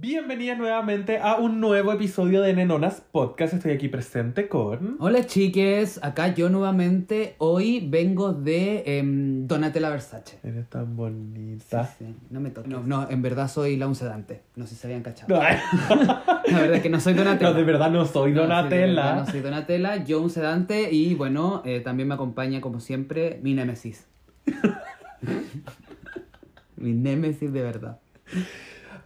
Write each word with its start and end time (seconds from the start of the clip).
Bienvenidas 0.00 0.56
nuevamente 0.56 1.18
a 1.18 1.34
un 1.36 1.60
nuevo 1.60 1.92
episodio 1.92 2.40
de 2.40 2.54
Nenonas 2.54 3.02
Podcast. 3.12 3.52
Estoy 3.52 3.72
aquí 3.72 3.88
presente 3.88 4.48
con. 4.48 4.96
Hola 4.98 5.26
chiques, 5.26 6.00
acá 6.02 6.32
yo 6.34 6.48
nuevamente. 6.48 7.34
Hoy 7.36 7.86
vengo 7.86 8.32
de 8.32 8.82
em, 8.86 9.46
Donatella 9.46 9.90
Versace. 9.90 10.38
Eres 10.42 10.70
tan 10.70 10.96
bonita. 10.96 11.84
Sí, 11.84 12.06
sí, 12.06 12.16
no 12.30 12.40
me 12.40 12.48
toques. 12.48 12.70
No, 12.70 12.82
no, 12.82 13.10
en 13.10 13.20
verdad 13.20 13.46
soy 13.46 13.76
la 13.76 13.88
uncedante. 13.88 14.40
No 14.56 14.64
sé 14.66 14.74
si 14.74 14.80
se 14.80 14.86
habían 14.86 15.02
cachado. 15.02 15.34
No, 15.34 15.40
La 16.46 16.60
verdad 16.60 16.76
es 16.76 16.82
que 16.82 16.88
no 16.88 16.98
soy 16.98 17.12
Donatella. 17.12 17.50
no, 17.50 17.56
de 17.58 17.64
verdad 17.64 17.90
no 17.90 18.06
soy 18.06 18.32
No, 18.32 18.36
sí, 18.40 18.40
de 18.40 18.54
Donatella. 18.54 19.14
no 19.16 19.26
soy 19.26 19.40
Donatella, 19.40 19.96
yo 20.04 20.22
un 20.22 20.30
sedante 20.30 20.90
y 20.90 21.14
bueno, 21.14 21.60
eh, 21.66 21.80
también 21.80 22.08
me 22.08 22.14
acompaña 22.14 22.62
como 22.62 22.80
siempre 22.80 23.38
mi 23.42 23.52
némesis. 23.52 24.06
mi 26.76 26.94
némesis 26.94 27.52
de 27.52 27.60
verdad. 27.62 28.00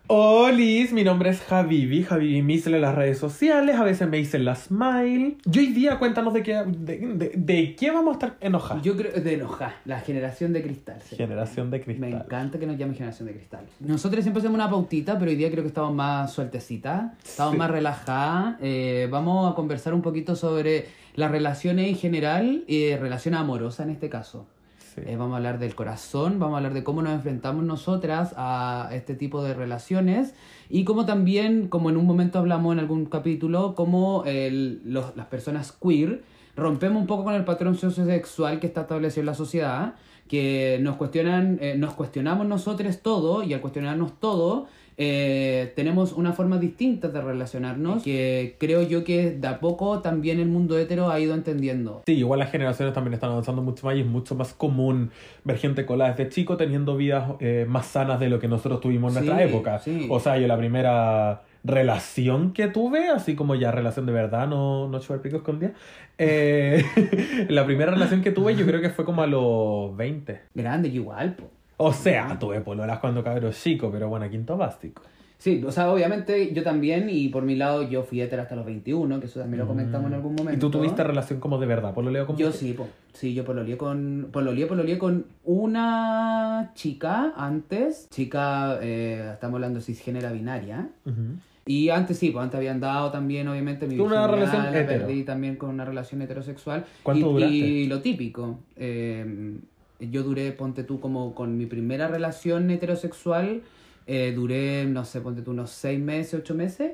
Olis, 0.07 0.93
mi 0.93 1.03
nombre 1.03 1.31
es 1.31 1.41
Javivi. 1.41 2.03
Javivi 2.03 2.43
me 2.43 2.53
hice 2.55 2.69
en 2.69 2.83
las 2.83 2.95
redes 2.95 3.17
sociales. 3.19 3.77
A 3.77 3.85
veces 3.85 4.07
me 4.07 4.19
dicen 4.19 4.45
la 4.45 4.55
Smile. 4.55 5.39
Y 5.51 5.59
hoy 5.59 5.67
día 5.69 5.99
cuéntanos 5.99 6.35
de 6.35 6.43
qué, 6.43 6.63
de, 6.67 6.99
de- 6.99 7.33
de 7.35 7.75
qué 7.75 7.91
vamos 7.91 8.11
a 8.11 8.13
estar 8.13 8.37
enojados. 8.43 8.83
Yo 8.83 8.99
creo 8.99 9.13
de 9.13 9.33
enojar, 9.35 9.77
la 9.87 10.01
generación 10.01 10.53
de 10.53 10.63
cristal. 10.63 11.01
Generación 11.09 11.71
de 11.71 11.81
cristal. 11.81 12.11
Me 12.11 12.17
encanta 12.17 12.59
que 12.59 12.67
nos 12.67 12.77
llame 12.77 12.93
generación 12.95 13.29
de 13.29 13.35
cristal. 13.35 13.65
Nosotros 13.81 14.23
siempre 14.23 14.41
hacemos 14.41 14.55
una 14.57 14.69
pautita, 14.69 15.19
pero 15.19 15.31
hoy 15.31 15.37
día 15.39 15.51
creo 15.51 15.63
que 15.63 15.69
estamos 15.69 15.95
más 15.95 16.31
sueltecitas, 16.35 17.13
estamos 17.25 17.53
Sí. 17.53 17.59
más 17.59 17.71
relajadas. 17.71 18.57
Eh, 18.61 19.09
vamos 19.11 19.51
a 19.51 19.55
conversar 19.55 19.95
un 19.95 20.03
poquito 20.03 20.37
sobre 20.37 20.85
las 21.15 21.31
relaciones 21.31 21.89
en 21.89 21.97
general 21.97 22.65
y 22.67 22.95
relaciones 22.97 23.41
amorosas 23.41 23.87
en 23.87 23.93
este 23.93 24.11
caso. 24.11 24.47
Sí. 24.95 25.03
Eh, 25.07 25.17
vamos 25.17 25.35
a 25.35 25.37
hablar 25.39 25.59
del 25.59 25.75
corazón, 25.75 26.39
vamos 26.39 26.55
a 26.55 26.57
hablar 26.59 26.75
de 26.75 26.85
cómo 26.85 27.03
nos 27.03 27.13
enfrentamos 27.15 27.65
nosotras 27.65 28.35
a 28.37 28.91
este 28.93 29.15
tipo 29.15 29.43
de 29.43 29.55
relaciones 29.55 30.35
y 30.71 30.85
cómo 30.85 31.05
también, 31.05 31.69
como 31.69 31.91
en 31.91 31.97
un 31.97 32.07
momento 32.07 32.39
hablamos 32.39 32.73
en 32.73 32.79
algún 32.79 33.07
capítulo, 33.07 33.75
cómo 33.75 34.23
el- 34.27 34.81
los- 34.85 35.17
las 35.17 35.27
personas 35.27 35.73
queer 35.73 36.23
rompemos 36.57 37.01
un 37.01 37.09
poco 37.09 37.25
con 37.25 37.35
el 37.35 37.45
patrón 37.45 37.75
sociosexual 37.77 38.61
que 38.61 38.69
está 38.69 38.83
establecido 38.83 39.23
en 39.23 39.27
la 39.27 39.35
sociedad, 39.35 39.95
que 40.29 40.79
nos 40.81 40.97
cuestionan, 40.97 41.59
eh, 41.61 41.75
nos 41.77 41.95
cuestionamos 41.95 42.47
nosotros 42.47 43.01
todo 43.03 43.43
y 43.43 43.53
al 43.53 43.61
cuestionarnos 43.61 44.21
todo 44.21 44.67
eh, 44.97 45.73
tenemos 45.77 46.13
una 46.13 46.33
forma 46.33 46.59
distinta 46.59 47.09
de 47.09 47.21
relacionarnos 47.21 48.03
que 48.03 48.57
creo 48.61 48.83
yo 48.83 49.03
que 49.05 49.33
de 49.33 49.49
a 49.49 49.61
poco 49.61 50.01
también 50.01 50.39
el 50.41 50.49
mundo 50.49 50.79
hetero 50.79 51.11
ha 51.11 51.19
ido 51.21 51.35
entendiendo. 51.35 52.03
Sí, 52.07 52.13
igual 52.15 52.39
las 52.41 52.51
generaciones 52.51 52.95
también 52.95 53.15
están 53.15 53.31
avanzando 53.31 53.63
mucho 53.63 53.87
más 53.87 53.97
y 53.97 54.01
es 54.01 54.07
mucho 54.07 54.35
más 54.35 54.55
común 54.55 55.11
ver 55.45 55.59
gente 55.59 55.85
cola 55.87 56.11
desde 56.11 56.29
chico 56.29 56.57
teniendo 56.57 56.97
vidas 56.97 57.33
eh, 57.41 57.67
más 57.69 57.87
sanas 57.87 58.21
de 58.21 58.29
lo 58.29 58.39
que 58.39 58.49
nosotros 58.49 58.81
tuvimos 58.81 59.17
en 59.17 59.23
Sí, 59.23 59.29
nuestra 59.29 59.45
época. 59.49 59.79
sí. 59.81 60.07
O 60.11 60.21
sea, 60.21 60.39
yo 60.39 60.47
la 60.47 60.57
primera 60.57 61.43
relación 61.65 62.53
que 62.53 62.69
tuve, 62.69 63.09
así 63.09 63.35
como 63.35 63.55
ya 63.55 63.71
relación 63.71 64.05
de 64.07 64.13
verdad, 64.13 64.47
no, 64.47 64.87
no 64.89 64.99
chupar 65.01 65.23
pico 65.23 65.39
escondida, 65.39 65.73
eh, 66.19 66.85
la 67.49 67.65
primera 67.65 67.91
relación 67.91 68.21
que 68.23 68.31
tuve 68.31 68.55
yo 68.55 68.67
creo 68.67 68.81
que 68.81 68.91
fue 68.91 69.05
como 69.05 69.23
a 69.23 69.27
los 69.27 69.97
20. 69.97 70.41
Grande, 70.55 70.89
igual, 70.91 71.35
po. 71.37 71.51
O 71.77 71.93
sea, 71.93 72.39
tuve 72.39 72.61
pololas 72.61 72.99
cuando 72.99 73.23
cabro 73.23 73.51
chico, 73.53 73.91
pero 73.91 74.09
bueno, 74.09 74.29
quinto 74.31 74.57
básico. 74.57 75.03
Sí, 75.45 75.63
o 75.67 75.71
sea, 75.71 75.91
obviamente 75.93 76.55
yo 76.55 76.63
también, 76.63 77.11
y 77.11 77.29
por 77.29 77.43
mi 77.43 77.55
lado 77.55 77.83
yo 77.83 78.03
fui 78.03 78.21
hetero 78.23 78.41
hasta 78.41 78.57
los 78.57 78.65
21, 78.65 79.21
que 79.21 79.27
eso 79.27 79.41
también 79.41 79.61
lo 79.61 79.67
comentamos 79.67 80.07
en 80.09 80.15
algún 80.15 80.35
momento. 80.35 80.53
Mm. 80.53 80.57
¿Y 80.57 80.59
tú 80.59 80.71
tuviste 80.71 81.05
relación 81.05 81.39
como 81.39 81.59
de 81.59 81.67
verdad? 81.67 81.93
¿Pololeo 81.93 82.27
como 82.27 82.39
Yo 82.39 82.51
sí, 82.51 82.73
po. 82.73 82.89
Sí, 83.13 83.35
yo 83.35 83.45
pololeé 83.45 83.77
con, 83.77 84.29
pololeé, 84.33 84.67
pololeé 84.67 84.97
con 84.97 85.27
una 85.45 86.73
chica 86.75 87.35
antes, 87.37 88.09
chica, 88.11 88.79
eh, 88.81 89.33
estamos 89.35 89.57
hablando 89.57 89.81
de 89.81 89.85
cisgénera 89.85 90.33
binaria. 90.33 90.89
Ujú. 91.05 91.37
Y 91.67 91.91
antes 91.91 92.19
sí, 92.19 92.31
pues 92.31 92.43
antes 92.43 92.57
habían 92.57 92.81
dado 92.81 93.11
también, 93.11 93.47
obviamente, 93.49 93.87
mi 93.87 93.99
una 93.99 94.27
relación 94.27 94.63
la 94.63 94.71
hetero. 94.71 95.07
perdí 95.07 95.25
también 95.25 95.57
con 95.57 95.69
una 95.69 95.85
relación 95.85 96.23
heterosexual. 96.23 96.87
¿Cuánto 97.03 97.31
y, 97.31 97.33
duraste? 97.33 97.55
Y 97.55 97.87
lo 97.87 98.01
típico. 98.01 98.61
eh, 98.77 99.59
yo 100.01 100.23
duré, 100.23 100.53
ponte 100.53 100.85
tú, 100.85 101.01
como 101.01 101.35
con 101.35 101.57
mi 101.57 101.67
primera 101.67 102.09
relación 102.09 102.71
heterosexual, 102.71 103.63
eh, 104.07 104.33
duré, 104.35 104.87
no 104.87 105.05
sé, 105.05 105.21
ponte 105.21 105.43
tú, 105.43 105.53
unos 105.53 105.71
seis 105.71 106.01
meses, 106.01 106.41
ocho 106.41 106.55
meses. 106.55 106.93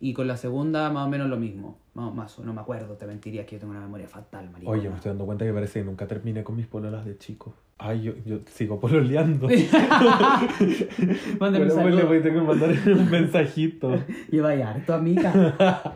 Y 0.00 0.12
con 0.12 0.26
la 0.26 0.36
segunda, 0.36 0.90
más 0.90 1.06
o 1.06 1.10
menos 1.10 1.28
lo 1.30 1.38
mismo. 1.38 1.78
Más, 1.94 2.12
más 2.12 2.38
no 2.40 2.52
me 2.52 2.60
acuerdo, 2.60 2.94
te 2.94 3.06
mentiría 3.06 3.46
que 3.46 3.56
yo 3.56 3.60
tengo 3.60 3.70
una 3.70 3.80
memoria 3.80 4.08
fatal, 4.08 4.50
maricona. 4.50 4.76
Oye, 4.76 4.90
me 4.90 4.96
estoy 4.96 5.10
dando 5.10 5.24
cuenta 5.24 5.44
que 5.44 5.52
parece 5.52 5.80
que 5.80 5.86
nunca 5.86 6.06
terminé 6.06 6.44
con 6.44 6.56
mis 6.56 6.66
pololas 6.66 7.06
de 7.06 7.16
chico. 7.16 7.54
Ay, 7.78 8.02
yo, 8.02 8.12
yo 8.24 8.40
sigo 8.46 8.78
pololeando. 8.78 9.48
Mándame 11.40 11.66
Bueno, 11.66 11.84
un 11.86 11.96
le 11.96 12.04
voy 12.04 12.18
a 12.18 12.22
tener 12.22 12.38
que 12.38 12.46
mandar 12.46 12.70
un 12.86 13.10
mensajito. 13.10 13.98
Y 14.30 14.38
vaya 14.38 14.70
harto, 14.70 14.94
amiga. 14.94 15.32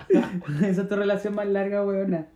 Esa 0.62 0.82
es 0.82 0.88
tu 0.88 0.96
relación 0.96 1.34
más 1.34 1.46
larga, 1.46 1.84
weona. 1.84 2.26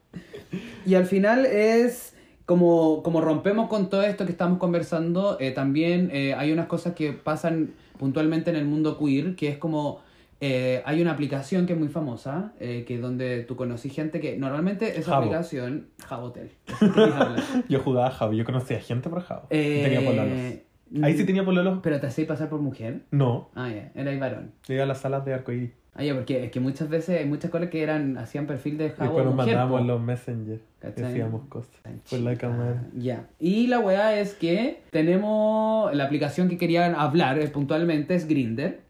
Y 0.85 0.95
al 0.95 1.07
final 1.07 1.47
es 1.47 2.12
como, 2.53 3.03
como 3.03 3.23
rompemos 3.23 3.69
con 3.71 3.89
todo 3.89 4.03
esto 4.03 4.27
que 4.27 4.33
estamos 4.33 4.59
conversando, 4.59 5.39
eh, 5.41 5.53
también 5.53 6.11
eh, 6.13 6.35
hay 6.35 6.53
unas 6.53 6.67
cosas 6.67 6.95
que 6.95 7.13
pasan 7.15 7.71
puntualmente 7.99 8.51
en 8.51 8.57
el 8.57 8.67
mundo 8.67 8.99
queer, 8.99 9.35
que 9.37 9.49
es 9.49 9.57
como... 9.57 10.01
eh, 10.41 10.83
hay 10.85 11.01
una 11.01 11.13
aplicación 11.13 11.65
que 11.67 11.73
es 11.73 11.79
muy 11.79 11.89
famosa, 11.89 12.53
eh, 12.61 12.85
que 12.87 12.97
es 12.97 13.01
donde 13.01 13.45
tú 13.45 13.57
conocí 13.57 13.89
gente 13.89 14.21
que 14.21 14.37
normalmente 14.37 14.99
esa 14.99 15.13
Jabo. 15.13 15.23
aplicación... 15.23 15.87
Jabotel. 16.07 16.51
Yo 17.71 17.79
jugaba 17.81 18.09
a 18.09 18.11
Javo, 18.11 18.33
yo 18.35 18.45
conocía 18.45 18.81
gente 18.81 19.09
por 19.09 19.23
Javo. 19.23 19.47
Eh, 19.51 19.81
Tenía 19.85 20.01
pololos. 20.05 21.05
Ahí 21.05 21.17
sí 21.17 21.25
tenía 21.25 21.43
pololos. 21.45 21.79
¿Pero 21.83 21.99
te 22.01 22.07
hacéis 22.09 22.29
pasar 22.29 22.51
por 22.51 22.61
mujer? 22.61 23.05
No, 23.11 23.49
Ah, 23.55 23.71
ya, 23.71 23.91
era 23.95 24.15
varón. 24.19 24.53
yo 24.69 24.75
iba 24.75 24.83
a 24.83 24.87
las 24.87 24.99
salas 25.01 25.25
de 25.25 25.33
arcoíris. 25.33 25.71
Ah, 25.95 26.03
ya, 26.03 26.15
porque 26.15 26.45
es 26.45 26.51
que 26.51 26.59
muchas 26.59 26.89
veces 26.89 27.21
hay 27.21 27.27
muchas 27.27 27.51
cosas 27.51 27.69
que 27.69 27.83
eran, 27.83 28.17
hacían 28.17 28.47
perfil 28.47 28.79
de 28.79 28.91
jabo 28.91 29.11
Después 29.11 29.27
nos 29.27 29.35
mandábamos 29.35 29.87
los 29.87 30.01
messenger. 30.01 30.61
¿Cachai? 30.79 31.05
Decíamos 31.05 31.43
cosas. 31.49 31.71
Por 32.09 32.21
la 32.21 32.35
cámara. 32.37 32.83
Ya. 32.97 33.27
Y 33.39 33.67
la 33.67 33.79
weá 33.79 34.19
es 34.19 34.33
que 34.33 34.81
tenemos 34.91 35.95
la 35.95 36.05
aplicación 36.05 36.49
que 36.49 36.57
querían 36.57 36.95
hablar 36.95 37.39
eh, 37.39 37.49
puntualmente 37.49 38.15
es 38.15 38.27
Grinder 38.27 38.81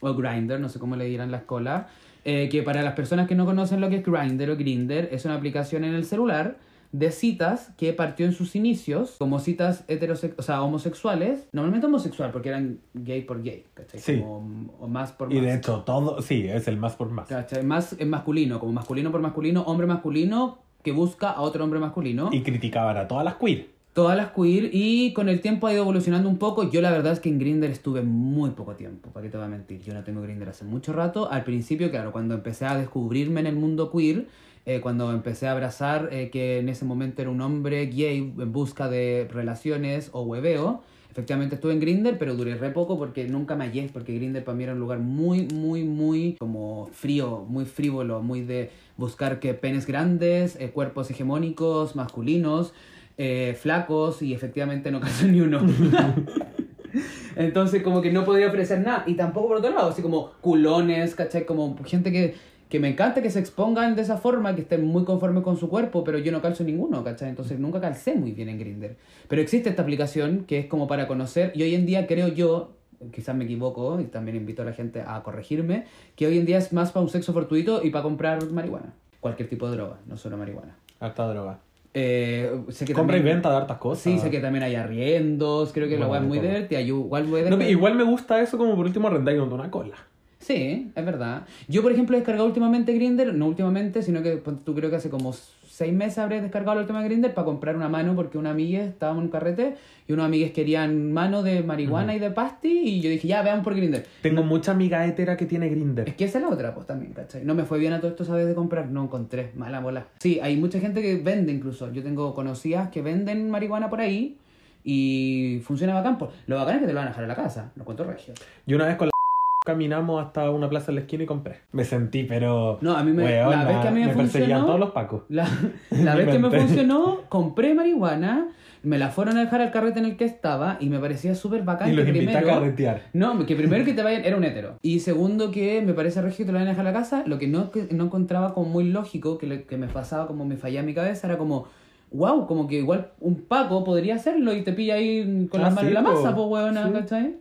o 0.00 0.14
Grinder, 0.14 0.60
no 0.60 0.68
sé 0.68 0.78
cómo 0.78 0.96
le 0.96 1.06
dirán 1.06 1.30
la 1.30 1.38
escuela. 1.38 1.88
eh, 2.26 2.50
que 2.50 2.62
para 2.62 2.82
las 2.82 2.92
personas 2.92 3.26
que 3.26 3.34
no 3.34 3.46
conocen 3.46 3.80
lo 3.80 3.88
que 3.88 3.96
es 3.96 4.04
Grinder 4.04 4.50
o 4.50 4.56
Grinder 4.56 5.08
es 5.12 5.24
una 5.24 5.36
aplicación 5.36 5.84
en 5.84 5.94
el 5.94 6.04
celular 6.04 6.58
de 6.92 7.12
citas 7.12 7.70
que 7.76 7.92
partió 7.92 8.26
en 8.26 8.32
sus 8.32 8.56
inicios 8.56 9.14
como 9.18 9.38
citas 9.38 9.84
heterosexuales, 9.86 10.38
o 10.38 10.42
sea, 10.42 10.62
homosexuales, 10.62 11.48
normalmente 11.52 11.86
homosexual 11.86 12.32
porque 12.32 12.48
eran 12.48 12.80
gay 12.94 13.22
por 13.22 13.42
gay, 13.42 13.64
¿cachai? 13.74 14.00
Sí. 14.00 14.18
Como- 14.20 14.72
o 14.80 14.88
más 14.88 15.12
por 15.12 15.32
Y 15.32 15.36
más. 15.36 15.44
de 15.44 15.54
hecho, 15.54 15.82
todo, 15.86 16.20
sí, 16.20 16.46
es 16.48 16.66
el 16.66 16.76
más 16.78 16.96
por 16.96 17.10
más. 17.10 17.28
¿Cachai? 17.28 17.62
Más 17.64 17.94
en 17.98 18.10
masculino, 18.10 18.58
como 18.58 18.72
masculino 18.72 19.12
por 19.12 19.20
masculino, 19.20 19.62
hombre 19.62 19.86
masculino 19.86 20.58
que 20.82 20.92
busca 20.92 21.30
a 21.30 21.42
otro 21.42 21.62
hombre 21.62 21.78
masculino. 21.78 22.30
Y 22.32 22.42
criticaban 22.42 22.96
a 22.96 23.06
todas 23.06 23.24
las 23.24 23.34
queer. 23.36 23.68
Todas 23.92 24.16
las 24.16 24.30
queer 24.30 24.70
y 24.72 25.12
con 25.12 25.28
el 25.28 25.40
tiempo 25.40 25.66
ha 25.66 25.72
ido 25.72 25.82
evolucionando 25.82 26.28
un 26.28 26.38
poco. 26.38 26.70
Yo 26.70 26.80
la 26.80 26.90
verdad 26.90 27.12
es 27.12 27.20
que 27.20 27.28
en 27.28 27.38
Grinder 27.38 27.70
estuve 27.70 28.02
muy 28.02 28.50
poco 28.50 28.74
tiempo, 28.76 29.10
para 29.10 29.24
qué 29.24 29.30
te 29.30 29.36
voy 29.36 29.46
a 29.46 29.50
mentir. 29.50 29.80
Yo 29.82 29.92
no 29.94 30.02
tengo 30.04 30.22
Grinder 30.22 30.48
hace 30.48 30.64
mucho 30.64 30.92
rato. 30.92 31.30
Al 31.30 31.42
principio, 31.44 31.90
claro, 31.90 32.12
cuando 32.12 32.34
empecé 32.34 32.66
a 32.66 32.76
descubrirme 32.78 33.40
en 33.40 33.46
el 33.48 33.56
mundo 33.56 33.90
queer, 33.90 34.26
eh, 34.66 34.80
cuando 34.80 35.10
empecé 35.12 35.48
a 35.48 35.52
abrazar 35.52 36.10
eh, 36.12 36.30
que 36.30 36.58
en 36.58 36.68
ese 36.68 36.84
momento 36.84 37.22
era 37.22 37.30
un 37.30 37.40
hombre 37.40 37.86
gay 37.86 38.18
en 38.18 38.52
busca 38.52 38.88
de 38.88 39.28
relaciones 39.30 40.10
o 40.12 40.22
hueveo, 40.22 40.82
efectivamente 41.10 41.56
estuve 41.56 41.72
en 41.72 41.80
Grinder, 41.80 42.18
pero 42.18 42.34
duré 42.34 42.54
re 42.54 42.70
poco 42.70 42.98
porque 42.98 43.26
nunca 43.26 43.56
me 43.56 43.64
hallé, 43.64 43.90
porque 43.92 44.14
Grinder 44.14 44.44
para 44.44 44.56
mí 44.56 44.64
era 44.64 44.74
un 44.74 44.80
lugar 44.80 44.98
muy, 45.00 45.46
muy, 45.52 45.84
muy 45.84 46.36
como 46.38 46.88
frío, 46.92 47.44
muy 47.48 47.64
frívolo, 47.64 48.22
muy 48.22 48.42
de 48.42 48.70
buscar 48.96 49.40
que 49.40 49.54
penes 49.54 49.86
grandes, 49.86 50.56
eh, 50.60 50.70
cuerpos 50.70 51.10
hegemónicos, 51.10 51.96
masculinos, 51.96 52.72
eh, 53.18 53.56
flacos 53.60 54.22
y 54.22 54.34
efectivamente 54.34 54.90
no 54.90 55.00
casó 55.00 55.26
ni 55.26 55.40
uno. 55.40 55.60
Entonces 57.36 57.82
como 57.82 58.02
que 58.02 58.12
no 58.12 58.24
podía 58.24 58.48
ofrecer 58.48 58.80
nada. 58.80 59.04
Y 59.06 59.14
tampoco 59.14 59.48
por 59.48 59.56
otro 59.58 59.70
lado, 59.70 59.90
así 59.90 60.02
como 60.02 60.32
culones, 60.40 61.14
¿cachai? 61.14 61.44
Como 61.44 61.76
gente 61.84 62.12
que, 62.12 62.34
que 62.70 62.78
me 62.78 62.88
encanta 62.88 63.20
que 63.20 63.30
se 63.30 63.40
expongan 63.40 63.96
de 63.96 64.02
esa 64.02 64.16
forma, 64.16 64.54
que 64.54 64.62
estén 64.62 64.86
muy 64.86 65.04
conformes 65.04 65.42
con 65.42 65.56
su 65.56 65.68
cuerpo, 65.68 66.04
pero 66.04 66.18
yo 66.18 66.30
no 66.30 66.40
calzo 66.40 66.62
ninguno, 66.62 67.02
¿cachai? 67.02 67.28
Entonces 67.28 67.58
nunca 67.58 67.80
calcé 67.80 68.14
muy 68.14 68.30
bien 68.30 68.48
en 68.48 68.60
Grinder. 68.60 68.96
Pero 69.28 69.42
existe 69.42 69.68
esta 69.68 69.82
aplicación 69.82 70.44
que 70.46 70.60
es 70.60 70.66
como 70.66 70.86
para 70.86 71.08
conocer, 71.08 71.50
y 71.56 71.64
hoy 71.64 71.74
en 71.74 71.84
día 71.84 72.06
creo 72.06 72.28
yo, 72.28 72.76
quizás 73.12 73.34
me 73.34 73.44
equivoco, 73.44 74.00
y 74.00 74.04
también 74.04 74.36
invito 74.36 74.62
a 74.62 74.64
la 74.64 74.72
gente 74.72 75.02
a 75.04 75.20
corregirme, 75.24 75.86
que 76.14 76.28
hoy 76.28 76.38
en 76.38 76.46
día 76.46 76.58
es 76.58 76.72
más 76.72 76.92
para 76.92 77.02
un 77.02 77.10
sexo 77.10 77.32
fortuito 77.32 77.82
y 77.82 77.90
para 77.90 78.04
comprar 78.04 78.48
marihuana. 78.50 78.94
Cualquier 79.18 79.48
tipo 79.48 79.68
de 79.68 79.76
droga, 79.76 79.98
no 80.06 80.16
solo 80.16 80.36
marihuana. 80.36 80.76
Harta 81.00 81.26
droga. 81.26 81.58
Eh, 81.92 82.56
sé 82.68 82.84
que 82.84 82.92
Compra 82.92 83.16
y 83.16 83.22
venta 83.22 83.50
de 83.50 83.56
hartas 83.56 83.78
cosas. 83.78 84.04
Sí, 84.04 84.16
sé 84.20 84.30
que 84.30 84.38
también 84.38 84.62
hay 84.62 84.76
arriendos, 84.76 85.72
creo 85.72 85.88
que 85.88 85.98
la 85.98 86.06
Bueno, 86.06 86.12
weá 86.12 86.20
es 86.20 86.28
muy 86.28 86.38
divertida. 86.38 86.80
Igual 86.80 87.28
No, 87.50 87.60
igual 87.68 87.96
me 87.96 88.04
gusta 88.04 88.40
eso 88.40 88.56
como 88.58 88.76
por 88.76 88.86
último 88.86 89.08
arrendar 89.08 89.34
y 89.34 89.38
una 89.38 89.72
cola. 89.72 89.96
Sí, 90.40 90.90
es 90.94 91.04
verdad. 91.04 91.42
Yo, 91.68 91.82
por 91.82 91.92
ejemplo, 91.92 92.16
he 92.16 92.20
descargado 92.20 92.46
últimamente 92.46 92.92
Grinder, 92.92 93.34
no 93.34 93.46
últimamente, 93.46 94.02
sino 94.02 94.22
que 94.22 94.42
tú 94.64 94.74
creo 94.74 94.90
que 94.90 94.96
hace 94.96 95.10
como 95.10 95.32
seis 95.80 95.94
meses 95.94 96.18
habré 96.18 96.42
descargado 96.42 96.78
el 96.78 96.86
tema 96.86 97.00
de 97.00 97.08
Grindr 97.08 97.32
para 97.32 97.46
comprar 97.46 97.74
una 97.74 97.88
mano 97.88 98.14
porque 98.14 98.36
una 98.36 98.50
amiga 98.50 98.82
estaba 98.82 99.12
en 99.12 99.18
un 99.18 99.28
carrete 99.28 99.76
y 100.06 100.12
unos 100.12 100.26
amigues 100.26 100.50
querían 100.50 101.10
mano 101.10 101.42
de 101.42 101.62
marihuana 101.62 102.14
y 102.14 102.18
de 102.18 102.30
pasti 102.30 102.68
y 102.68 103.00
yo 103.00 103.08
dije, 103.08 103.28
ya, 103.28 103.40
vean 103.40 103.62
por 103.62 103.74
Grindr. 103.74 104.04
Tengo 104.20 104.42
mucha 104.42 104.72
amiga 104.72 105.06
hétera 105.06 105.38
que 105.38 105.46
tiene 105.46 105.70
Grinder. 105.70 106.06
Es 106.06 106.16
que 106.16 106.24
esa 106.24 106.36
es 106.36 106.44
la 106.44 106.50
otra, 106.50 106.74
pues 106.74 106.86
también, 106.86 107.14
¿cachai? 107.14 107.46
No 107.46 107.54
me 107.54 107.64
fue 107.64 107.78
bien 107.78 107.94
a 107.94 108.00
todo 108.00 108.10
esto, 108.10 108.26
¿sabes? 108.26 108.46
De 108.46 108.54
comprar, 108.54 108.88
no 108.88 109.04
encontré, 109.04 109.52
mala 109.54 109.80
bola. 109.80 110.08
Sí, 110.18 110.38
hay 110.42 110.58
mucha 110.58 110.80
gente 110.80 111.00
que 111.00 111.16
vende 111.16 111.50
incluso. 111.50 111.90
Yo 111.92 112.02
tengo 112.02 112.34
conocidas 112.34 112.90
que 112.90 113.00
venden 113.00 113.50
marihuana 113.50 113.88
por 113.88 114.00
ahí 114.00 114.36
y 114.84 115.62
funciona 115.64 115.94
bacán. 115.94 116.18
Pues. 116.18 116.30
Lo 116.46 116.56
bacán 116.56 116.74
es 116.74 116.80
que 116.82 116.88
te 116.88 116.92
lo 116.92 116.98
van 116.98 117.06
a 117.06 117.10
dejar 117.10 117.24
a 117.24 117.28
la 117.28 117.36
casa, 117.36 117.72
lo 117.76 117.86
cuento 117.86 118.04
regio. 118.04 118.34
Yo 118.66 118.76
una 118.76 118.86
vez 118.86 118.96
con 118.96 119.06
la 119.06 119.19
caminamos 119.64 120.24
hasta 120.24 120.50
una 120.50 120.68
plaza 120.68 120.90
en 120.90 120.96
la 120.96 121.00
esquina 121.02 121.24
y 121.24 121.26
compré. 121.26 121.56
Me 121.72 121.84
sentí, 121.84 122.24
pero. 122.24 122.78
No, 122.80 122.96
a 122.96 123.04
mí 123.04 123.12
me. 123.12 123.24
Weona, 123.24 123.64
la 123.64 123.68
vez 123.68 123.78
que 123.82 123.88
a 123.88 123.90
mí 123.90 124.00
me, 124.00 124.06
perseguían 124.14 124.26
funcionó. 124.60 124.66
todos 124.66 124.80
los 124.80 124.90
pacos. 124.90 125.22
La, 125.28 125.48
la 125.90 126.14
vez 126.14 126.28
que 126.28 126.38
me 126.38 126.50
funcionó, 126.50 127.20
compré 127.28 127.74
marihuana, 127.74 128.48
me 128.82 128.96
la 128.98 129.10
fueron 129.10 129.36
a 129.36 129.40
dejar 129.40 129.60
al 129.60 129.70
carrete 129.70 129.98
en 129.98 130.06
el 130.06 130.16
que 130.16 130.24
estaba 130.24 130.78
y 130.80 130.88
me 130.88 130.98
parecía 130.98 131.34
súper 131.34 131.62
bacán 131.62 131.90
Y 131.90 131.92
los 131.94 132.04
que 132.04 132.10
invité 132.12 132.32
a 132.36 132.38
primero. 132.40 132.58
carretear. 132.60 133.02
No, 133.12 133.44
que 133.44 133.54
primero 133.54 133.84
que 133.84 133.92
te 133.92 134.02
vayan, 134.02 134.24
era 134.24 134.36
un 134.36 134.44
hetero. 134.44 134.76
Y 134.82 135.00
segundo 135.00 135.50
que 135.50 135.82
me 135.82 135.92
parece 135.92 136.22
regio 136.22 136.38
que 136.38 136.44
te 136.46 136.52
lo 136.52 136.58
vayan 136.58 136.68
a 136.68 136.70
dejar 136.70 136.86
a 136.86 136.92
la 136.92 136.98
casa, 136.98 137.22
lo 137.26 137.38
que 137.38 137.46
no, 137.46 137.70
que 137.70 137.88
no 137.90 138.04
encontraba 138.04 138.54
como 138.54 138.68
muy 138.70 138.84
lógico, 138.84 139.36
que, 139.36 139.46
le- 139.46 139.64
que 139.64 139.76
me 139.76 139.88
pasaba 139.88 140.26
como 140.26 140.46
me 140.46 140.56
fallaba 140.56 140.86
mi 140.86 140.94
cabeza, 140.94 141.26
era 141.26 141.36
como, 141.36 141.66
wow, 142.12 142.46
como 142.46 142.66
que 142.66 142.76
igual 142.78 143.08
un 143.20 143.42
Paco 143.42 143.84
podría 143.84 144.14
hacerlo 144.14 144.54
y 144.54 144.62
te 144.62 144.72
pilla 144.72 144.94
ahí 144.94 145.46
con 145.50 145.60
Ah, 145.60 145.64
las 145.64 145.74
manos 145.74 145.82
sí, 145.82 145.88
en 145.88 145.94
la 145.94 146.02
po. 146.02 146.12
masa, 146.16 146.34
pues 146.34 146.46
huevona, 146.48 146.86
Sí. 146.86 146.92
¿cachai? 146.94 147.36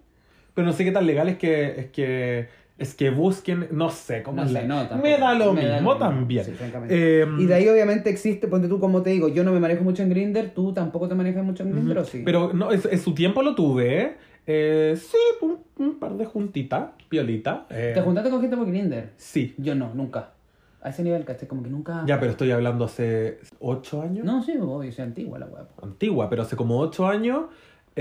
Pero 0.59 0.67
no 0.67 0.73
sé 0.73 0.83
qué 0.83 0.91
tan 0.91 1.05
legal 1.07 1.29
es 1.29 1.37
que. 1.37 1.79
Es 1.79 1.85
que. 1.87 2.47
Es 2.77 2.95
que 2.95 3.09
busquen. 3.09 3.67
No 3.71 3.89
sé 3.89 4.23
cómo 4.23 4.37
No 4.37 4.43
es 4.43 4.51
sé, 4.53 4.65
la- 4.67 4.87
no. 4.89 5.01
Me 5.01 5.17
da 5.17 5.33
lo 5.33 5.53
Me 5.53 5.65
da 5.65 5.75
mismo 5.75 5.89
lo 5.93 5.95
mismo, 5.95 5.97
también. 5.97 6.45
sí, 6.45 6.51
francamente. 6.51 7.21
Eh, 7.21 7.27
Y 7.39 7.45
de 7.45 7.53
ahí 7.53 7.67
obviamente 7.67 8.09
existe, 8.09 8.47
ponte 8.47 8.67
tú 8.69 8.79
como 8.79 9.01
te 9.01 9.09
digo, 9.09 9.27
yo 9.27 9.43
no 9.43 9.51
me 9.51 9.59
manejo 9.59 9.83
mucho 9.83 10.01
en 10.03 10.09
Grinder, 10.09 10.51
tú 10.53 10.71
tampoco 10.73 11.07
te 11.09 11.15
manejas 11.15 11.43
mucho 11.43 11.63
en 11.63 11.71
Grinder, 11.73 11.97
¿o 11.97 12.05
sí? 12.05 12.21
Pero 12.23 12.53
no, 12.53 12.71
en, 12.71 12.79
en 12.89 12.99
su 12.99 13.13
tiempo 13.13 13.43
lo 13.43 13.53
tuve. 13.55 14.15
Eh, 14.47 14.97
sí, 14.97 15.17
un, 15.41 15.57
un 15.77 15.99
par 15.99 16.13
de 16.15 16.25
juntitas, 16.25 16.91
piolita. 17.09 17.65
eh, 17.69 17.91
¿Te 17.93 18.01
juntaste 18.01 18.29
con 18.29 18.39
gente 18.41 18.55
por 18.55 18.67
Grinder? 18.67 19.09
Sí. 19.17 19.53
Yo 19.57 19.75
no, 19.75 19.93
nunca. 19.93 20.31
A 20.81 20.89
ese 20.91 21.03
nivel, 21.03 21.25
¿cachai? 21.25 21.49
Como 21.49 21.61
que 21.61 21.69
nunca... 21.69 22.03
Ya, 22.07 22.17
pero 22.21 22.31
estoy 22.31 22.51
hablando 22.51 22.85
hace 22.85 23.39
ocho 23.59 24.01
años. 24.01 24.23
No, 24.25 24.41
sí, 24.41 24.53
obvio, 24.57 24.89
soy 24.93 25.03
antigua 25.03 25.37
la 25.37 25.47
wea. 25.47 25.63
po. 25.65 25.85
Antigua, 25.85 26.29
pero 26.29 26.43
hace 26.43 26.55
como 26.55 26.79
ocho 26.79 27.05
años. 27.05 27.47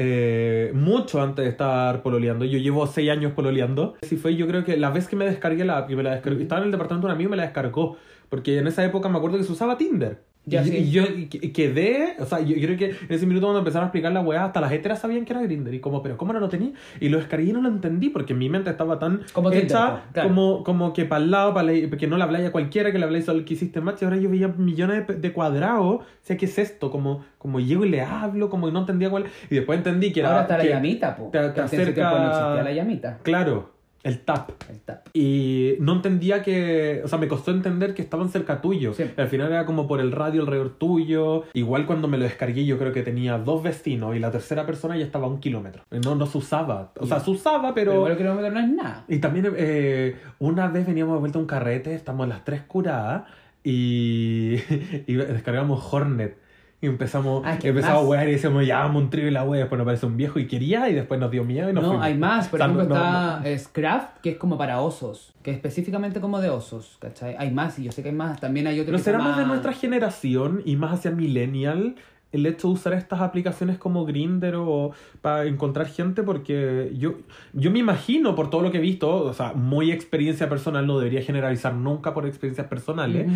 Eh, 0.00 0.71
mucho 0.75 1.21
antes 1.21 1.45
de 1.45 1.50
estar 1.50 2.03
pololeando. 2.03 2.45
Yo 2.45 2.59
llevo 2.61 2.87
seis 2.87 3.11
años 3.11 3.33
pololeando. 3.33 3.97
Si 4.03 4.17
fue, 4.17 4.37
yo 4.37 4.47
creo 4.47 4.65
que 4.65 4.77
la 4.77 4.91
vez 4.91 5.09
que 5.09 5.17
me 5.17 5.25
descargué 5.25 5.65
la 5.65 5.79
app, 5.79 5.91
descargué, 5.91 6.43
estaba 6.43 6.61
en 6.61 6.67
el 6.67 6.71
departamento 6.71 7.09
de 7.09 7.12
un 7.12 7.17
amigo 7.17 7.29
y 7.29 7.31
me 7.33 7.37
la 7.37 7.43
descargó. 7.43 7.97
Porque 8.29 8.59
en 8.59 8.69
esa 8.69 8.85
época 8.85 9.09
me 9.09 9.19
acuerdo 9.19 9.39
que 9.39 9.43
se 9.45 9.50
usaba 9.50 9.77
Tinder. 9.77 10.23
Ya, 10.46 10.62
y, 10.62 10.69
sí. 10.69 10.76
y 10.79 10.90
yo 10.90 11.05
que- 11.29 11.52
quedé, 11.52 12.17
o 12.20 12.25
sea, 12.25 12.40
yo 12.40 12.55
creo 12.56 12.79
que 12.79 12.87
en 12.87 12.96
ese 13.11 13.26
minuto 13.26 13.46
cuando 13.46 13.58
empezaron 13.58 13.85
a 13.85 13.88
explicar 13.88 14.12
la 14.12 14.20
weá, 14.23 14.46
hasta 14.46 14.62
las 14.62 14.73
heteras 14.73 14.99
sabían 14.99 15.26
que 15.26 15.35
era 15.35 15.43
Grinder. 15.43 15.75
Y 15.75 15.81
como, 15.81 16.02
pero 16.02 16.17
¿cómo 16.17 16.32
no 16.32 16.40
lo 16.40 16.49
tenía? 16.49 16.70
Y 17.00 17.11
lo 17.11 17.19
descargué 17.19 17.50
y 17.50 17.52
no 17.52 17.61
lo 17.61 17.69
entendí 17.69 18.08
porque 18.08 18.32
en 18.32 18.38
mi 18.38 18.49
mente 18.49 18.70
estaba 18.70 18.99
tan 18.99 19.20
Como 19.35 19.52
hecha 19.52 20.05
claro. 20.12 20.29
como, 20.31 20.64
como 20.64 20.93
que 20.94 21.05
para 21.05 21.23
el 21.23 21.31
lado, 21.31 21.52
para 21.52 21.70
que 21.73 22.06
no 22.06 22.17
le 22.17 22.23
habláis 22.23 22.46
a 22.46 22.52
cualquiera, 22.52 22.90
que 22.93 22.99
le 22.99 23.05
habláis 23.05 23.29
al 23.29 23.44
que 23.44 23.55
hiciste 23.55 23.82
match. 23.82 24.00
Y 24.00 24.06
ahora 24.06 24.17
yo 24.17 24.31
veía 24.31 24.49
millones 24.49 25.06
de, 25.06 25.17
de 25.17 25.32
cuadrados. 25.35 25.96
O 25.96 26.05
sea, 26.23 26.38
¿qué 26.38 26.46
es 26.46 26.58
esto? 26.58 26.90
Como, 26.90 27.26
como 27.37 27.61
llego 27.61 27.85
y 27.85 27.90
le 27.90 28.00
hablo, 28.00 28.49
como 28.49 28.70
no 28.70 28.79
entendía 28.81 29.11
cuál. 29.11 29.25
Y 29.50 29.55
después 29.56 29.76
entendí 29.76 30.12
que 30.14 30.20
era. 30.20 30.31
Ahora 30.31 30.43
está 30.43 30.56
la 30.56 30.62
que- 30.62 30.70
llamita, 30.70 31.14
po. 31.14 31.29
te- 31.31 31.38
acerca- 31.40 31.93
tiempo 31.94 32.19
no 32.19 32.26
existía 32.31 32.62
la 32.62 32.73
llamita. 32.73 33.19
Claro, 33.23 33.70
el 34.03 34.21
tap. 34.21 34.50
El 34.71 34.81
tap. 34.81 35.09
Y 35.12 35.75
no 35.81 35.95
entendía 35.95 36.43
que, 36.43 37.03
o 37.05 37.09
sea, 37.09 37.19
me 37.19 37.29
costó 37.29 37.50
entender 37.50 37.95
que 37.95 38.03
estaban 38.03 38.29
cerca 38.29 38.61
tuyo. 38.61 38.95
Sí. 38.95 39.05
Al 39.17 39.29
final 39.29 39.50
era 39.50 39.67
como 39.67 39.89
por 39.89 40.00
el 40.00 40.12
radio 40.12 40.43
alrededor 40.43 40.79
tuyo. 40.79 41.45
Igual 41.53 41.87
cuando 41.87 42.09
me 42.09 42.17
lo 42.17 42.25
descargué 42.25 42.65
yo 42.65 42.79
creo 42.79 42.93
que 42.93 43.03
tenía 43.03 43.39
dos 43.39 43.62
vecinos 43.62 44.15
y 44.17 44.19
la 44.19 44.31
tercera 44.31 44.67
persona 44.67 44.97
ya 44.97 45.05
estaba 45.05 45.27
a 45.27 45.31
un 45.31 45.41
kilómetro. 45.41 45.83
No, 45.91 46.15
no 46.15 46.27
se 46.27 46.39
usaba. 46.39 46.93
O 46.99 47.06
sea, 47.06 47.21
se 47.21 47.31
usaba, 47.31 47.75
Pero, 47.75 48.05
pero... 48.05 48.17
que 48.17 48.23
kilómetro 48.23 48.50
no 48.50 48.61
es 48.61 48.69
nada. 48.69 49.05
Y 49.09 49.19
también 49.19 49.53
eh, 49.56 50.17
una 50.39 50.69
vez 50.69 50.87
veníamos 50.87 51.15
de 51.15 51.21
vuelta 51.21 51.39
a 51.39 51.43
un 51.43 51.47
carrete, 51.47 51.95
estamos 51.95 52.29
las 52.29 52.45
tres 52.45 52.62
curadas 52.62 53.25
y, 53.65 54.56
y 55.06 55.15
descargamos 55.15 55.93
Hornet. 55.93 56.48
Y 56.81 56.87
empezamos, 56.87 57.43
Ah, 57.45 57.59
¿qué 57.59 57.69
empezamos 57.71 58.05
a 58.05 58.07
wear 58.07 58.29
y 58.29 58.33
decíamos, 58.33 58.65
ya 58.65 58.89
trío 59.11 59.27
y 59.27 59.31
la 59.33 59.43
wea. 59.43 59.61
Después 59.61 59.79
nos 59.79 59.85
parece 59.85 60.07
un 60.07 60.17
viejo 60.17 60.39
y 60.39 60.47
quería 60.47 60.89
y 60.89 60.95
después 60.95 61.19
nos 61.19 61.29
dio 61.31 61.43
miedo 61.43 61.69
y 61.69 61.73
nos 61.73 61.83
No, 61.83 61.89
fuimos. 61.91 62.07
hay 62.07 62.17
más. 62.17 62.47
Por 62.49 62.61
O 62.61 62.65
sea, 62.65 62.73
ejemplo, 62.73 62.89
no- 62.89 62.95
está 62.95 63.41
no- 63.41 63.47
eh, 63.47 63.59
Scraft, 63.59 64.19
que 64.23 64.31
es 64.31 64.37
como 64.37 64.57
para 64.57 64.81
osos. 64.81 65.35
Que 65.43 65.51
es 65.51 65.57
específicamente 65.57 66.21
como 66.21 66.41
de 66.41 66.51
osos, 66.51 66.97
¿cachai? 67.01 67.35
Hay 67.37 67.51
más 67.51 67.79
y 67.81 67.85
yo 67.85 67.91
sé 67.93 68.03
que 68.05 68.11
hay 68.11 68.15
más. 68.15 68.39
También 68.39 68.69
hay 68.69 68.79
otro 68.79 68.93
Pero 68.93 68.99
que 68.99 69.03
será 69.05 69.19
se 69.19 69.25
más 69.25 69.39
de 69.39 69.47
nuestra 69.47 69.73
generación 69.73 70.63
y 70.65 70.77
más 70.77 70.93
hacia 70.93 71.11
millennial 71.11 71.97
el 72.31 72.45
hecho 72.45 72.69
de 72.69 72.75
usar 72.75 72.93
estas 72.93 73.23
aplicaciones 73.23 73.79
como 73.79 74.05
Grinder 74.05 74.55
o 74.59 74.93
para 75.23 75.47
encontrar 75.47 75.87
gente 75.87 76.23
porque 76.23 76.93
yo, 76.99 77.15
yo 77.55 77.71
me 77.71 77.79
imagino 77.79 78.35
por 78.35 78.51
todo 78.51 78.61
lo 78.61 78.71
que 78.71 78.77
he 78.77 78.83
visto, 78.83 79.25
o 79.25 79.33
sea, 79.33 79.55
muy 79.55 79.91
experiencia 79.91 80.47
personal, 80.49 80.87
no 80.87 80.99
debería 80.99 81.23
generalizar 81.23 81.75
nunca 81.75 82.13
por 82.13 82.27
experiencias 82.27 82.67
personales. 82.67 83.27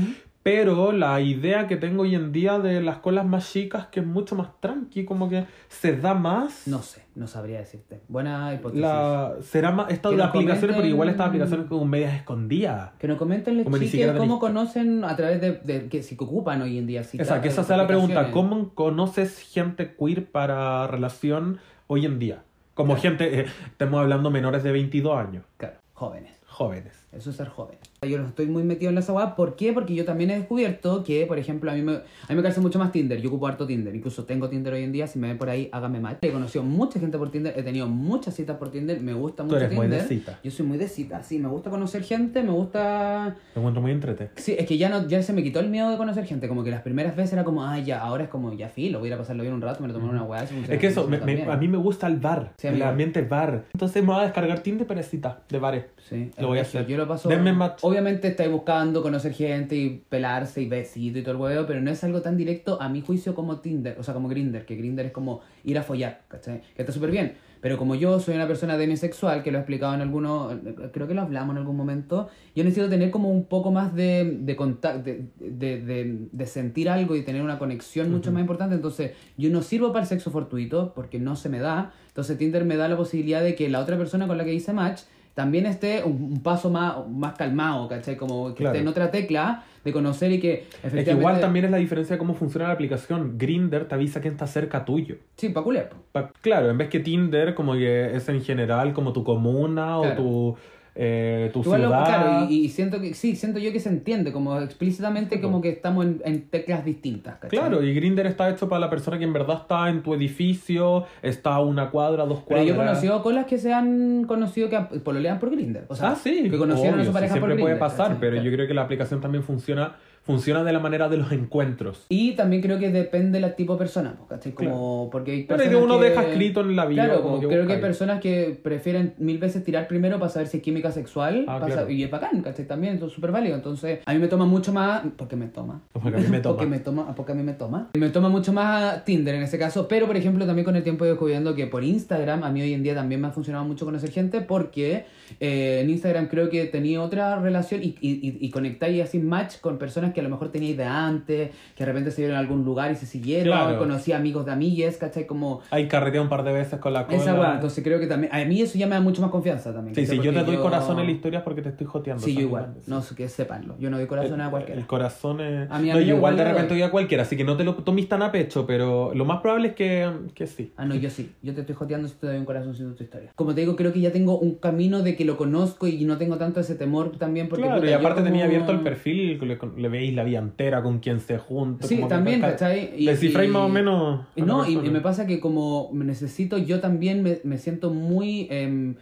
Pero 0.43 0.91
la 0.93 1.21
idea 1.21 1.69
que 1.69 1.77
tengo 1.77 2.03
hoy 2.03 2.15
en 2.17 2.33
día 2.33 2.59
de 2.59 2.81
las 2.83 2.99
colas 2.99 3.25
más 3.25 3.51
chicas 3.53 3.87
que 3.87 4.01
es 4.01 4.07
mucho 4.07 4.35
más 4.35 4.49
tranqui, 4.61 5.05
como 5.05 5.29
que 5.29 5.45
se 5.69 5.97
da 5.97 6.15
más... 6.15 6.67
No 6.67 6.83
sé, 6.83 7.05
no 7.15 7.27
sabría 7.29 7.59
decirte. 7.59 8.01
Buena 8.09 8.53
hipótesis. 8.53 8.83
La, 8.83 9.35
será 9.41 9.71
más 9.71 9.91
estas 9.93 10.19
aplicaciones, 10.19 10.75
pero 10.77 10.89
igual 10.89 11.09
estas 11.11 11.27
comenten- 11.27 11.29
aplicaciones 11.29 11.67
como 11.69 11.85
medias 11.85 12.15
escondidas. 12.15 12.91
Que 12.99 13.07
nos 13.07 13.19
comenten 13.19 13.63
los 13.63 13.79
siquiera 13.79 14.17
cómo 14.17 14.41
conocen 14.41 15.05
a 15.05 15.15
través 15.15 15.41
de, 15.41 15.53
de 15.53 15.89
que 15.89 16.03
si 16.03 16.17
ocupan 16.17 16.61
hoy 16.63 16.77
en 16.79 16.87
día. 16.87 17.05
Si 17.05 17.21
O 17.21 17.25
sea, 17.25 17.41
que 17.41 17.49
esa 17.49 17.63
sea 17.63 17.77
la 17.77 17.87
pregunta. 17.87 18.31
¿Cómo 18.33 18.75
conoces 18.75 19.39
gente 19.39 19.95
queer 19.97 20.31
para 20.31 20.87
relación 20.89 21.59
hoy 21.87 22.05
en 22.07 22.19
día? 22.19 22.43
Como 22.75 22.97
gente, 22.97 23.41
eh, 23.41 23.47
estamos 23.67 24.01
hablando 24.01 24.31
menores 24.31 24.63
de 24.63 24.73
22 24.73 25.17
años, 25.19 25.45
Claro, 25.59 25.77
jóvenes. 25.93 26.33
jóvenes. 26.47 27.02
Eso 27.13 27.31
es 27.31 27.37
ser 27.37 27.49
joven. 27.49 27.77
Yo 28.09 28.19
no 28.19 28.29
estoy 28.29 28.47
muy 28.47 28.63
metido 28.63 28.91
en 28.91 28.99
esa 28.99 29.13
weá. 29.13 29.37
¿Por 29.37 29.55
qué? 29.55 29.73
Porque 29.73 29.95
yo 29.95 30.05
también 30.05 30.31
he 30.31 30.37
descubierto 30.39 31.05
que, 31.05 31.27
por 31.27 31.39
ejemplo, 31.39 31.71
a 31.71 31.75
mí 31.75 31.83
me, 31.83 31.93
a 31.93 32.35
mí 32.35 32.35
me 32.35 32.53
mucho 32.61 32.79
más 32.79 32.91
Tinder. 32.93 33.21
Yo 33.21 33.29
ocupo 33.29 33.47
harto 33.47 33.67
Tinder. 33.67 33.95
Incluso 33.95 34.25
tengo 34.25 34.49
Tinder 34.49 34.73
hoy 34.75 34.83
en 34.83 34.93
día. 34.93 35.07
Si 35.07 35.19
me 35.19 35.29
ven 35.29 35.39
por 35.39 35.51
ahí, 35.51 35.69
hágame 35.73 36.01
match. 36.01 36.19
He 36.23 36.31
conocido 36.33 36.65
mucha 36.65 36.99
gente 36.99 37.19
por 37.19 37.31
Tinder. 37.31 37.53
He 37.57 37.63
tenido 37.63 37.87
muchas 37.87 38.35
citas 38.35 38.57
por 38.57 38.71
Tinder. 38.71 39.01
Me 39.01 39.13
gusta 39.15 39.43
Tú 39.43 39.51
mucho 39.51 39.57
eres 39.59 39.73
muy 39.73 39.87
Tinder. 39.87 40.03
de 40.03 40.09
cita. 40.09 40.41
Yo 40.43 40.51
soy 40.51 40.67
muy 40.67 40.79
de 40.79 40.89
cita, 40.89 41.23
sí. 41.23 41.39
Me 41.39 41.49
gusta 41.49 41.71
conocer 41.71 42.03
gente. 42.03 42.43
Me 42.43 42.51
gusta... 42.51 43.37
Me 43.55 43.61
encuentro 43.61 43.83
muy 43.83 43.91
entrete. 43.93 44.31
Sí, 44.37 44.55
es 44.59 44.67
que 44.67 44.79
ya 44.79 44.89
no 44.89 45.07
ya 45.07 45.23
se 45.23 45.33
me 45.33 45.43
quitó 45.43 45.61
el 45.61 45.69
miedo 45.69 45.91
de 45.91 45.97
conocer 45.97 46.25
gente. 46.25 46.49
Como 46.49 46.65
que 46.65 46.71
las 46.71 46.83
primeras 46.83 47.15
veces 47.15 47.35
era 47.35 47.45
como, 47.45 47.65
ah, 47.65 47.79
ya, 47.79 48.01
ahora 48.01 48.25
es 48.25 48.31
como, 48.31 48.53
ya 48.55 48.69
filo, 48.69 48.99
voy 48.99 49.09
a 49.09 49.11
ir 49.11 49.15
a 49.15 49.19
pasarlo 49.19 49.43
bien 49.43 49.55
un 49.55 49.61
rato, 49.61 49.81
me 49.83 49.89
lo 49.89 49.95
tomo 49.95 50.09
una 50.11 50.23
weá. 50.25 50.45
Es 50.45 50.79
que 50.79 50.87
eso, 50.87 51.07
me- 51.09 51.19
me- 51.19 51.43
a 51.45 51.57
mí 51.57 51.69
me 51.69 51.79
gusta 51.79 52.07
el 52.07 52.17
bar, 52.17 52.53
Sí, 52.57 52.67
el 52.69 52.83
ambiente 52.83 53.23
bar. 53.23 53.65
Entonces 53.73 54.03
me 54.03 54.09
voy 54.13 54.21
a 54.21 54.25
descargar 54.25 54.61
Tinder 54.61 54.87
para 54.87 55.03
cita 55.03 55.41
de 55.49 55.59
bares. 55.59 55.85
Sí, 56.09 56.31
Lo 56.39 56.49
voy 56.49 56.59
a 56.59 56.63
hacer. 56.63 56.87
Yo 56.87 57.02
lo 57.03 57.09
paso. 57.09 57.29
Denme 57.29 57.53
match. 57.53 57.81
Obviamente 57.83 58.29
estáis 58.29 58.51
buscando 58.51 59.03
conocer 59.03 59.33
gente 59.33 59.77
y 59.77 60.03
pelarse 60.09 60.63
y 60.63 60.69
besito 60.69 61.19
y 61.19 61.23
todo 61.23 61.35
el 61.35 61.41
huevo, 61.41 61.67
pero 61.67 61.81
no 61.81 61.91
es 61.91 62.03
algo 62.05 62.23
tan 62.23 62.37
directo 62.37 62.81
a 62.81 62.89
mi 62.89 63.01
juicio 63.01 63.35
como 63.35 63.61
Tinder, 63.61 63.97
o 63.99 64.03
sea, 64.03 64.15
como 64.15 64.29
Grinder, 64.29 64.65
que 64.65 64.77
Grinder 64.77 65.07
es 65.07 65.13
como 65.13 65.41
ir 65.65 65.79
a 65.79 65.83
follar, 65.83 66.23
¿cachai? 66.29 66.61
Que 66.75 66.83
está 66.83 66.93
súper 66.93 67.11
bien. 67.11 67.35
Pero 67.61 67.79
como 67.79 67.95
yo 67.95 68.19
soy 68.19 68.35
una 68.35 68.49
persona 68.49 68.77
demisexual, 68.77 69.45
que 69.45 69.53
lo 69.53 69.59
he 69.59 69.61
explicado 69.61 69.95
en 69.95 70.01
algunos, 70.01 70.53
creo 70.93 71.07
que 71.07 71.15
lo 71.15 71.21
hablamos 71.23 71.55
en 71.55 71.59
algún 71.59 71.77
momento, 71.77 72.29
yo 72.57 72.65
necesito 72.65 72.89
tener 72.89 73.13
como 73.13 73.31
un 73.31 73.45
poco 73.45 73.71
más 73.71 73.95
de, 73.95 74.37
de 74.41 74.57
contacto, 74.57 75.05
de, 75.05 75.27
de, 75.39 75.81
de- 75.81 76.27
de 76.33 76.47
sentir 76.47 76.89
algo 76.91 77.15
y 77.15 77.23
tener 77.23 77.41
una 77.41 77.61
conexión 77.61 78.11
mucho 78.11 78.33
más 78.33 78.41
importante. 78.41 78.75
Entonces, 78.75 79.13
yo 79.39 79.49
no 79.51 79.63
sirvo 79.63 79.93
para 79.93 80.03
el 80.03 80.09
sexo 80.09 80.33
fortuito 80.33 80.93
porque 80.93 81.21
no 81.21 81.37
se 81.37 81.49
me 81.49 81.61
da. 81.61 81.93
Entonces, 82.09 82.37
Tinder 82.37 82.65
me 82.65 82.77
da 82.77 82.89
la 82.89 82.97
posibilidad 82.97 83.41
de 83.43 83.55
que 83.55 83.69
la 83.69 83.79
otra 83.79 83.97
persona 83.97 84.27
con 84.27 84.39
la 84.39 84.45
que 84.45 84.53
hice 84.55 84.73
match 84.73 85.03
también 85.35 85.67
esté 85.67 86.03
un, 86.05 86.23
un 86.33 86.43
paso 86.43 86.71
más, 86.71 86.97
más 87.09 87.35
calmado, 87.35 87.89
¿cachai? 87.89 88.17
Como 88.17 88.49
que 88.51 88.57
Claro. 88.63 88.75
esté 88.75 88.83
en 88.83 88.89
otra 88.89 89.11
tecla 89.11 89.65
de 89.85 89.93
conocer 89.93 90.31
y 90.33 90.39
que 90.41 90.53
efectivamente... 90.83 90.99
Es 91.01 91.05
que 91.07 91.11
igual 91.13 91.41
también 91.41 91.65
es 91.65 91.71
la 91.71 91.79
diferencia 91.79 92.15
de 92.15 92.19
cómo 92.19 92.35
funciona 92.35 92.69
la 92.69 92.75
aplicación. 92.75 93.37
Grinder 93.39 93.89
te 93.89 93.95
avisa 93.95 94.21
quién 94.21 94.35
está 94.35 94.47
cerca 94.47 94.85
tuyo. 94.85 95.17
Sí, 95.37 95.49
pa' 95.49 95.63
culiar. 95.63 95.91
Pa- 96.13 96.31
Claro, 96.41 96.71
en 96.71 96.79
vez 96.79 96.89
que 96.89 97.01
Tinder, 97.01 97.55
como 97.55 97.73
que 97.75 98.15
es 98.15 98.29
en 98.29 98.43
general 98.43 98.93
como 98.93 99.13
tu 99.13 99.25
comuna 99.25 99.99
Claro. 100.01 100.13
o 100.13 100.15
tu, 100.17 100.57
eh, 100.95 101.51
tu 101.53 101.61
Igual 101.61 101.83
lo- 101.83 101.89
ciudad. 101.89 102.05
claro, 102.05 102.47
y, 102.51 102.65
y 102.65 102.69
siento 102.69 103.01
que 103.01 103.15
sí, 103.15 103.35
siento 103.35 103.59
yo 103.59 103.73
que 103.73 103.81
se 103.81 103.89
entiende, 103.89 104.31
como 104.33 104.59
explícitamente 104.61 105.37
Sí, 105.37 105.41
como 105.41 105.61
que 105.63 105.71
estamos 105.71 106.05
en, 106.05 106.21
en 106.25 106.43
teclas 106.49 106.85
distintas, 106.85 107.37
¿cachai? 107.39 107.59
Claro, 107.59 107.83
y 107.83 107.95
Grinder 107.95 108.27
está 108.27 108.51
hecho 108.51 108.69
para 108.69 108.81
la 108.81 108.91
persona 108.91 109.19
que 109.19 109.25
en 109.25 109.33
verdad 109.33 109.59
está 109.63 109.89
en 109.89 110.03
tu 110.03 110.13
edificio, 110.15 111.05
está 111.23 111.55
a 111.55 111.61
una 111.63 111.91
cuadra, 111.91 112.25
dos 112.27 112.41
Pero 112.47 112.47
cuadras. 112.47 112.67
yo 112.67 112.75
he 112.75 112.77
conocido 112.77 113.23
colas 113.23 113.47
que 113.47 113.59
se 113.59 113.73
han 113.73 114.25
conocido 114.25 114.69
que 114.69 114.79
pololean 115.03 115.39
por 115.39 115.51
Grinder. 115.51 115.87
O 115.89 115.95
sea, 115.95 116.11
ah, 116.11 116.15
sí, 116.17 116.49
que 116.51 116.59
conocieron 116.59 116.95
obvio, 117.01 117.03
a 117.03 117.05
su 117.07 117.11
sí, 117.11 117.15
pareja 117.15 117.35
por 117.35 117.41
siempre 117.49 117.63
puede 117.63 117.75
Grindr, 117.75 117.81
pasar, 117.81 118.07
¿cachai? 118.09 118.21
pero 118.21 118.33
Claro. 118.33 118.45
yo 118.51 118.53
creo 118.55 118.67
que 118.69 118.75
la 118.75 118.83
aplicación 118.83 119.21
también 119.21 119.45
funciona, 119.45 119.97
funciona 120.23 120.63
de 120.65 120.73
la 120.73 120.79
manera 120.79 121.09
de 121.09 121.17
los 121.17 121.33
encuentros. 121.33 122.07
Y 122.09 122.33
también 122.33 122.63
creo 122.63 122.79
que 122.79 122.91
depende 122.91 123.41
del 123.41 123.55
tipo 123.57 123.73
de 123.75 123.79
persona, 123.81 124.15
pues, 124.17 124.29
¿cachai? 124.31 124.53
Como, 124.53 125.09
porque 125.11 125.33
hay 125.33 125.43
Pero 125.45 125.59
personas 125.59 125.79
que 125.79 125.85
uno 125.85 125.99
que- 126.01 126.05
deja 126.11 126.23
escrito 126.23 126.61
en 126.61 126.77
la 126.77 126.87
vida. 126.87 127.05
Claro, 127.07 127.23
como 127.23 127.41
que 127.41 127.49
creo 127.49 127.67
que 127.67 127.73
hay 127.75 127.81
personas 127.81 128.21
que 128.21 128.59
prefieren 128.63 129.15
mil 129.19 129.39
veces 129.39 129.65
tirar 129.65 129.89
primero 129.89 130.19
para 130.19 130.31
saber 130.31 130.49
si 130.49 130.59
hay 130.59 130.61
química 130.63 130.93
sexual 130.93 131.45
Ah, 131.49 131.61
claro. 131.65 131.91
y 131.91 132.03
es 132.05 132.11
bacán, 132.11 132.41
¿cachai? 132.43 132.67
También, 132.67 132.95
entonces 132.95 133.15
súper 133.15 133.33
válido. 133.33 133.57
Entonces, 133.57 134.01
a 134.07 134.13
mí 134.15 134.19
me 134.21 134.29
toma 134.29 134.45
mucho 134.47 134.73
más. 134.73 135.03
Porque 135.17 135.37
me 135.37 135.47
toma. 135.47 135.83
Porque 135.93 136.09
a 136.09 136.21
mí 136.21 136.29
me 136.29 136.41
toma. 136.41 136.57
porque 136.57 136.71
me 136.71 136.79
toma. 136.79 137.15
Porque 137.15 137.33
a 137.33 137.35
mí 137.35 137.43
me 137.43 137.53
toma. 137.55 137.91
Me 137.99 138.09
toma 138.11 138.29
mucho 138.29 138.53
más 138.53 139.05
Tinder 139.05 139.35
en 139.35 139.43
ese 139.43 139.59
caso. 139.59 139.89
Pero, 139.89 140.07
por 140.07 140.17
ejemplo, 140.17 140.47
también 140.47 140.65
con 140.65 140.77
el 140.77 140.83
tiempo 140.85 141.05
he 141.05 141.09
descubriendo 141.09 141.55
que 141.55 141.67
por 141.67 141.83
Instagram, 141.83 142.45
a 142.45 142.51
mí 142.51 142.63
hoy 142.63 142.75
en 142.75 142.83
día 142.83 142.95
también 142.95 143.21
me 143.21 143.29
ha 143.29 143.31
funcionado 143.33 143.65
mucho 143.65 143.85
conocer 143.85 144.11
gente. 144.13 144.41
Porque 144.41 145.05
eh, 145.41 145.81
en 145.83 145.91
Instagram 145.91 146.29
creo 146.29 146.49
que 146.49 146.65
tenía 146.67 147.03
otra 147.03 147.39
relación 147.39 147.83
y, 147.83 147.97
y, 148.01 148.39
y, 148.41 148.51
conectáis 148.51 149.03
así 149.03 149.19
match 149.19 149.61
con 149.61 149.79
personas 149.79 150.13
que 150.13 150.21
a 150.21 150.23
lo 150.23 150.29
mejor 150.29 150.51
teníais 150.51 150.77
de 150.77 150.85
antes, 150.85 151.51
que 151.77 151.85
de 151.85 151.87
repente 151.87 152.11
se 152.11 152.23
vieron 152.23 152.37
en 152.37 152.41
algún 152.41 152.65
lugar 152.65 152.91
y 152.91 152.97
se 152.97 153.07
siguieron. 153.07 153.53
Claro. 153.53 153.79
Conocí 153.79 154.13
amigos 154.13 154.47
de 154.47 154.53
amigues, 154.53 154.97
¿cachai? 154.97 155.27
Como. 155.27 155.61
Hay 155.71 155.89
carreteado 155.89 156.25
un 156.25 156.31
par 156.31 156.43
de 156.45 156.53
veces 156.53 156.81
con 156.81 156.93
la 156.93 157.07
cola. 157.07 157.19
Esa 157.19 157.35
weá, 157.39 157.55
entonces 157.55 157.85
creo 157.85 158.01
que 158.01 158.07
también. 158.07 158.35
A 158.35 158.45
mí 158.45 158.61
eso 158.61 158.79
ya 158.79 158.87
me 158.87 158.95
da 158.95 159.01
mucho 159.01 159.23
más 159.23 159.31
confianza 159.31 159.73
también. 159.73 159.95
Sí, 159.95 160.07
sí, 160.07 160.19
yo 160.21 160.33
te 160.33 160.43
doy 160.43 160.57
corazón 160.57 160.99
en 160.99 161.07
la 161.07 161.13
historia 161.13 161.45
porque 161.45 161.63
te 161.63 161.69
estoy 161.69 161.87
joteando. 161.87 162.23
Sí, 162.23 162.35
yo 162.35 162.41
igual. 162.41 162.75
No 162.87 163.03
sé 163.03 163.15
que 163.15 163.29
sepanlo. 163.29 163.77
Yo 163.79 163.91
no 163.91 163.99
doy 163.99 164.07
corazón 164.07 164.41
a 164.41 164.51
cualquiera. 164.51 164.81
El 164.81 164.87
corazón 164.87 165.41
es... 165.41 165.71
A 165.71 165.79
mi 165.79 165.89
no, 165.89 165.95
amiga 165.95 166.01
yo 166.01 166.17
igual 166.17 166.33
igual 166.33 166.37
de 166.37 166.45
repente 166.45 166.75
doy. 166.75 166.83
a 166.83 166.91
cualquiera, 166.91 167.23
así 167.23 167.37
que 167.37 167.45
no 167.45 167.57
te 167.57 167.65
lo 167.65 167.75
tomes 167.75 168.09
tan 168.09 168.23
a 168.23 168.33
pecho, 168.33 168.67
pero 168.67 169.13
lo 169.15 169.25
más 169.25 169.41
probable 169.41 169.69
es 169.69 169.75
que, 169.75 170.11
que 170.35 170.47
sí. 170.47 170.73
Ah, 170.77 170.85
no, 170.85 170.95
yo 170.95 171.11
sí. 171.11 171.33
Yo 171.43 171.55
te 171.55 171.61
estoy 171.61 171.75
joteando 171.75 172.09
si 172.09 172.15
te 172.15 172.27
doy 172.27 172.37
un 172.37 172.45
corazoncito 172.45 172.89
en 172.89 172.95
tu 172.95 173.05
historia. 173.05 173.31
Como 173.35 173.55
te 173.55 173.61
digo, 173.61 173.77
creo 173.77 173.93
que 173.93 174.01
ya 174.01 174.13
tengo 174.13 174.39
un 174.39 174.57
camino 174.57 175.03
de 175.03 175.17
que 175.17 175.22
lo 175.25 175.37
conozco 175.37 175.87
y 175.87 176.05
no 176.05 176.19
tengo 176.19 176.37
tanto 176.37 176.61
ese 176.61 176.75
temor 176.75 177.11
también. 177.19 177.49
Porque, 177.49 177.65
claro, 177.65 177.81
puta, 177.81 177.91
y 177.91 177.95
aparte 177.95 178.23
tenía 178.23 178.45
abierto 178.45 178.73
el 178.73 178.81
perfil, 178.81 179.39
le, 179.41 179.59
le 179.77 179.89
veis 179.89 180.15
la 180.15 180.25
vida 180.25 180.39
entera 180.39 180.83
con 180.83 180.99
quien 181.01 181.21
se 181.21 181.39
junta. 181.39 181.87
Sí, 181.87 181.97
que 181.99 182.05
también, 182.05 182.41
ca- 182.41 182.51
¿cachai? 182.53 182.91
Y- 182.97 183.07
Descifráis 183.07 183.51
más 183.51 183.63
o 183.63 183.69
menos. 183.69 184.21
no, 184.37 184.69
y, 184.69 184.77
me 184.77 185.01
pasa 185.01 185.27
que 185.27 185.41
como 185.41 185.91
me 185.93 186.05
necesito, 186.05 186.59
yo 186.59 186.81
también 186.81 187.23
me, 187.23 187.39
me 187.45 187.59
siento 187.59 187.91
muy... 187.91 188.47
em, 188.51 188.95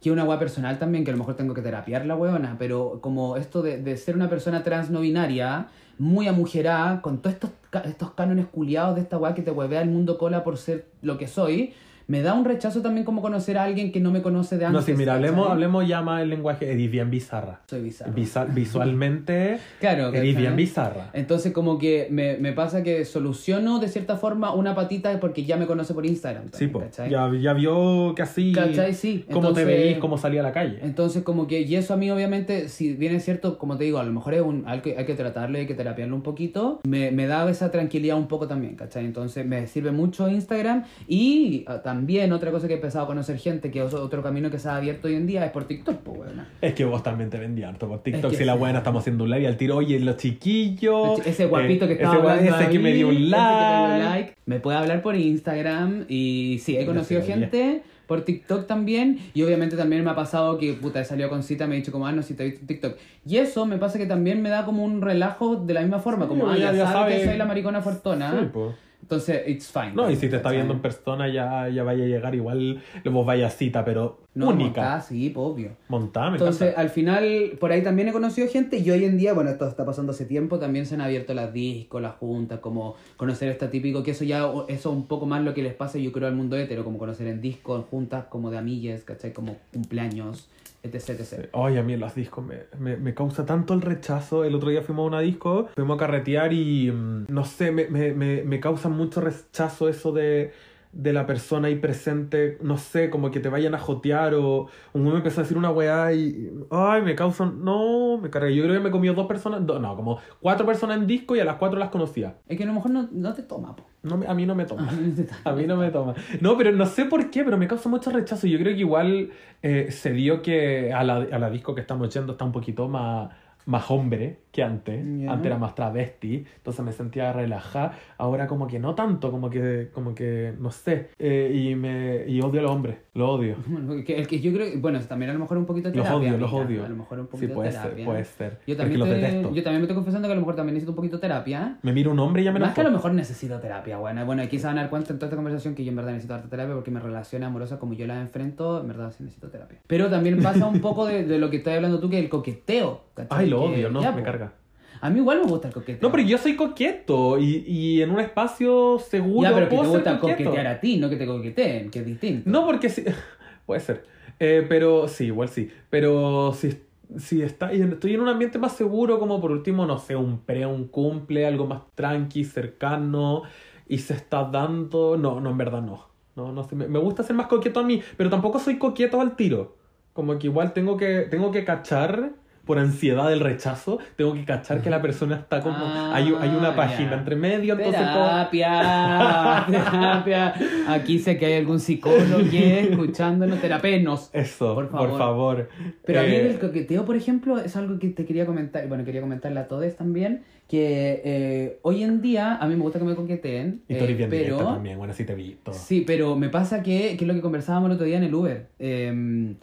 que 0.00 0.10
una 0.10 0.24
weá 0.24 0.36
personal 0.36 0.80
también, 0.80 1.04
que 1.04 1.12
a 1.12 1.14
lo 1.14 1.18
mejor 1.18 1.36
tengo 1.36 1.54
que 1.54 1.62
terapiar 1.62 2.04
la 2.06 2.16
weona, 2.16 2.56
pero 2.58 2.98
como 3.00 3.36
esto 3.36 3.62
de, 3.62 3.80
de 3.80 3.96
ser 3.96 4.16
una 4.16 4.28
persona 4.28 4.64
trans 4.64 4.90
no 4.90 4.98
binaria, 5.00 5.68
muy 5.96 6.26
amujerada, 6.26 7.00
con 7.02 7.18
todos 7.22 7.34
estos, 7.34 7.50
estos 7.84 8.10
cánones 8.10 8.46
culiados 8.46 8.96
de 8.96 9.02
esta 9.02 9.16
weá 9.16 9.32
que 9.32 9.42
te 9.42 9.52
huevea 9.52 9.80
el 9.80 9.90
mundo 9.90 10.18
cola 10.18 10.42
por 10.42 10.56
ser 10.56 10.86
lo 11.02 11.18
que 11.18 11.28
soy, 11.28 11.74
me 12.06 12.22
da 12.22 12.34
un 12.34 12.44
rechazo 12.44 12.82
también 12.82 13.04
como 13.04 13.22
conocer 13.22 13.58
a 13.58 13.64
alguien 13.64 13.92
que 13.92 14.00
no 14.00 14.10
me 14.10 14.22
conoce 14.22 14.58
de 14.58 14.64
antes. 14.66 14.80
No, 14.80 14.86
sí, 14.86 14.94
mira, 14.94 15.14
hablemos, 15.14 15.48
hablemos 15.50 15.86
ya 15.86 16.02
más 16.02 16.22
el 16.22 16.30
lenguaje. 16.30 16.70
Eres 16.72 16.90
bien 16.90 17.10
bizarra. 17.10 17.60
Soy 17.68 17.82
bizarro. 17.82 18.12
Visa- 18.12 18.44
visualmente, 18.46 19.58
Claro, 19.80 20.08
eres 20.12 20.36
bien 20.36 20.56
bizarra. 20.56 21.10
Entonces 21.12 21.52
como 21.52 21.78
que 21.78 22.08
me, 22.10 22.36
me 22.36 22.52
pasa 22.52 22.82
que 22.82 23.04
soluciono 23.04 23.78
de 23.78 23.88
cierta 23.88 24.16
forma 24.16 24.54
una 24.54 24.74
patita 24.74 25.18
porque 25.20 25.44
ya 25.44 25.56
me 25.56 25.66
conoce 25.66 25.94
por 25.94 26.04
Instagram. 26.06 26.44
Sí, 26.52 26.66
po. 26.68 26.82
Ya, 27.08 27.30
ya 27.40 27.52
vio 27.52 28.14
que 28.14 28.22
así. 28.22 28.52
¿Cachai? 28.52 28.94
Sí. 28.94 29.24
Cómo 29.30 29.52
te 29.52 29.60
Entonces- 29.62 29.66
veís, 29.66 29.98
cómo 29.98 30.18
salía 30.18 30.40
a 30.40 30.44
la 30.44 30.52
calle. 30.52 30.78
Entonces, 30.82 31.22
como 31.22 31.46
que, 31.46 31.60
y 31.62 31.76
eso 31.76 31.94
a 31.94 31.96
mí, 31.96 32.10
obviamente, 32.10 32.68
si 32.68 32.94
bien 32.94 33.14
es 33.14 33.24
cierto, 33.24 33.58
como 33.58 33.76
te 33.76 33.84
digo, 33.84 33.98
a 33.98 34.04
lo 34.04 34.12
mejor 34.12 34.34
es 34.34 34.42
un, 34.42 34.64
hay, 34.66 34.80
que, 34.80 34.96
hay 34.96 35.04
que 35.04 35.14
tratarlo, 35.14 35.58
hay 35.58 35.66
que 35.66 35.74
terapiarlo 35.74 36.14
un 36.16 36.22
poquito, 36.22 36.80
me, 36.84 37.10
me 37.10 37.26
da 37.26 37.48
esa 37.50 37.70
tranquilidad 37.70 38.16
un 38.16 38.28
poco 38.28 38.46
también, 38.48 38.74
¿cachai? 38.76 39.04
Entonces, 39.04 39.46
me 39.46 39.66
sirve 39.66 39.90
mucho 39.92 40.28
Instagram 40.28 40.84
y 41.08 41.64
ah, 41.66 41.82
también 41.92 42.32
otra 42.32 42.50
cosa 42.50 42.66
que 42.66 42.72
he 42.72 42.76
empezado 42.76 43.04
a 43.04 43.06
conocer 43.06 43.36
gente, 43.36 43.70
que 43.70 43.84
es 43.84 43.92
otro 43.92 44.22
camino 44.22 44.50
que 44.50 44.58
se 44.58 44.66
ha 44.66 44.76
abierto 44.76 45.08
hoy 45.08 45.14
en 45.14 45.26
día, 45.26 45.44
es 45.44 45.50
por 45.50 45.64
TikTok, 45.64 45.98
pues, 45.98 46.20
weona. 46.20 46.48
Es 46.62 46.72
que 46.72 46.86
vos 46.86 47.02
también 47.02 47.28
te 47.28 47.38
vendí 47.38 47.62
harto 47.62 47.86
por 47.86 48.02
TikTok. 48.02 48.24
Es 48.24 48.30
que 48.30 48.36
si 48.38 48.44
la 48.46 48.54
buena 48.54 48.78
estamos 48.78 49.00
haciendo 49.00 49.24
un 49.24 49.30
live 49.30 49.42
y 49.42 49.46
al 49.46 49.58
tiro, 49.58 49.76
oye, 49.76 50.00
los 50.00 50.16
chiquillos. 50.16 51.20
Ese 51.26 51.44
guapito 51.44 51.84
eh, 51.84 51.88
que 51.88 51.94
estaba 51.94 52.14
ese, 52.14 52.30
hablando 52.30 52.56
ese 52.56 52.70
que 52.70 52.78
me 52.78 52.94
dio 52.94 53.08
un 53.08 53.30
like. 53.30 54.04
like. 54.04 54.34
Me 54.46 54.58
puede 54.58 54.78
hablar 54.78 55.02
por 55.02 55.16
Instagram 55.16 56.06
y 56.08 56.60
sí, 56.62 56.78
he 56.78 56.86
conocido 56.86 57.20
gente 57.20 57.82
por 58.06 58.24
TikTok 58.24 58.66
también 58.66 59.18
y 59.34 59.42
obviamente 59.42 59.76
también 59.76 60.02
me 60.02 60.10
ha 60.10 60.14
pasado 60.14 60.56
que 60.56 60.72
puta 60.72 61.00
he 61.00 61.04
salido 61.04 61.28
con 61.28 61.42
cita 61.42 61.66
me 61.66 61.76
he 61.76 61.78
dicho 61.78 61.92
como 61.92 62.06
ah 62.06 62.12
no 62.12 62.22
si 62.22 62.34
te 62.34 62.42
he 62.42 62.46
visto 62.46 62.60
en 62.60 62.66
TikTok 62.66 62.96
y 63.24 63.36
eso 63.36 63.64
me 63.64 63.78
pasa 63.78 63.96
que 63.96 64.06
también 64.06 64.42
me 64.42 64.50
da 64.50 64.66
como 64.66 64.84
un 64.84 65.00
relajo 65.00 65.56
de 65.56 65.72
la 65.72 65.80
misma 65.80 66.00
forma 66.00 66.26
como 66.28 66.50
ah 66.50 66.58
ya, 66.58 66.74
sabe 66.74 67.18
que 67.18 67.24
soy 67.24 67.38
la 67.38 67.46
maricona 67.46 67.80
fortuna 67.80 68.50
Sí. 68.52 68.60
Entonces 69.02 69.42
it's 69.46 69.68
fine 69.70 69.92
No, 69.94 70.10
y 70.10 70.16
si 70.16 70.28
te 70.28 70.36
está 70.36 70.50
viendo 70.50 70.72
en 70.72 70.80
persona 70.80 71.28
ya, 71.28 71.68
ya 71.68 71.82
vaya 71.82 72.04
a 72.04 72.06
llegar 72.06 72.34
igual, 72.34 72.82
vos 73.04 73.26
vaya 73.26 73.48
a 73.48 73.50
cita, 73.50 73.84
pero 73.84 74.20
no, 74.34 74.48
única. 74.48 74.64
montada, 74.64 75.00
sí, 75.02 75.30
obvio 75.36 75.72
Montada, 75.88 76.30
me 76.30 76.36
Entonces, 76.38 76.62
encanta. 76.68 76.80
al 76.80 76.88
final, 76.88 77.52
por 77.60 77.70
ahí 77.72 77.82
también 77.82 78.08
he 78.08 78.12
conocido 78.12 78.48
gente 78.48 78.78
y 78.78 78.90
hoy 78.90 79.04
en 79.04 79.18
día, 79.18 79.34
bueno, 79.34 79.50
esto 79.50 79.68
está 79.68 79.84
pasando 79.84 80.12
hace 80.12 80.24
tiempo, 80.24 80.58
también 80.58 80.86
se 80.86 80.94
han 80.94 81.02
abierto 81.02 81.34
las 81.34 81.52
discos, 81.52 82.00
las 82.00 82.14
juntas, 82.14 82.60
como 82.60 82.94
conocer 83.18 83.50
esta 83.50 83.68
típico, 83.68 84.02
que 84.02 84.12
eso 84.12 84.24
ya, 84.24 84.50
eso 84.68 84.90
un 84.90 85.06
poco 85.06 85.26
más 85.26 85.42
lo 85.42 85.52
que 85.52 85.62
les 85.62 85.74
pasa, 85.74 85.98
yo 85.98 86.12
creo, 86.12 86.28
al 86.28 86.34
mundo 86.34 86.56
hetero, 86.56 86.82
como 86.84 86.96
conocer 86.96 87.26
en 87.26 87.42
discos, 87.42 87.80
en 87.80 87.86
juntas, 87.86 88.24
como 88.30 88.50
de 88.50 88.56
amigues, 88.58 89.04
¿cachai? 89.04 89.32
Como 89.34 89.56
cumpleaños, 89.72 90.48
etc, 90.82 91.10
etc. 91.10 91.48
Ay, 91.52 91.76
a 91.78 91.82
mí 91.82 91.96
los 91.96 92.14
discos 92.14 92.44
me, 92.44 92.64
me, 92.78 92.96
me 92.96 93.14
causa 93.14 93.46
tanto 93.46 93.74
el 93.74 93.82
rechazo. 93.82 94.44
El 94.44 94.54
otro 94.54 94.70
día 94.70 94.82
fuimos 94.82 95.04
a 95.04 95.06
una 95.06 95.20
disco, 95.20 95.68
fuimos 95.74 95.96
a 95.96 95.98
carretear 95.98 96.52
y 96.52 96.90
mm, 96.90 97.26
no 97.28 97.44
sé, 97.44 97.70
me, 97.70 97.88
me, 97.88 98.12
me, 98.12 98.42
me 98.42 98.60
causa 98.60 98.88
mucho 98.88 99.20
rechazo 99.20 99.88
eso 99.88 100.12
de, 100.12 100.52
de 100.92 101.12
la 101.12 101.26
persona 101.26 101.68
ahí 101.68 101.76
presente, 101.76 102.58
no 102.62 102.76
sé, 102.76 103.08
como 103.10 103.30
que 103.30 103.40
te 103.40 103.48
vayan 103.48 103.74
a 103.74 103.78
jotear 103.78 104.34
o 104.34 104.68
un 104.92 105.04
me 105.04 105.16
empezó 105.16 105.40
a 105.40 105.44
decir 105.44 105.56
una 105.56 105.70
weá 105.70 106.12
y. 106.12 106.50
Ay, 106.70 107.02
me 107.02 107.14
causa. 107.14 107.46
No, 107.46 108.18
me 108.18 108.30
cargué. 108.30 108.54
Yo 108.54 108.62
creo 108.64 108.74
que 108.76 108.80
me 108.84 108.90
comió 108.90 109.14
dos 109.14 109.26
personas, 109.26 109.66
do- 109.66 109.78
no, 109.78 109.96
como 109.96 110.18
cuatro 110.40 110.66
personas 110.66 110.98
en 110.98 111.06
disco 111.06 111.34
y 111.36 111.40
a 111.40 111.44
las 111.44 111.56
cuatro 111.56 111.78
las 111.78 111.88
conocía. 111.90 112.36
Es 112.46 112.56
que 112.58 112.64
a 112.64 112.66
lo 112.66 112.74
mejor 112.74 112.90
no, 112.90 113.08
no 113.10 113.32
te 113.34 113.42
toma, 113.42 113.74
po. 113.74 113.86
No 114.02 114.20
a 114.26 114.34
mí 114.34 114.46
no 114.46 114.54
me 114.54 114.64
toma. 114.66 114.88
A 114.90 114.92
mí 114.92 115.06
no 115.08 115.14
te 115.14 115.24
toma. 115.24 115.40
A 115.44 115.52
mí 115.54 115.66
no 115.66 115.76
me 115.76 115.90
toma. 115.90 116.14
No, 116.40 116.56
pero 116.58 116.72
no 116.72 116.86
sé 116.86 117.04
por 117.06 117.30
qué, 117.30 117.44
pero 117.44 117.56
me 117.56 117.68
causa 117.68 117.88
mucho 117.88 118.10
rechazo. 118.10 118.46
Yo 118.46 118.58
creo 118.58 118.74
que 118.74 118.80
igual 118.80 119.30
eh, 119.62 119.90
se 119.90 120.12
dio 120.12 120.42
que 120.42 120.92
a 120.92 121.04
la, 121.04 121.16
a 121.16 121.38
la 121.38 121.50
disco 121.50 121.74
que 121.74 121.80
estamos 121.80 122.12
yendo 122.12 122.32
está 122.32 122.44
un 122.44 122.52
poquito 122.52 122.88
más, 122.88 123.30
más 123.66 123.90
hombre 123.90 124.38
que 124.52 124.62
antes. 124.62 125.02
Ya. 125.18 125.32
Antes 125.32 125.46
era 125.46 125.56
más 125.58 125.74
travesti, 125.74 126.44
entonces 126.56 126.84
me 126.84 126.92
sentía 126.92 127.32
relajada. 127.32 127.92
Ahora 128.18 128.46
como 128.46 128.66
que 128.66 128.78
no 128.78 128.94
tanto, 128.94 129.30
como 129.30 129.48
que, 129.48 129.88
como 129.94 130.14
que 130.14 130.52
no 130.58 130.70
sé. 130.70 131.08
Eh, 131.18 131.50
y, 131.54 131.74
me, 131.74 132.26
y 132.28 132.40
odio 132.42 132.60
a 132.60 132.62
los 132.64 132.72
hombres, 132.72 132.96
lo 133.14 133.30
odio. 133.30 133.56
El 133.92 134.04
que, 134.04 134.16
el 134.18 134.26
que 134.26 134.40
yo 134.40 134.52
creo, 134.52 134.78
bueno, 134.80 135.00
también 135.00 135.30
a 135.30 135.34
lo 135.34 135.40
mejor 135.40 135.56
un 135.58 135.64
poquito 135.66 135.90
de 135.90 135.96
Los 135.96 136.06
terapia. 136.06 136.28
odio, 136.30 136.38
los 136.38 136.52
odio. 136.52 136.84
A 136.84 136.88
lo 136.88 136.96
mejor 136.96 137.20
un 137.20 137.26
Sí, 137.26 137.30
poquito 137.32 137.54
puede 137.54 137.68
de 137.70 137.74
terapia. 137.76 137.96
ser, 137.96 138.04
puede 138.04 138.24
ser. 138.24 138.58
Yo 138.66 138.76
también, 138.76 138.98
los 139.00 139.08
te- 139.08 139.14
detesto. 139.14 139.54
yo 139.54 139.62
también 139.62 139.80
me 139.80 139.84
estoy 139.84 139.94
confesando 139.94 140.28
que 140.28 140.32
a 140.32 140.34
lo 140.34 140.40
mejor 140.42 140.54
también 140.56 140.74
necesito 140.74 140.92
un 140.92 140.96
poquito 140.96 141.16
de 141.16 141.20
terapia. 141.22 141.78
Me 141.82 141.92
miro 141.92 142.10
un 142.10 142.18
hombre 142.18 142.42
y 142.42 142.44
ya 142.44 142.52
me 142.52 142.60
Más 142.60 142.74
que 142.74 142.80
a 142.82 142.84
lo 142.84 142.90
mejor 142.90 143.14
necesito 143.14 143.58
terapia, 143.60 143.96
bueno. 143.98 144.24
Bueno, 144.26 144.42
aquí 144.42 144.58
se 144.58 144.66
van 144.66 144.76
a 144.78 144.82
dar 144.82 144.90
cuenta 144.90 145.12
en 145.12 145.18
toda 145.18 145.26
esta 145.28 145.36
conversación 145.36 145.74
que 145.74 145.84
yo 145.84 145.90
en 145.90 145.96
verdad 145.96 146.10
necesito 146.12 146.34
harta 146.34 146.48
terapia 146.48 146.74
porque 146.74 146.90
mis 146.90 147.02
relaciones 147.02 147.46
amorosas, 147.46 147.78
como 147.78 147.94
yo 147.94 148.06
las 148.06 148.20
enfrento, 148.20 148.80
en 148.82 148.88
verdad 148.88 149.12
sí 149.16 149.22
necesito 149.24 149.48
terapia. 149.48 149.78
Pero 149.86 150.10
también 150.10 150.40
pasa 150.42 150.66
un 150.66 150.80
poco 150.80 151.06
de, 151.06 151.24
de 151.24 151.38
lo 151.38 151.48
que 151.48 151.56
estás 151.58 151.74
hablando 151.76 151.98
tú, 152.00 152.10
que 152.10 152.18
el 152.18 152.28
coqueteo. 152.28 153.04
¿cachai? 153.14 153.44
Ay, 153.44 153.50
lo 153.52 153.62
odio, 153.64 153.90
no, 153.90 154.02
ya, 154.02 154.12
me 154.12 154.18
po. 154.18 154.24
carga. 154.24 154.52
A 155.00 155.10
mí 155.10 155.18
igual 155.18 155.40
me 155.40 155.46
gusta 155.46 155.68
el 155.68 155.74
coqueteo. 155.74 155.98
No, 156.00 156.12
pero 156.12 156.22
yo 156.22 156.38
soy 156.38 156.54
coqueto 156.54 157.38
y, 157.38 157.64
y 157.66 158.02
en 158.02 158.10
un 158.10 158.20
espacio 158.20 158.98
seguro 159.00 159.48
Ya, 159.48 159.54
pero 159.54 159.68
que 159.68 159.74
puedo 159.76 159.90
te 159.90 159.96
gusta 159.98 160.18
coqueto. 160.20 160.44
coquetear 160.44 160.66
a 160.68 160.80
ti, 160.80 160.98
no 160.98 161.10
que 161.10 161.16
te 161.16 161.26
coqueteen, 161.26 161.90
que 161.90 161.98
es 162.00 162.06
distinto. 162.06 162.48
No, 162.48 162.64
porque 162.66 162.88
sí. 162.88 163.04
Puede 163.66 163.80
ser. 163.80 164.04
Eh, 164.38 164.64
pero 164.68 165.08
sí, 165.08 165.26
igual 165.26 165.48
sí. 165.48 165.70
Pero 165.90 166.52
si, 166.52 166.74
si 167.18 167.42
está, 167.42 167.72
estoy 167.72 168.14
en 168.14 168.20
un 168.20 168.28
ambiente 168.28 168.58
más 168.58 168.72
seguro, 168.76 169.18
como 169.18 169.40
por 169.40 169.50
último, 169.50 169.86
no 169.86 169.98
sé, 169.98 170.14
un 170.14 170.38
pre, 170.38 170.66
un 170.66 170.86
cumple, 170.88 171.46
algo 171.46 171.66
más 171.66 171.82
tranqui, 171.94 172.44
cercano, 172.44 173.42
y 173.88 173.98
se 173.98 174.14
está 174.14 174.44
dando. 174.44 175.16
No, 175.16 175.40
no, 175.40 175.50
en 175.50 175.58
verdad 175.58 175.82
no. 175.82 176.08
No, 176.36 176.52
no 176.52 176.62
sé. 176.64 176.76
Me, 176.76 176.86
me 176.86 176.98
gusta 177.00 177.22
ser 177.24 177.34
más 177.36 177.46
coqueto 177.46 177.80
a 177.80 177.82
mí, 177.82 178.00
pero 178.16 178.30
tampoco 178.30 178.58
soy 178.60 178.78
coqueto 178.78 179.20
al 179.20 179.34
tiro. 179.36 179.76
Como 180.12 180.38
que 180.38 180.46
igual 180.46 180.72
tengo 180.72 180.96
que, 180.96 181.22
tengo 181.30 181.50
que 181.50 181.64
cachar. 181.64 182.32
Por 182.64 182.78
ansiedad 182.78 183.28
del 183.28 183.40
rechazo, 183.40 183.98
tengo 184.16 184.34
que 184.34 184.44
cachar 184.44 184.82
que 184.82 184.88
la 184.90 185.02
persona 185.02 185.34
está 185.36 185.60
como. 185.60 185.74
Ah, 185.78 186.12
hay, 186.14 186.32
hay 186.40 186.48
una 186.50 186.76
página 186.76 187.10
ya. 187.10 187.16
entre 187.18 187.34
medio, 187.34 187.74
entonces. 187.74 188.00
como- 188.02 188.24
Terapia, 188.24 189.66
terapia. 189.90 190.54
Aquí 190.88 191.18
sé 191.18 191.36
que 191.38 191.46
hay 191.46 191.54
algún 191.54 191.80
psicólogo 191.80 192.48
que 192.50 192.80
escuchándonos, 192.90 193.60
terapenos. 193.60 194.30
Eso, 194.32 194.74
Por 194.74 194.88
por 194.88 195.00
favor. 195.10 195.18
favor. 195.18 195.68
Pero 196.04 196.20
a 196.20 196.22
mí 196.22 196.28
Eh, 196.32 196.50
el 196.50 196.58
coqueteo, 196.58 197.04
por 197.04 197.16
ejemplo, 197.16 197.58
es 197.58 197.74
algo 197.76 197.98
que 197.98 198.08
te 198.10 198.24
quería 198.24 198.46
comentar, 198.46 198.86
bueno, 198.86 199.04
quería 199.04 199.20
comentarle 199.20 199.58
a 199.60 199.66
todos 199.68 199.94
también, 199.96 200.42
que 200.68 201.20
eh, 201.24 201.78
hoy 201.82 202.02
en 202.04 202.22
día 202.22 202.56
a 202.56 202.66
mí 202.68 202.76
me 202.76 202.82
gusta 202.82 202.98
que 203.00 203.04
me 203.04 203.14
coqueteen, 203.14 203.82
Y 203.88 203.94
tú 203.94 204.04
eres 204.04 204.10
eh, 204.10 204.14
bien 204.14 204.30
pero... 204.30 204.58
también, 204.58 204.98
bueno, 204.98 205.12
sí 205.14 205.24
te 205.24 205.32
he 205.32 205.36
visto. 205.36 205.72
Sí, 205.72 206.04
pero 206.06 206.36
me 206.36 206.48
pasa 206.48 206.82
que, 206.82 207.16
que 207.16 207.24
es 207.24 207.28
lo 207.28 207.34
que 207.34 207.40
conversábamos 207.40 207.88
el 207.90 207.94
otro 207.94 208.06
día 208.06 208.18
en 208.18 208.24
el 208.24 208.34
Uber. 208.34 208.68
eh, 208.78 209.54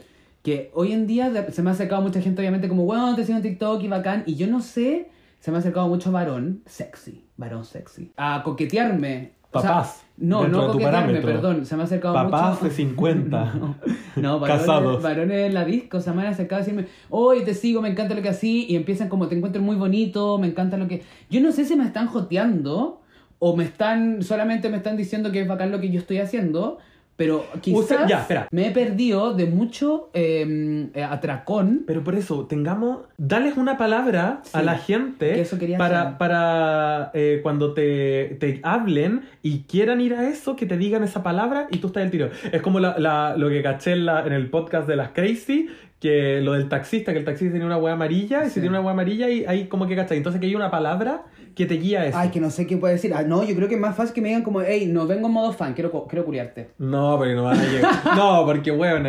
que 0.42 0.70
hoy 0.74 0.92
en 0.92 1.06
día 1.06 1.30
se 1.50 1.62
me 1.62 1.70
ha 1.70 1.72
acercado 1.72 2.02
mucha 2.02 2.20
gente, 2.20 2.40
obviamente, 2.40 2.68
como, 2.68 2.84
bueno, 2.84 3.14
te 3.14 3.24
sigo 3.24 3.36
en 3.36 3.42
TikTok 3.42 3.82
y 3.82 3.88
bacán. 3.88 4.22
Y 4.26 4.36
yo 4.36 4.46
no 4.46 4.60
sé, 4.60 5.10
se 5.40 5.50
me 5.50 5.58
ha 5.58 5.60
acercado 5.60 5.88
mucho 5.88 6.10
varón 6.12 6.62
sexy, 6.66 7.24
varón 7.36 7.64
sexy, 7.64 8.12
a 8.16 8.42
coquetearme. 8.42 9.32
O 9.52 9.60
sea, 9.60 9.70
Papás, 9.70 10.04
no, 10.16 10.46
no 10.46 10.68
coquetearme, 10.68 11.20
perdón. 11.20 11.66
Se 11.66 11.74
me 11.74 11.82
ha 11.82 11.84
acercado 11.84 12.14
Papás 12.14 12.54
mucho. 12.54 12.64
de 12.66 12.70
50. 12.70 13.54
No, 14.16 14.22
no 14.22 14.40
varones, 14.40 14.66
Casados. 14.66 15.02
varones 15.02 15.46
en 15.46 15.54
la 15.54 15.64
disco, 15.64 16.00
se 16.00 16.12
me 16.12 16.22
han 16.22 16.28
acercado 16.28 16.60
a 16.60 16.64
decirme, 16.64 16.86
hoy 17.10 17.44
te 17.44 17.54
sigo, 17.54 17.80
me 17.80 17.88
encanta 17.88 18.14
lo 18.16 18.22
que 18.22 18.28
así, 18.28 18.66
y 18.68 18.74
empiezan 18.74 19.08
como, 19.08 19.28
te 19.28 19.36
encuentro 19.36 19.62
muy 19.62 19.76
bonito, 19.76 20.36
me 20.36 20.48
encanta 20.48 20.76
lo 20.76 20.88
que... 20.88 21.04
Yo 21.30 21.40
no 21.40 21.52
sé 21.52 21.64
si 21.64 21.76
me 21.76 21.84
están 21.84 22.08
joteando, 22.08 23.00
o 23.38 23.56
me 23.56 23.64
están, 23.64 24.22
solamente 24.22 24.68
me 24.68 24.78
están 24.78 24.96
diciendo 24.96 25.30
que 25.30 25.40
es 25.40 25.48
bacán 25.48 25.70
lo 25.70 25.80
que 25.80 25.90
yo 25.90 26.00
estoy 26.00 26.18
haciendo, 26.18 26.78
Pero 27.20 27.44
quizás 27.60 27.80
Usted- 27.82 28.06
ya, 28.08 28.20
espera. 28.20 28.48
me 28.50 28.68
he 28.68 28.70
perdido 28.70 29.34
de 29.34 29.44
mucho 29.44 30.08
eh, 30.14 30.88
eh, 30.94 31.02
atracón. 31.04 31.82
Pero 31.86 32.02
por 32.02 32.14
eso, 32.14 32.46
tengamos, 32.46 33.00
dales 33.18 33.58
una 33.58 33.76
palabra 33.76 34.40
a 34.54 34.60
Sí, 34.60 34.64
la 34.64 34.78
gente 34.78 35.34
que 35.34 35.40
eso 35.42 35.58
quería 35.58 35.76
para, 35.76 36.00
hacer. 36.00 36.16
para 36.16 37.10
eh, 37.12 37.40
cuando 37.42 37.74
te, 37.74 38.38
te 38.40 38.60
hablen 38.62 39.20
y 39.42 39.64
quieran 39.64 40.00
ir 40.00 40.14
a 40.14 40.30
eso, 40.30 40.56
que 40.56 40.64
te 40.64 40.78
digan 40.78 41.04
esa 41.04 41.22
palabra 41.22 41.68
y 41.70 41.76
tú 41.76 41.88
estás 41.88 42.04
al 42.04 42.10
tiro. 42.10 42.30
Es 42.52 42.62
como 42.62 42.80
la, 42.80 42.98
la- 42.98 43.36
lo 43.36 43.50
que 43.50 43.62
caché 43.62 43.92
en, 43.92 44.06
la- 44.06 44.26
en 44.26 44.32
el 44.32 44.48
podcast 44.48 44.88
de 44.88 44.96
las 44.96 45.10
Crazy, 45.10 45.68
que 46.00 46.40
lo 46.40 46.54
del 46.54 46.68
taxista, 46.70 47.12
que 47.12 47.18
el 47.18 47.26
taxista 47.26 47.52
tiene 47.52 47.66
una 47.66 47.76
hueá 47.76 47.92
amarilla, 47.92 48.46
y 48.46 48.48
si 48.48 48.54
tiene 48.54 48.70
una 48.70 48.80
hueá 48.80 48.92
amarilla, 48.92 49.28
y 49.28 49.44
ahí 49.44 49.66
como 49.66 49.86
que 49.86 49.94
cachai. 49.94 50.16
Entonces 50.16 50.40
que 50.40 50.46
hay 50.46 50.54
una 50.54 50.70
palabra 50.70 51.26
que 51.54 51.66
te 51.66 51.74
guía 51.74 52.00
a 52.00 52.06
eso. 52.06 52.18
Ay, 52.18 52.30
que 52.30 52.40
no 52.40 52.48
sé 52.48 52.66
qué 52.66 52.78
puede 52.78 52.94
decir. 52.94 53.12
Ah, 53.14 53.22
no, 53.22 53.44
yo 53.44 53.54
creo 53.54 53.68
que 53.68 53.74
es 53.74 53.80
más 53.80 53.94
fácil 53.94 54.14
que 54.14 54.22
me 54.22 54.28
digan 54.28 54.42
como, 54.42 54.62
hey, 54.62 54.88
no 54.90 55.06
vengo 55.06 55.26
en 55.26 55.34
modo 55.34 55.52
fan, 55.52 55.74
quiero, 55.74 56.06
quiero 56.08 56.24
curiarte. 56.24 56.70
No, 56.78 57.18
pero 57.20 57.34
no 57.34 57.44
van 57.44 57.58
a 57.58 57.64
llegar. 57.64 57.94
No, 58.16 58.44
porque, 58.46 58.70
weón, 58.70 59.02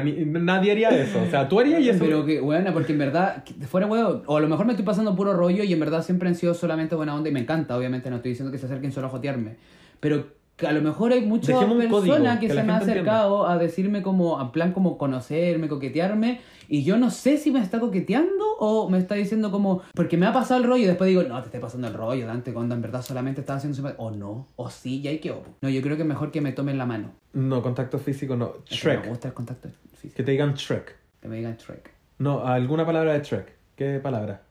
nadie 0.46 0.72
haría 0.74 0.90
eso. 0.90 1.22
O 1.22 1.30
sea, 1.30 1.48
tú 1.48 1.62
harías 1.62 1.80
y 1.80 1.90
eso. 1.90 2.00
Pero 2.04 2.26
que, 2.26 2.42
bueno, 2.42 2.74
porque 2.74 2.92
en 2.92 3.00
verdad, 3.00 3.44
fuera 3.68 3.88
huevo, 3.88 4.24
o 4.26 4.36
a 4.36 4.42
lo 4.42 4.50
mejor 4.50 4.66
me 4.66 4.74
estoy 4.74 4.86
pasando 4.86 5.16
puro 5.16 5.34
rollo 5.34 5.64
y 5.64 5.72
en 5.72 5.80
verdad 5.80 6.04
siempre 6.04 6.28
han 6.28 6.36
sido 6.36 6.54
solamente 6.54 6.96
buena 6.96 7.16
onda 7.16 7.30
y 7.30 7.32
me 7.32 7.40
encanta, 7.40 7.78
obviamente 7.78 8.10
no 8.10 8.18
estoy 8.18 8.32
diciendo 8.32 8.52
que 8.52 8.58
se 8.58 8.66
acerquen 8.66 8.92
solo 8.92 9.08
a 9.08 9.10
jotearme, 9.12 9.56
pero 10.02 10.41
a 10.60 10.72
lo 10.72 10.82
mejor 10.82 11.12
hay 11.12 11.22
muchas 11.26 11.56
código, 11.56 11.78
personas 12.06 12.40
que, 12.40 12.48
que 12.48 12.54
se 12.54 12.64
me 12.64 12.72
han 12.72 12.82
entienda. 12.82 12.94
acercado 12.94 13.48
a 13.48 13.58
decirme 13.58 14.02
como, 14.02 14.40
a 14.40 14.52
plan 14.52 14.74
como 14.74 14.98
conocerme, 14.98 15.68
coquetearme, 15.68 16.40
y 16.68 16.84
yo 16.84 16.98
no 16.98 17.10
sé 17.10 17.38
si 17.38 17.52
me 17.52 17.60
está 17.62 17.80
coqueteando 17.80 18.46
o 18.60 18.90
me 18.90 18.98
está 19.00 19.16
diciendo 19.16 19.50
como, 19.52 19.82
porque 19.96 20.18
me 20.18 20.26
ha 20.28 20.34
pasado 20.34 20.62
el 20.62 20.68
rollo 20.68 20.84
y 20.84 20.88
después 20.88 21.08
digo, 21.08 21.24
no, 21.24 21.40
te 21.42 21.48
estoy 21.48 21.60
pasando 21.60 21.88
el 21.88 21.94
rollo, 21.96 22.28
Dante, 22.28 22.54
cuando 22.54 22.76
en 22.76 22.82
verdad 22.82 23.02
solamente 23.02 23.42
estaba 23.42 23.58
haciendo... 23.58 23.76
simpa- 23.82 23.96
O 23.98 24.12
no, 24.12 24.48
o 24.56 24.70
sí, 24.70 25.02
y 25.02 25.08
ahí 25.08 25.18
quedó. 25.20 25.42
No, 25.62 25.70
yo 25.70 25.82
creo 25.82 25.96
que 25.96 26.04
es 26.04 26.08
mejor 26.08 26.32
que 26.32 26.42
me 26.42 26.52
tomen 26.52 26.78
la 26.78 26.86
mano. 26.86 27.12
No, 27.34 27.62
contacto 27.64 27.98
físico 27.98 28.36
no. 28.36 28.54
Es 28.70 28.80
que 28.82 28.88
Me 28.90 28.96
Shrek. 28.96 29.08
gusta 29.10 29.28
el 29.30 29.34
contacto 29.34 29.70
físico. 29.92 30.14
Que 30.16 30.24
te 30.24 30.32
digan 30.32 30.54
Shrek. 30.54 30.96
Que 31.22 31.28
me 31.28 31.38
digan 31.38 31.58
Shrek. 31.58 31.90
No, 32.20 32.46
alguna 32.46 32.86
palabra 32.86 33.14
de 33.14 33.24
Shrek. 33.24 33.52
¿Qué 33.76 34.00
palabra? 34.00 34.44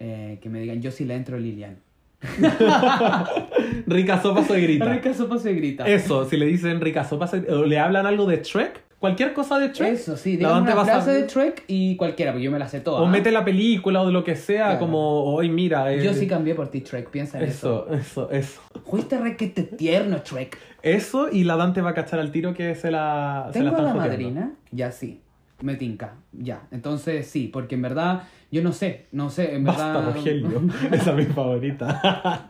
Eh, 0.00 0.38
que 0.42 0.48
me 0.50 0.58
digan, 0.60 0.82
yo 0.82 0.90
sí 0.90 1.04
le 1.04 1.14
entro 1.14 1.38
Lilian. 1.38 1.78
Rica 3.86 4.20
sopa 4.20 4.44
soy 4.44 4.62
grita. 4.62 4.84
Rica 4.86 5.14
sopa 5.14 5.38
se 5.38 5.52
grita. 5.54 5.86
Eso, 5.86 6.24
si 6.28 6.36
le 6.36 6.46
dicen 6.46 6.80
rica 6.80 7.04
sopa 7.04 7.26
soy- 7.26 7.44
o 7.48 7.64
le 7.64 7.78
hablan 7.78 8.06
algo 8.06 8.26
de 8.26 8.42
Shrek, 8.42 8.82
cualquier 8.98 9.32
cosa 9.34 9.58
de 9.58 9.68
Shrek. 9.72 9.92
Eso, 9.94 10.16
sí, 10.16 10.36
Dante 10.36 10.72
una 10.72 10.84
frase 10.84 11.10
de 11.12 11.22
Trek 11.24 11.64
y 11.66 11.96
cualquiera, 11.96 12.32
porque 12.32 12.44
yo 12.44 12.50
me 12.50 12.58
la 12.58 12.68
sé 12.68 12.80
toda. 12.80 13.00
O 13.02 13.06
mete 13.06 13.30
la 13.30 13.44
película 13.44 14.02
o 14.02 14.06
de 14.06 14.12
lo 14.12 14.24
que 14.24 14.36
sea, 14.36 14.64
Claro. 14.64 14.78
como, 14.80 15.24
hoy 15.34 15.48
mira. 15.48 15.92
eh, 15.92 16.02
Yo 16.02 16.14
sí 16.14 16.26
cambié 16.26 16.54
por 16.54 16.68
ti, 16.68 16.80
Trek, 16.80 17.10
piensa 17.10 17.38
en 17.38 17.44
eso. 17.48 17.86
Eso, 17.90 17.94
eso, 17.94 18.30
eso. 18.30 18.60
Fuiste 18.86 19.18
requete 19.18 19.62
tierno, 19.64 20.22
Trek. 20.22 20.58
Eso 20.82 21.28
y 21.30 21.44
la 21.44 21.56
Dante 21.56 21.80
va 21.80 21.90
a 21.90 21.94
cachar 21.94 22.20
al 22.20 22.30
tiro 22.30 22.52
que 22.54 22.74
se 22.74 22.90
la, 22.90 23.48
se 23.52 23.62
la 23.62 23.70
¿Tengo 23.70 23.82
a 23.82 23.84
la 23.86 23.94
madrina? 23.94 24.52
Ya 24.70 24.90
sí. 24.92 25.20
Me 25.62 25.76
tinca, 25.76 26.14
ya. 26.32 26.62
Entonces 26.72 27.26
sí, 27.26 27.48
porque 27.50 27.76
en 27.76 27.82
verdad, 27.82 28.24
yo 28.54 28.62
no 28.62 28.72
sé, 28.72 29.06
no 29.12 29.28
sé, 29.30 29.54
en 29.54 29.64
Basta, 29.64 29.92
verdad. 29.98 30.14
Rogelio. 30.14 30.62
Esa 30.92 31.10
es 31.10 31.16
mi 31.16 31.24
favorita. 31.34 32.46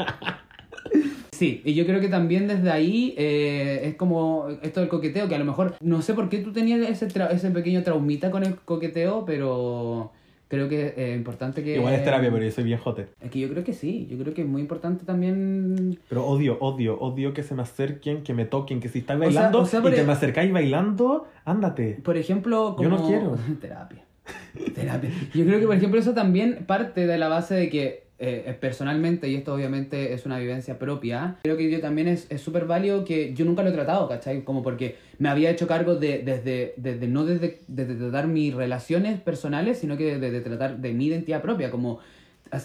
Sí, 1.33 1.63
y 1.65 1.75
yo 1.75 1.85
creo 1.85 2.01
que 2.01 2.09
también 2.09 2.47
desde 2.47 2.71
ahí 2.71 3.15
eh, 3.19 3.81
es 3.85 3.95
como 3.97 4.47
esto 4.63 4.81
del 4.81 4.89
coqueteo, 4.89 5.29
que 5.29 5.35
a 5.35 5.39
lo 5.39 5.45
mejor, 5.45 5.75
no 5.81 6.01
sé 6.01 6.15
por 6.15 6.29
qué 6.29 6.39
tú 6.39 6.53
tenías 6.53 6.89
ese, 6.89 7.09
tra- 7.09 7.31
ese 7.33 7.51
pequeño 7.51 7.83
traumita 7.83 8.31
con 8.31 8.45
el 8.45 8.55
coqueteo, 8.55 9.25
pero 9.25 10.13
creo 10.47 10.69
que 10.69 10.87
es 10.87 10.93
eh, 10.97 11.15
importante 11.17 11.65
que... 11.65 11.75
Igual 11.75 11.95
es 11.95 12.05
terapia, 12.05 12.31
pero 12.31 12.45
yo 12.45 12.51
soy 12.53 12.63
viejote. 12.63 13.07
Es 13.21 13.31
que 13.33 13.41
yo 13.41 13.49
creo 13.49 13.65
que 13.65 13.73
sí, 13.73 14.07
yo 14.09 14.17
creo 14.19 14.33
que 14.33 14.43
es 14.43 14.47
muy 14.49 14.61
importante 14.63 15.05
también... 15.05 15.99
Pero 16.09 16.25
odio, 16.25 16.57
odio, 16.61 17.01
odio 17.01 17.33
que 17.35 17.43
se 17.43 17.57
me 17.57 17.63
acerquen, 17.63 18.23
que 18.23 18.33
me 18.33 18.45
toquen, 18.45 18.79
que 18.79 18.89
si 18.89 19.01
estáis 19.01 19.19
O 19.19 19.23
sea- 19.25 19.33
bailando 19.33 19.59
o 19.61 19.67
sea, 19.67 19.81
y 19.81 19.91
te 19.91 20.03
e- 20.03 20.05
me 20.05 20.13
acercáis 20.13 20.53
bailando, 20.53 21.27
ándate. 21.45 21.99
Por 22.05 22.17
ejemplo, 22.17 22.75
como... 22.77 22.89
Yo 22.89 22.97
no 22.97 23.05
quiero. 23.09 23.37
Terapia. 23.61 24.05
Terapia. 24.75 25.11
Yo 25.35 25.45
creo 25.45 25.61
que, 25.61 25.66
por 25.66 25.76
ejemplo, 25.76 26.00
eso 26.00 26.14
también 26.14 26.64
parte 26.66 27.07
de 27.07 27.19
la 27.19 27.28
base 27.28 27.54
de 27.54 27.71
que 27.71 28.04
eh, 28.19 28.57
personalmente, 28.61 29.28
y 29.28 29.35
esto 29.35 29.52
obviamente 29.52 30.12
es 30.14 30.25
una 30.25 30.38
vivencia 30.38 30.78
propia, 30.78 31.37
creo 31.43 31.57
que 31.57 31.71
yo 31.71 31.81
también 31.81 32.09
es 32.09 32.28
súper 32.40 32.64
válido 32.64 33.04
que 33.04 33.35
yo 33.35 33.45
nunca 33.45 33.62
lo 33.62 33.71
he 33.71 33.73
tratado, 33.73 34.09
¿cachai? 34.09 34.45
Como 34.45 34.62
porque 34.62 34.97
me 35.19 35.28
había 35.28 35.50
hecho 35.50 35.66
cargo 35.66 35.97
de, 35.97 36.21
desde, 36.21 36.75
desde 36.76 37.09
no 37.09 37.25
desde, 37.25 37.61
desde 37.66 37.97
tratar 37.97 38.28
mis 38.28 38.54
relaciones 38.54 39.21
personales, 39.21 39.78
sino 39.78 39.97
que 39.97 40.19
desde 40.19 40.40
tratar 40.40 40.78
de 40.78 40.93
mi 40.93 41.07
identidad 41.07 41.43
propia, 41.43 41.71
como 41.71 41.99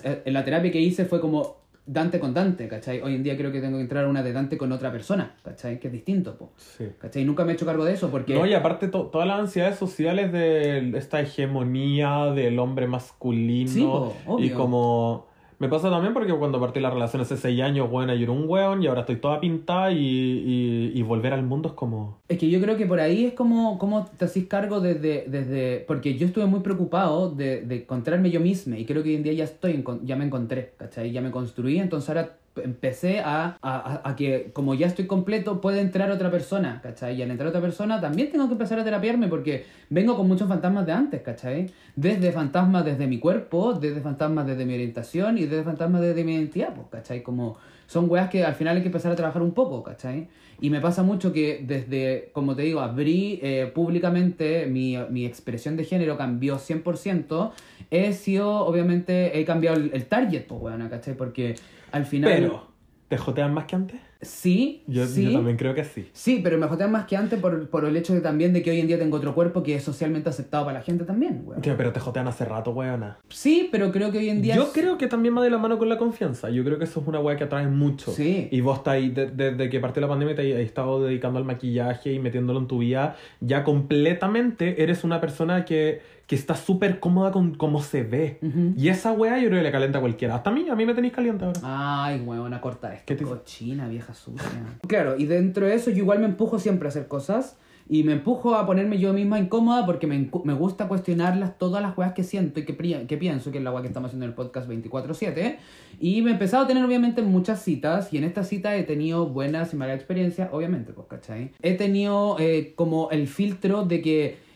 eh, 0.04 0.22
en 0.24 0.34
la 0.34 0.46
terapia 0.46 0.72
que 0.72 0.82
hice 0.82 1.06
fue 1.06 1.20
como 1.20 1.58
Dante 1.86 2.20
con 2.20 2.34
Dante, 2.34 2.68
¿cachai? 2.68 3.02
Hoy 3.02 3.16
en 3.16 3.24
día 3.24 3.36
creo 3.36 3.52
que 3.52 3.62
tengo 3.62 3.78
que 3.78 3.82
entrar 3.82 4.06
a 4.06 4.08
una 4.10 4.22
de 4.22 4.32
Dante 4.32 4.58
con 4.58 4.72
otra 4.72 4.92
persona, 4.92 5.36
¿cachai? 5.44 5.80
Que 5.80 5.88
es 5.88 5.94
distinto, 5.94 6.38
po. 6.38 6.52
Sí. 6.58 6.86
¿cachai? 7.00 7.26
Nunca 7.26 7.46
me 7.46 7.52
he 7.52 7.56
hecho 7.56 7.66
cargo 7.66 7.84
de 7.84 7.94
eso 7.94 8.12
porque... 8.12 8.36
No, 8.36 8.46
y 8.46 8.54
aparte 8.54 8.88
to- 8.90 9.08
todas 9.08 9.28
las 9.28 9.40
ansiedades 9.40 9.78
sociales 9.78 10.32
de 10.32 10.96
esta 10.98 11.20
hegemonía 11.22 12.26
del 12.36 12.60
hombre 12.60 12.86
masculino 12.88 13.70
Sí, 13.72 13.82
po, 13.82 14.16
obvio. 14.28 14.46
y 14.46 14.50
como... 14.52 15.29
Me 15.60 15.68
pasa 15.68 15.90
también 15.90 16.14
porque 16.14 16.34
cuando 16.34 16.58
partí 16.58 16.80
la 16.80 16.90
relación 16.90 17.22
hace 17.22 17.36
6 17.36 17.62
años, 17.62 17.90
bueno, 17.90 18.16
yo 18.16 18.24
era 18.24 18.32
un 18.32 18.46
weón 18.48 18.82
y 18.82 18.88
ahora 18.88 19.02
estoy 19.02 19.18
toda 19.18 19.42
pintada 19.42 19.92
y, 19.92 20.92
y, 20.96 21.02
volver 21.02 21.34
al 21.34 21.44
mundo 21.44 21.70
es 21.70 21.76
como... 21.76 22.22
Es 22.30 22.38
que 22.38 22.50
yo 22.50 22.62
creo 22.62 22.78
que 22.78 22.86
por 22.86 23.02
ahí 23.02 23.26
es 23.26 23.34
como, 23.34 23.78
como 23.78 24.06
te 24.06 24.24
hacís 24.24 24.48
cargo 24.48 24.80
desde, 24.80 25.26
desde... 25.28 25.84
Porque 25.86 26.18
yo 26.18 26.28
estuve 26.28 26.46
muy 26.46 26.62
preocupado 26.62 27.32
de, 27.32 27.62
de 27.62 27.82
encontrarme 27.82 28.32
yo 28.32 28.40
misma 28.40 28.78
y 28.78 28.86
creo 28.86 29.04
que 29.04 29.10
hoy 29.10 29.16
en 29.16 29.24
día 29.24 29.34
ya 29.34 29.44
estoy, 29.44 29.84
ya 30.04 30.16
me 30.16 30.26
encontré, 30.26 30.74
¿cachai? 30.78 31.12
Ya 31.12 31.22
me 31.22 31.32
construí, 31.32 31.78
entonces 31.78 32.10
ahora 32.10 32.38
empecé 32.64 33.20
a, 33.20 33.58
a, 33.62 34.16
que 34.16 34.52
como 34.54 34.74
ya 34.74 34.88
estoy 34.88 35.08
completo 35.08 35.62
puede 35.62 35.82
entrar 35.82 36.12
otra 36.12 36.32
persona, 36.32 36.80
¿cachai? 36.82 37.16
Y 37.16 37.22
al 37.22 37.32
entrar 37.32 37.50
otra 37.50 37.62
persona 37.62 38.00
también 38.02 38.32
tengo 38.32 38.48
que 38.48 38.54
empezar 38.54 38.80
a 38.80 38.84
terapiarme 38.84 39.28
porque 39.28 39.66
vengo 39.90 40.16
con 40.16 40.28
muchos 40.28 40.48
fantasmas 40.48 40.86
de 40.86 40.92
antes, 40.92 41.22
¿cachai? 41.22 41.72
Desde 41.96 42.32
fantasmas 42.32 42.86
desde 42.86 43.08
mi 43.08 43.20
cuerpo, 43.20 43.74
desde 43.74 44.02
fantasmas 44.02 44.48
desde 44.48 44.66
mi 44.66 44.74
orientación 44.74 45.38
y 45.38 45.46
desde 45.46 45.64
fantasmas 45.64 46.02
desde 46.02 46.24
mi 46.24 46.36
identidad, 46.36 46.74
pues, 46.74 46.88
¿cachai? 46.92 47.24
Como 47.24 47.58
son 47.88 48.10
weas 48.10 48.30
que 48.30 48.46
al 48.46 48.54
final 48.54 48.76
hay 48.76 48.84
que 48.84 48.90
empezar 48.90 49.12
a 49.12 49.16
trabajar 49.16 49.42
un 49.42 49.54
poco, 49.54 49.82
¿cachai? 49.82 50.28
Y 50.62 50.70
me 50.70 50.82
pasa 50.82 51.04
mucho 51.04 51.34
que 51.34 51.64
desde, 51.66 52.30
como 52.34 52.56
te 52.56 52.64
digo, 52.64 52.82
abrí 52.82 53.40
eh, 53.42 53.72
públicamente 53.74 54.68
mi, 54.68 54.98
mi 55.10 55.26
expresión 55.26 55.76
de 55.76 55.86
género, 55.86 56.18
cambió 56.18 56.58
100%, 56.58 57.52
he 57.90 58.14
sido, 58.14 58.66
obviamente, 58.66 59.40
he 59.40 59.46
cambiado 59.46 59.78
el, 59.78 60.06
target, 60.06 60.46
pues, 60.46 60.62
weón, 60.62 60.88
¿cachai? 60.90 61.16
Porque 61.16 61.56
al 61.92 62.06
final... 62.06 62.32
Pero, 62.32 62.68
¿te 63.08 63.18
jotean 63.18 63.54
más 63.54 63.66
que 63.66 63.76
antes? 63.76 64.00
Sí, 64.22 64.84
Yo, 64.86 65.06
sí. 65.08 65.24
yo 65.28 65.32
también 65.32 65.56
creo 65.56 65.74
que 65.74 65.86
sí. 65.86 66.10
Sí, 66.12 66.42
pero 66.44 66.58
me 66.58 66.68
jotean 66.68 66.92
más 66.92 67.06
que 67.06 67.16
antes 67.16 67.40
por, 67.40 67.70
por 67.70 67.86
el 67.86 67.96
hecho 67.96 68.14
de 68.14 68.20
también 68.20 68.52
de 68.52 68.62
que 68.62 68.70
hoy 68.70 68.82
en 68.82 68.88
día 68.88 69.00
tengo 69.00 69.16
otro 69.16 69.34
cuerpo 69.34 69.64
que 69.64 69.76
es 69.76 69.84
socialmente 69.84 70.28
aceptado 70.28 70.66
para 70.66 70.80
la 70.80 70.84
gente 70.84 71.06
también, 71.06 71.44
weón. 71.46 71.62
Tío, 71.62 71.78
pero 71.78 71.94
te 71.94 72.02
jotean 72.02 72.28
hace 72.28 72.44
rato, 72.44 72.72
weona. 72.72 73.18
Sí, 73.30 73.70
pero 73.72 73.94
creo 73.94 74.12
que 74.12 74.18
hoy 74.18 74.28
en 74.28 74.42
día... 74.42 74.58
Yo 74.58 74.64
es- 74.64 74.70
creo 74.74 74.98
que 74.98 75.08
también 75.08 75.38
va 75.38 75.42
de 75.42 75.50
la 75.50 75.58
mano 75.58 75.78
con 75.78 75.88
la 75.88 75.98
confianza. 75.98 76.50
Yo 76.50 76.66
creo 76.66 76.78
que 76.78 76.84
eso 76.84 77.00
es 77.00 77.08
una 77.08 77.22
weá 77.22 77.38
que 77.38 77.46
atrae 77.46 77.68
mucho. 77.68 78.12
Sí. 78.12 78.50
Y 78.52 78.60
vos 78.60 78.80
estás 78.80 78.96
ahí, 78.96 79.10
de- 79.10 79.32
desde 79.32 79.70
que 79.70 79.80
partió 79.80 80.02
la 80.02 80.10
pandemia, 80.10 80.36
te 80.36 80.54
has 80.54 80.60
estado 80.60 81.02
dedicando 81.02 81.40
al 81.40 81.46
maquillaje 81.46 82.12
y 82.12 82.20
metiéndolo 82.20 82.60
en 82.60 82.68
tu 82.68 82.80
vida. 82.80 83.16
Ya 83.40 83.64
completamente 83.64 84.84
eres 84.84 85.06
una 85.06 85.22
persona 85.22 85.64
que, 85.66 86.02
que 86.30 86.36
está 86.36 86.56
súper 86.56 87.00
cómoda 87.00 87.32
con 87.32 87.56
cómo 87.56 87.82
se 87.82 88.04
ve. 88.04 88.38
Y 88.78 88.88
esa 88.90 89.12
weá 89.14 89.40
yo 89.40 89.48
creo 89.50 89.60
que 89.62 89.64
le 89.64 89.72
calienta 89.72 89.98
a 89.98 90.02
cualquiera. 90.02 90.36
Hasta 90.36 90.52
a 90.52 90.54
mí, 90.54 90.70
a 90.70 90.76
mí 90.76 90.86
me 90.86 90.94
tenéis 90.94 91.12
caliente 91.12 91.44
ahora. 91.44 91.60
Ay, 91.64 92.22
huevona, 92.22 92.62
corta 92.62 92.94
esto. 92.94 93.06
¿Qué 93.08 93.16
te- 93.16 93.24
Cochina, 93.26 93.88
vieja 93.88 94.14
sucia. 94.14 94.48
Claro, 94.88 95.18
y 95.18 95.26
dentro 95.26 95.66
de 95.66 95.74
eso 95.74 95.90
yo 95.90 95.98
igual 95.98 96.20
me 96.20 96.26
empujo 96.26 96.60
siempre 96.60 96.88
a 96.88 96.90
hacer 96.90 97.08
cosas. 97.08 97.58
Y 97.92 98.04
me 98.04 98.12
empujo 98.14 98.54
a 98.54 98.68
ponerme 98.68 99.00
yo 99.00 99.12
misma 99.14 99.40
incómoda 99.40 99.84
porque 99.88 100.06
me, 100.06 100.30
me 100.44 100.54
gusta 100.54 100.88
cuestionarlas 100.88 101.58
todas 101.58 101.82
las 101.82 101.98
weas 101.98 102.14
que 102.14 102.24
siento 102.24 102.60
y 102.60 102.64
que, 102.64 102.76
que 103.08 103.18
pienso, 103.18 103.52
que 103.52 103.58
es 103.58 103.64
la 103.64 103.72
wea 103.72 103.82
que 103.82 103.88
estamos 103.88 104.10
haciendo 104.10 104.26
en 104.26 104.30
el 104.30 104.36
podcast 104.36 104.70
24-7. 104.70 105.56
Y 106.00 106.22
me 106.22 106.30
he 106.30 106.34
empezado 106.34 106.66
a 106.66 106.68
tener 106.68 106.86
obviamente 106.86 107.24
muchas 107.24 107.64
citas 107.64 108.14
y 108.14 108.20
en 108.20 108.26
estas 108.26 108.48
citas 108.48 108.76
he 108.76 108.84
tenido 108.84 109.26
buenas 109.26 109.74
y 109.74 109.78
malas 109.78 109.96
experiencias, 109.96 110.50
obviamente, 110.52 110.94
pues, 110.94 111.08
¿cachai? 111.08 111.54
He 111.64 111.74
tenido 111.74 112.36
eh, 112.40 112.74
como 112.76 113.10
el 113.10 113.28
filtro 113.28 113.84
de 113.86 114.02
que 114.02 114.49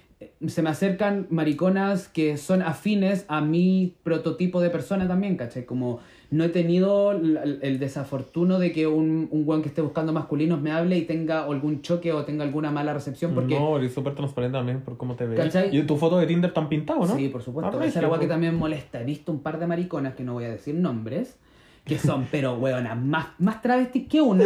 se 0.47 0.61
me 0.61 0.69
acercan 0.69 1.27
mariconas 1.29 2.07
que 2.07 2.37
son 2.37 2.61
afines 2.61 3.25
a 3.27 3.41
mi 3.41 3.93
prototipo 4.03 4.61
de 4.61 4.69
persona 4.69 5.07
también, 5.07 5.37
¿cachai? 5.37 5.65
Como 5.65 5.99
no 6.31 6.43
he 6.43 6.49
tenido 6.49 7.11
el, 7.11 7.59
el 7.61 7.79
desafortuno 7.79 8.57
de 8.57 8.71
que 8.71 8.87
un, 8.87 9.27
un 9.29 9.43
weón 9.47 9.61
que 9.61 9.67
esté 9.69 9.81
buscando 9.81 10.13
masculinos 10.13 10.59
me 10.59 10.71
hable 10.71 10.97
y 10.97 11.03
tenga 11.03 11.43
algún 11.43 11.81
choque 11.81 12.11
o 12.11 12.25
tenga 12.25 12.43
alguna 12.43 12.71
mala 12.71 12.93
recepción 12.93 13.35
porque... 13.35 13.59
No, 13.59 13.77
eres 13.77 13.93
súper 13.93 14.15
transparente 14.15 14.57
también 14.57 14.81
por 14.81 14.97
cómo 14.97 15.15
te 15.15 15.27
ves. 15.27 15.39
¿Cachai? 15.39 15.75
Y 15.75 15.83
tu 15.83 15.95
foto 15.95 16.17
de 16.17 16.25
Tinder 16.25 16.51
tan 16.51 16.69
pintado, 16.69 17.05
¿no? 17.05 17.15
Sí, 17.15 17.29
por 17.29 17.43
supuesto. 17.43 17.79
Ah, 17.79 17.85
Esa 17.85 18.01
es 18.01 18.09
la 18.09 18.19
que 18.19 18.27
también 18.27 18.55
molesta. 18.55 19.01
He 19.01 19.05
visto 19.05 19.31
un 19.31 19.41
par 19.41 19.59
de 19.59 19.67
mariconas 19.67 20.15
que 20.15 20.23
no 20.23 20.33
voy 20.33 20.45
a 20.45 20.49
decir 20.49 20.73
nombres 20.73 21.37
que 21.85 21.97
son, 21.97 22.27
pero 22.31 22.55
weona, 22.55 22.95
más, 22.95 23.27
más 23.39 23.61
travestis 23.61 24.07
que 24.07 24.21
una, 24.21 24.45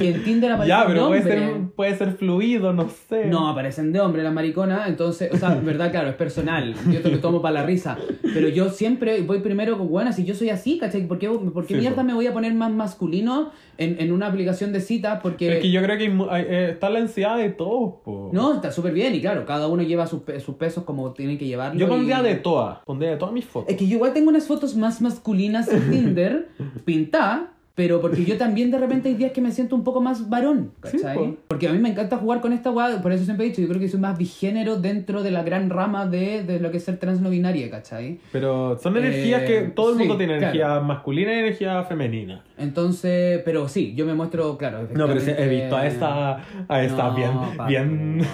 y 0.00 0.06
en 0.08 0.24
Tinder 0.24 0.50
aparecen 0.50 0.68
Ya, 0.80 0.84
pero 0.86 1.02
de 1.02 1.20
puede 1.20 1.22
ser, 1.22 1.60
puede 1.76 1.96
ser 1.96 2.12
fluido, 2.14 2.72
no 2.72 2.88
sé. 2.88 3.26
No, 3.26 3.48
aparecen 3.48 3.92
de 3.92 4.00
hombre 4.00 4.24
las 4.24 4.32
mariconas, 4.32 4.88
entonces, 4.88 5.32
o 5.32 5.36
sea, 5.36 5.54
verdad, 5.54 5.92
claro, 5.92 6.08
es 6.08 6.16
personal, 6.16 6.74
yo 6.90 7.00
te 7.00 7.08
lo 7.10 7.20
tomo 7.20 7.40
para 7.40 7.60
la 7.60 7.62
risa, 7.66 7.96
pero 8.34 8.48
yo 8.48 8.68
siempre 8.68 9.22
voy 9.22 9.38
primero 9.38 9.78
con, 9.78 9.88
bueno, 9.88 10.12
si 10.12 10.24
yo 10.24 10.34
soy 10.34 10.50
así, 10.50 10.78
¿cachai? 10.78 11.06
¿Por 11.06 11.20
qué, 11.20 11.28
por 11.28 11.66
qué 11.66 11.74
Sí, 11.74 11.80
mierda 11.80 11.96
po. 11.96 12.04
me 12.04 12.14
voy 12.14 12.26
a 12.26 12.32
poner 12.32 12.52
más 12.54 12.72
masculino 12.72 13.52
en, 13.78 13.96
en 14.00 14.12
una 14.12 14.26
aplicación 14.26 14.72
de 14.72 14.80
citas? 14.80 15.20
Porque... 15.22 15.54
Es 15.56 15.60
que 15.60 15.70
yo 15.70 15.82
creo 15.82 15.98
que 15.98 16.04
eh, 16.40 16.70
está 16.72 16.90
la 16.90 16.98
ansiedad 17.00 17.36
de 17.36 17.50
todos, 17.50 17.94
po. 18.04 18.30
No, 18.32 18.54
está 18.54 18.70
súper 18.72 18.92
bien 18.92 19.14
y 19.14 19.20
claro, 19.20 19.44
cada 19.46 19.66
uno 19.68 19.82
lleva 19.82 20.06
sus, 20.06 20.22
pe- 20.22 20.40
sus 20.40 20.54
pesos 20.56 20.84
como 20.84 21.12
tienen 21.12 21.38
que 21.38 21.46
llevarlo. 21.46 21.78
Yo 21.78 21.88
pondría 21.88 22.20
y- 22.20 22.24
de 22.24 22.34
todas. 22.36 22.78
Pondría 22.84 23.10
de 23.12 23.16
todas 23.16 23.34
mis 23.34 23.44
fotos. 23.44 23.70
Es 23.70 23.76
que 23.76 23.86
yo 23.86 23.96
igual 23.96 24.12
tengo 24.12 24.28
unas 24.30 24.46
fotos 24.46 24.76
más 24.76 25.00
masculinas 25.00 25.68
en 25.72 25.90
Tinder, 25.90 26.48
pintadas, 26.84 27.42
pero 27.74 28.00
porque 28.02 28.24
yo 28.24 28.36
también 28.36 28.70
de 28.70 28.78
repente 28.78 29.08
hay 29.08 29.14
días 29.14 29.32
que 29.32 29.40
me 29.40 29.50
siento 29.50 29.74
un 29.74 29.82
poco 29.84 30.00
más 30.02 30.28
varón, 30.28 30.72
¿cachai? 30.80 31.16
po. 31.16 31.36
porque 31.48 31.68
a 31.68 31.72
mí 31.72 31.78
me 31.78 31.88
encanta 31.88 32.18
jugar 32.18 32.40
con 32.40 32.52
esta 32.52 32.70
weá, 32.70 33.00
por 33.00 33.12
eso 33.12 33.24
siempre 33.24 33.46
he 33.46 33.48
dicho, 33.48 33.62
yo 33.62 33.68
creo 33.68 33.80
que 33.80 33.88
soy 33.88 33.98
más 34.00 34.18
bigénero 34.18 34.78
dentro 34.78 35.22
de 35.22 35.30
la 35.30 35.42
gran 35.42 35.70
rama 35.70 36.06
de, 36.06 36.42
de 36.42 36.60
lo 36.60 36.70
que 36.70 36.76
es 36.76 36.84
ser 36.84 36.98
trans 36.98 37.20
no 37.20 37.30
binaria, 37.30 37.70
¿cachai? 37.70 38.18
Pero 38.30 38.78
son 38.78 38.96
energías 38.96 39.42
Eh, 39.42 39.46
que 39.46 39.60
todo 39.70 39.92
el 39.92 39.98
mundo 39.98 40.14
sí, 40.14 40.18
tiene 40.18 40.38
claro. 40.38 40.54
energía 40.54 40.80
masculina 40.80 41.34
y 41.34 41.38
energía 41.38 41.82
femenina. 41.84 42.44
Entonces, 42.58 43.40
pero 43.44 43.68
sí, 43.68 43.94
yo 43.96 44.04
me 44.06 44.14
muestro, 44.14 44.56
claro. 44.58 44.86
No, 44.94 45.06
pero 45.06 45.20
he 45.20 45.48
visto 45.48 45.76
a 45.76 45.86
esta, 45.86 46.44
a 46.68 46.82
esta 46.82 47.08
No, 47.08 47.14
bien, 47.16 47.32
bien. 47.68 48.18
no, 48.18 48.24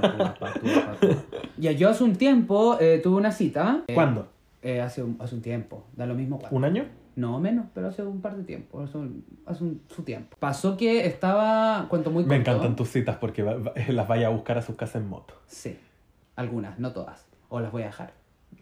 no, 0.00 0.34
pa' 0.38 0.54
tú. 1.00 1.08
Ya, 1.58 1.72
yo 1.72 1.88
hace 1.88 2.04
un 2.04 2.14
tiempo 2.16 2.76
eh, 2.80 3.00
tuve 3.02 3.16
una 3.16 3.32
cita. 3.32 3.82
eh, 3.88 3.94
¿Cuándo? 3.94 4.28
eh, 4.62 4.80
hace, 4.80 5.02
un, 5.02 5.16
hace 5.20 5.34
un 5.34 5.42
tiempo, 5.42 5.84
da 5.96 6.06
lo 6.06 6.14
mismo 6.14 6.38
cuándo. 6.38 6.56
¿Un 6.56 6.64
año? 6.64 6.84
No, 7.16 7.40
menos, 7.40 7.66
pero 7.74 7.88
hace 7.88 8.02
un 8.02 8.20
par 8.20 8.36
de 8.36 8.44
tiempo, 8.44 8.80
hace, 8.82 8.98
un, 8.98 9.24
hace 9.46 9.64
un- 9.64 9.80
su 9.88 10.02
tiempo. 10.02 10.36
Pasó 10.38 10.76
que 10.76 11.06
estaba, 11.06 11.86
cuento 11.88 12.10
muy 12.10 12.24
Me 12.24 12.36
corto. 12.36 12.50
encantan 12.52 12.76
tus 12.76 12.90
citas 12.90 13.16
porque 13.16 13.42
va- 13.42 13.56
va- 13.56 13.72
las 13.88 14.06
vaya 14.06 14.26
a 14.26 14.30
buscar 14.30 14.58
a 14.58 14.62
sus 14.62 14.76
casas 14.76 15.02
en 15.02 15.08
moto. 15.08 15.34
Sí, 15.46 15.78
algunas, 16.36 16.78
no 16.78 16.92
todas. 16.92 17.24
O 17.48 17.60
las 17.60 17.72
voy 17.72 17.82
a 17.82 17.86
dejar. 17.86 18.12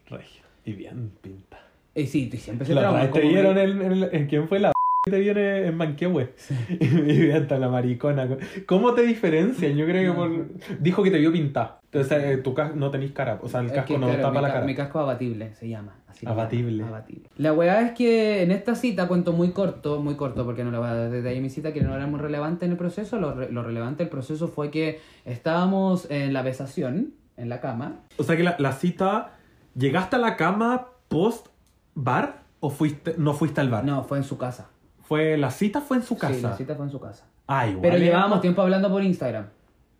Regio. 0.06 0.42
Y 0.64 0.72
bien 0.72 1.10
pinta. 1.20 1.58
Y 1.96 2.06
sí, 2.06 2.30
siempre 2.38 2.66
se 2.66 2.74
La 2.74 2.82
trauma. 2.82 3.10
te 3.10 3.20
me- 3.20 3.28
vieron 3.28 3.58
en, 3.58 3.82
en- 3.82 4.08
en- 4.14 4.26
quién 4.28 4.48
fue 4.48 4.60
la 4.60 4.72
te 5.04 5.18
vieron 5.18 5.44
en 5.44 5.76
Manquehue. 5.76 6.32
Y 6.80 6.84
me 6.86 7.02
vi 7.02 7.28
la 7.30 7.68
maricona. 7.68 8.28
¿Cómo 8.66 8.94
te 8.94 9.02
diferencian? 9.02 9.76
Yo 9.76 9.84
creo 9.86 10.12
que 10.12 10.16
por... 10.18 10.80
Dijo 10.80 11.02
que 11.02 11.10
te 11.10 11.18
vio 11.18 11.30
pintar. 11.32 11.78
Entonces 11.92 12.24
eh, 12.24 12.36
tu 12.38 12.54
casco 12.54 12.76
no 12.76 12.90
tenís 12.90 13.12
cara. 13.12 13.38
O 13.42 13.48
sea, 13.48 13.60
el 13.60 13.66
Es 13.66 13.72
casco 13.72 13.94
que, 13.94 13.98
no 13.98 14.06
claro, 14.06 14.22
tapa 14.22 14.40
la 14.40 14.48
ca- 14.48 14.54
cara. 14.54 14.66
mi 14.66 14.74
casco 14.74 14.98
abatible 15.00 15.54
se 15.54 15.68
llama. 15.68 15.94
Así 16.08 16.26
Abatible. 16.26 16.76
llaman, 16.78 16.94
abatible. 16.94 17.28
La 17.36 17.52
weá 17.52 17.82
es 17.82 17.92
que 17.92 18.42
en 18.42 18.50
esta 18.52 18.74
cita, 18.76 19.08
cuento 19.08 19.32
muy 19.32 19.50
corto, 19.50 20.00
muy 20.00 20.14
corto 20.14 20.44
porque 20.44 20.62
no 20.64 20.70
lo 20.70 20.78
voy 20.80 20.88
a 20.88 20.94
dar 20.94 21.10
desde 21.10 21.28
ahí 21.28 21.40
mi 21.40 21.50
cita, 21.50 21.72
que 21.72 21.80
no 21.82 21.94
era 21.94 22.06
muy 22.06 22.20
relevante 22.20 22.64
en 22.66 22.70
el 22.72 22.76
proceso. 22.78 23.18
Lo, 23.18 23.34
re- 23.34 23.50
lo 23.50 23.62
relevante 23.62 24.04
del 24.04 24.10
proceso 24.10 24.48
fue 24.48 24.70
que 24.70 25.00
estábamos 25.24 26.08
en 26.10 26.32
la 26.32 26.42
besación, 26.42 27.14
en 27.36 27.48
la 27.48 27.60
cama. 27.60 27.96
O 28.16 28.22
sea 28.22 28.36
que 28.36 28.42
la, 28.42 28.56
la 28.58 28.72
cita... 28.72 29.32
¿Llegaste 29.76 30.14
a 30.14 30.18
la 30.20 30.36
cama 30.36 30.86
post 31.08 31.48
bar 31.96 32.42
o 32.60 32.70
fuiste 32.70 33.16
no 33.18 33.34
fuiste 33.34 33.60
al 33.60 33.70
bar? 33.70 33.84
No, 33.84 34.04
fue 34.04 34.18
en 34.18 34.22
su 34.24 34.38
casa. 34.38 34.68
Fue 35.04 35.36
la 35.36 35.50
cita 35.50 35.80
fue 35.80 35.98
en 35.98 36.02
su 36.02 36.16
casa. 36.16 36.34
Sí, 36.34 36.42
la 36.42 36.56
cita 36.56 36.74
fue 36.74 36.86
en 36.86 36.90
su 36.90 37.00
casa. 37.00 37.24
Ah, 37.46 37.66
igual. 37.66 37.82
Pero 37.82 37.98
llevábamos 37.98 38.40
tiempo 38.40 38.62
hablando 38.62 38.90
por 38.90 39.02
Instagram. 39.02 39.46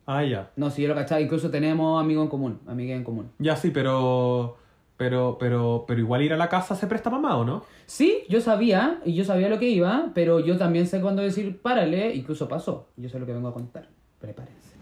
Ah, 0.06 0.22
ya. 0.22 0.50
No, 0.56 0.70
si 0.70 0.82
yo 0.82 0.88
lo 0.88 0.94
cachaba, 0.94 1.20
incluso 1.20 1.50
tenemos 1.50 2.00
amigos 2.00 2.24
en 2.24 2.30
común, 2.30 2.60
amigas 2.66 2.96
en 2.96 3.04
común. 3.04 3.30
Ya 3.38 3.56
sí, 3.56 3.70
pero 3.70 4.56
pero 4.96 5.36
pero 5.38 5.84
pero 5.86 6.00
igual 6.00 6.22
ir 6.22 6.32
a 6.32 6.36
la 6.36 6.48
casa 6.48 6.74
se 6.74 6.86
presta 6.86 7.10
mamá, 7.10 7.36
¿o 7.36 7.44
no? 7.44 7.64
Sí, 7.86 8.24
yo 8.28 8.40
sabía, 8.40 9.00
y 9.04 9.14
yo 9.14 9.24
sabía 9.24 9.48
lo 9.48 9.58
que 9.58 9.68
iba, 9.68 10.10
pero 10.14 10.40
yo 10.40 10.56
también 10.58 10.86
sé 10.86 11.00
cuándo 11.00 11.22
decir 11.22 11.60
párale, 11.60 12.14
incluso 12.14 12.48
pasó. 12.48 12.88
Yo 12.96 13.08
sé 13.08 13.18
lo 13.18 13.26
que 13.26 13.32
vengo 13.32 13.48
a 13.48 13.54
contar. 13.54 13.88
Prepárense. 14.20 14.73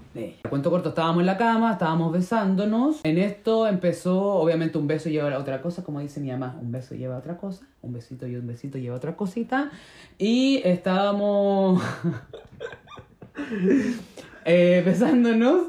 Cuento 0.48 0.70
corto, 0.70 0.90
estábamos 0.90 1.20
en 1.20 1.26
la 1.26 1.36
cama, 1.38 1.72
estábamos 1.72 2.12
besándonos. 2.12 3.00
En 3.04 3.18
esto 3.18 3.66
empezó, 3.66 4.20
obviamente, 4.34 4.76
un 4.78 4.86
beso 4.86 5.08
lleva 5.08 5.32
a 5.32 5.38
otra 5.38 5.62
cosa, 5.62 5.82
como 5.82 6.00
dice 6.00 6.20
mi 6.20 6.30
mamá, 6.30 6.56
un 6.60 6.70
beso 6.70 6.94
lleva 6.94 7.16
a 7.16 7.18
otra 7.18 7.36
cosa, 7.38 7.64
un 7.80 7.92
besito 7.92 8.26
y 8.26 8.36
un 8.36 8.46
besito 8.46 8.78
lleva 8.78 8.94
a 8.94 8.98
otra 8.98 9.16
cosita. 9.16 9.70
Y 10.18 10.60
estábamos 10.64 11.82
eh, 14.44 14.82
besándonos. 14.84 15.66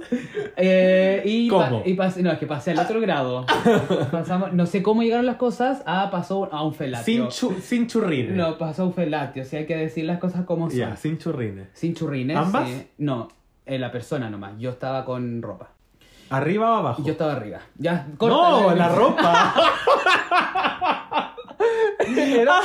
eh, 0.57 1.21
y 1.25 1.47
¿Cómo? 1.47 1.83
y 1.85 1.93
no, 2.21 2.31
es 2.31 2.39
que 2.39 2.47
pasé 2.47 2.71
al 2.71 2.79
otro 2.79 2.99
grado. 2.99 3.45
Pasamos, 4.11 4.53
no 4.53 4.65
sé 4.65 4.81
cómo 4.83 5.03
llegaron 5.03 5.25
las 5.25 5.37
cosas, 5.37 5.83
a 5.85 6.09
pasó 6.11 6.51
a 6.53 6.63
un 6.65 6.73
felatio. 6.73 7.05
Sin 7.05 7.27
chu- 7.27 7.59
sin 7.61 7.87
churrines. 7.87 8.35
No, 8.35 8.57
pasó 8.57 8.83
a 8.83 8.85
un 8.87 8.93
felatio, 8.93 9.43
o 9.43 9.45
sea, 9.45 9.59
hay 9.59 9.65
que 9.65 9.77
decir 9.77 10.05
las 10.05 10.19
cosas 10.19 10.45
como 10.45 10.69
son. 10.69 10.79
Ya, 10.79 10.95
sin 10.95 11.17
churrines. 11.17 11.67
Sin 11.73 11.93
churrines. 11.93 12.37
¿Ambas? 12.37 12.69
sí. 12.69 12.87
No, 12.97 13.27
eh, 13.65 13.79
la 13.79 13.91
persona 13.91 14.29
nomás. 14.29 14.53
Yo 14.59 14.69
estaba 14.71 15.05
con 15.05 15.41
ropa. 15.41 15.69
¿Arriba 16.29 16.71
o 16.71 16.75
abajo? 16.77 17.03
Yo 17.03 17.11
estaba 17.11 17.33
arriba. 17.33 17.59
Ya, 17.77 18.07
corta. 18.17 18.35
no, 18.35 18.75
la 18.75 18.89
ropa. 18.89 19.53
Era... 22.07 22.59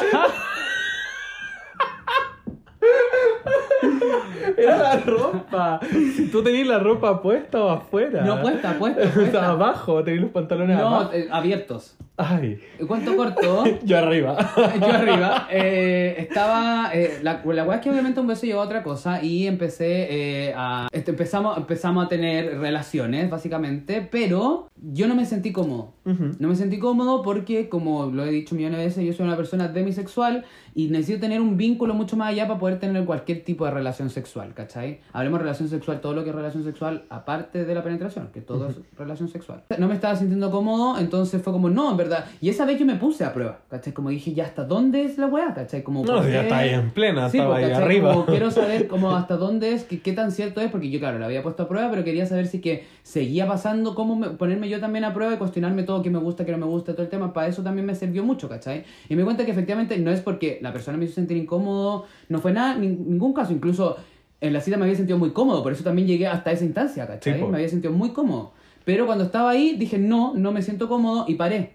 Era 4.57 4.79
la 4.79 4.97
ropa. 5.01 5.81
Si 6.17 6.29
tú 6.31 6.43
tenías 6.43 6.67
la 6.67 6.79
ropa 6.79 7.21
puesta 7.23 7.63
o 7.63 7.71
afuera. 7.71 8.23
No, 8.23 8.41
puesta, 8.41 8.73
puesta, 8.79 9.03
O 9.03 9.05
sea, 9.05 9.13
puesta. 9.15 9.51
abajo, 9.51 10.03
tenías 10.05 10.23
los 10.23 10.33
pantalones 10.33 10.79
No, 10.79 10.87
abajo. 10.89 11.13
eh, 11.13 11.29
abiertos. 11.31 11.97
Ay, 12.21 12.59
Cuento 12.87 13.17
corto. 13.17 13.65
yo 13.85 13.97
arriba. 13.97 14.37
Yo 14.81 14.87
arriba. 14.87 15.47
eh, 15.53 16.17
estaba. 16.19 16.91
eh, 16.93 17.21
la 17.23 17.43
la 17.45 17.65
weá 17.65 17.77
es 17.77 17.83
que 17.83 17.91
obviamente 17.91 18.19
un 18.19 18.27
beso 18.27 18.45
llevó 18.45 18.61
a 18.61 18.65
otra 18.65 18.83
cosa 18.83 19.23
y 19.23 19.47
empecé 19.47 20.49
eh, 20.49 20.55
a. 20.57 20.89
este, 20.91 21.13
empezamos, 21.13 21.57
empezamos 21.57 22.05
a 22.05 22.09
tener 22.09 22.59
relaciones, 22.59 23.31
básicamente, 23.31 24.07
pero 24.11 24.69
yo 24.75 25.07
no 25.07 25.15
me 25.15 25.25
sentí 25.25 25.53
cómodo. 25.53 25.95
No 26.39 26.49
me 26.49 26.57
sentí 26.57 26.79
cómodo 26.79 27.23
porque, 27.23 27.69
como 27.69 28.07
lo 28.07 28.25
he 28.25 28.31
dicho 28.31 28.55
millones 28.55 28.79
de 28.79 28.85
veces, 28.87 29.05
yo 29.05 29.13
soy 29.13 29.27
una 29.27 29.37
persona 29.37 29.69
demisexual 29.69 30.47
y 30.75 30.89
necesito 30.89 31.21
tener 31.21 31.43
un 31.43 31.59
vínculo 31.59 31.93
mucho 31.93 32.17
más 32.17 32.31
allá 32.31 32.49
para 32.49 32.59
poder 32.59 32.79
tener 32.81 33.05
cualquier 33.05 33.45
tipo 33.45 33.67
de 33.67 33.73
relación 33.73 34.09
sexual, 34.09 34.55
¿cachai? 34.55 35.01
Hablemos 35.13 35.41
de 35.41 35.43
relación 35.45 35.69
sexual, 35.69 36.01
todo 36.01 36.15
lo 36.15 36.25
que 36.25 36.31
es 36.31 36.35
relación 36.35 36.65
sexual, 36.65 37.05
aparte 37.11 37.67
de 37.67 37.75
la 37.75 37.83
penetración, 37.83 38.31
que 38.33 38.41
todo 38.41 38.71
es 38.71 38.77
relación 38.97 39.29
sexual. 39.29 39.65
No 39.79 39.87
me 39.87 39.95
estaba 39.95 40.17
sintiendo 40.17 40.51
cómodo, 40.51 40.99
entonces 40.99 41.43
fue 41.43 41.53
como, 41.53 41.69
no, 41.69 41.91
en 41.91 41.97
verdad. 41.99 42.08
Y 42.41 42.49
esa 42.49 42.65
vez 42.65 42.79
yo 42.79 42.87
me 42.87 42.97
puse 42.97 43.25
a 43.25 43.33
prueba, 43.33 43.61
¿cachai? 43.71 43.93
Como 43.93 44.11
dije, 44.11 44.33
¿ya 44.33 44.45
hasta 44.45 44.65
dónde 44.65 45.05
es 45.05 45.19
la 45.19 45.27
weá? 45.27 45.55
¿cachai? 45.55 45.83
Como, 45.83 46.05
No, 46.05 46.15
¿por 46.15 46.25
si 46.25 46.33
ya 46.33 46.43
está 46.43 46.59
ahí 46.59 46.71
en 46.71 46.91
plena, 46.91 47.29
Sí, 47.31 47.39
estaba 47.39 47.55
pues, 47.57 47.67
ahí 47.67 47.73
arriba. 47.73 48.13
Como 48.13 48.27
quiero 48.27 48.51
saber 48.51 48.89
como 48.89 49.15
hasta 49.17 49.37
dónde 49.37 49.73
es, 49.73 49.85
qué, 49.85 50.01
qué 50.01 50.13
tan 50.13 50.33
cierto 50.33 50.61
es, 50.61 50.71
porque 50.71 50.91
yo, 50.91 50.99
claro, 50.99 51.19
la 51.19 51.27
había 51.27 51.43
puesto 51.43 51.63
a 51.65 51.69
prueba, 51.69 51.91
pero 51.91 52.05
quería 52.05 52.27
saber 52.27 52.47
si 52.47 52.61
que 52.61 52.85
seguía 53.03 53.47
pasando, 53.47 53.95
cómo 53.95 54.17
me- 54.17 54.31
ponerme 54.31 54.69
yo 54.69 54.81
también 54.81 55.05
a 55.05 55.13
prueba 55.15 55.35
y 55.35 55.37
cuestionarme 55.39 55.83
todo, 55.83 56.03
qué 56.03 56.11
me 56.11 56.19
gusta, 56.19 56.45
qué 56.45 56.53
no 56.53 56.59
me 56.59 56.67
gusta, 56.67 56.93
todo 56.93 57.03
el 57.03 57.09
tema. 57.09 57.33
Para 57.33 57.49
eso 57.49 57.63
también 57.63 57.87
me 57.87 57.95
sirvió 57.95 58.25
mucho, 58.25 58.49
¿cachai? 58.49 58.85
Y 59.09 59.15
me 59.15 59.23
di 59.23 59.25
cuenta 59.25 59.45
que 59.45 59.51
efectivamente 59.53 59.99
no 59.99 60.11
es 60.11 60.21
porque 60.21 60.59
la 60.63 60.73
persona 60.73 60.99
me 60.99 61.05
hizo 61.05 61.15
sentir 61.15 61.37
incómodo, 61.37 62.07
no 62.29 62.39
fue 62.41 62.53
nada, 62.53 62.77
nin- 62.77 62.99
ningún 63.07 63.33
caso, 63.33 63.53
incluso 63.53 63.97
en 64.41 64.53
la 64.53 64.61
cita 64.61 64.77
me 64.77 64.85
había 64.85 64.95
sentido 64.97 65.19
muy 65.19 65.31
cómodo, 65.31 65.65
por 65.65 65.73
eso 65.73 65.83
también 65.83 66.07
llegué 66.07 66.29
hasta 66.29 66.53
esa 66.53 66.65
instancia, 66.65 67.07
¿cachai? 67.09 67.35
Sí, 67.41 67.45
me 67.45 67.57
había 67.57 67.69
sentido 67.69 67.93
muy 67.93 68.11
cómodo. 68.11 68.53
Pero 68.85 69.05
cuando 69.05 69.25
estaba 69.25 69.51
ahí 69.51 69.75
dije, 69.77 69.99
no, 69.99 70.33
no 70.35 70.53
me 70.53 70.63
siento 70.63 70.89
cómodo 70.89 71.25
y 71.27 71.35
paré. 71.35 71.75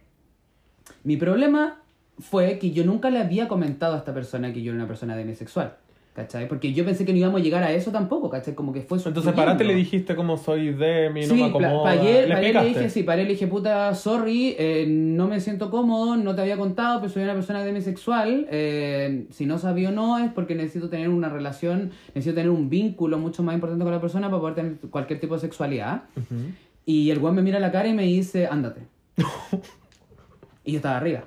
Mi 1.04 1.18
problema 1.18 1.80
fue 2.20 2.60
que 2.60 2.72
yo 2.72 2.86
nunca 2.86 3.10
le 3.10 3.20
había 3.20 3.48
comentado 3.48 3.96
a 3.96 3.98
esta 3.98 4.14
persona 4.14 4.54
que 4.54 4.62
yo 4.62 4.72
era 4.72 4.80
una 4.80 4.88
persona 4.88 5.16
demisexual. 5.16 5.76
¿Cachai? 6.16 6.48
Porque 6.48 6.74
yo 6.74 6.86
pensé 6.86 7.06
que 7.06 7.12
no 7.12 7.18
íbamos 7.18 7.42
a 7.42 7.44
llegar 7.44 7.64
a 7.64 7.72
eso 7.72 7.92
tampoco, 7.92 8.30
¿cachai? 8.30 8.54
Como 8.54 8.72
que 8.72 8.82
fue 8.82 9.00
Entonces, 9.00 9.34
parate 9.34 9.64
le 9.64 9.74
dijiste 9.74 10.16
como 10.16 10.38
soy 10.38 10.72
de 10.72 11.10
mi, 11.10 11.22
no 11.22 11.34
Sí, 11.34 11.42
me 11.42 11.46
acomoda. 11.46 11.90
ayer, 11.90 12.28
¿Le 12.28 12.36
ayer 12.36 12.54
le 12.54 12.66
dije, 12.66 12.90
sí, 12.92 13.02
para 13.02 13.22
él 13.22 13.28
le 13.28 13.34
dije, 13.34 13.48
puta, 13.48 13.96
sorry, 13.96 14.56
eh, 14.60 14.86
no 14.88 15.28
me 15.28 15.40
siento 15.40 15.72
cómodo, 15.72 16.16
no 16.16 16.36
te 16.36 16.42
había 16.42 16.56
contado, 16.56 17.00
pero 17.02 17.12
soy 17.12 17.24
una 17.24 17.34
persona 17.34 17.64
demisexual. 17.64 18.46
Eh, 18.52 19.26
si 19.32 19.48
no 19.48 19.58
sabía 19.58 19.90
o 19.90 19.92
no, 19.92 20.20
es 20.20 20.32
porque 20.32 20.54
necesito 20.54 20.88
tener 20.88 21.10
una 21.10 21.30
relación, 21.30 21.90
necesito 22.14 22.36
tener 22.36 22.52
un 22.52 22.70
vínculo 22.70 23.18
mucho 23.18 23.42
más 23.42 23.56
importante 23.56 23.84
con 23.84 23.92
la 23.92 24.00
persona 24.02 24.30
para 24.30 24.40
poder 24.40 24.54
tener 24.54 24.78
cualquier 24.92 25.20
tipo 25.20 25.34
de 25.34 25.42
sexualidad. 25.42 26.04
Ujú. 26.16 26.52
Y 26.86 27.10
el 27.10 27.18
weón 27.18 27.34
me 27.34 27.42
mira 27.42 27.58
a 27.58 27.62
la 27.62 27.72
cara 27.72 27.88
y 27.88 27.94
me 27.94 28.04
dice, 28.04 28.46
ándate. 28.46 28.82
y 30.64 30.72
yo 30.74 30.78
estaba 30.78 30.98
arriba. 30.98 31.26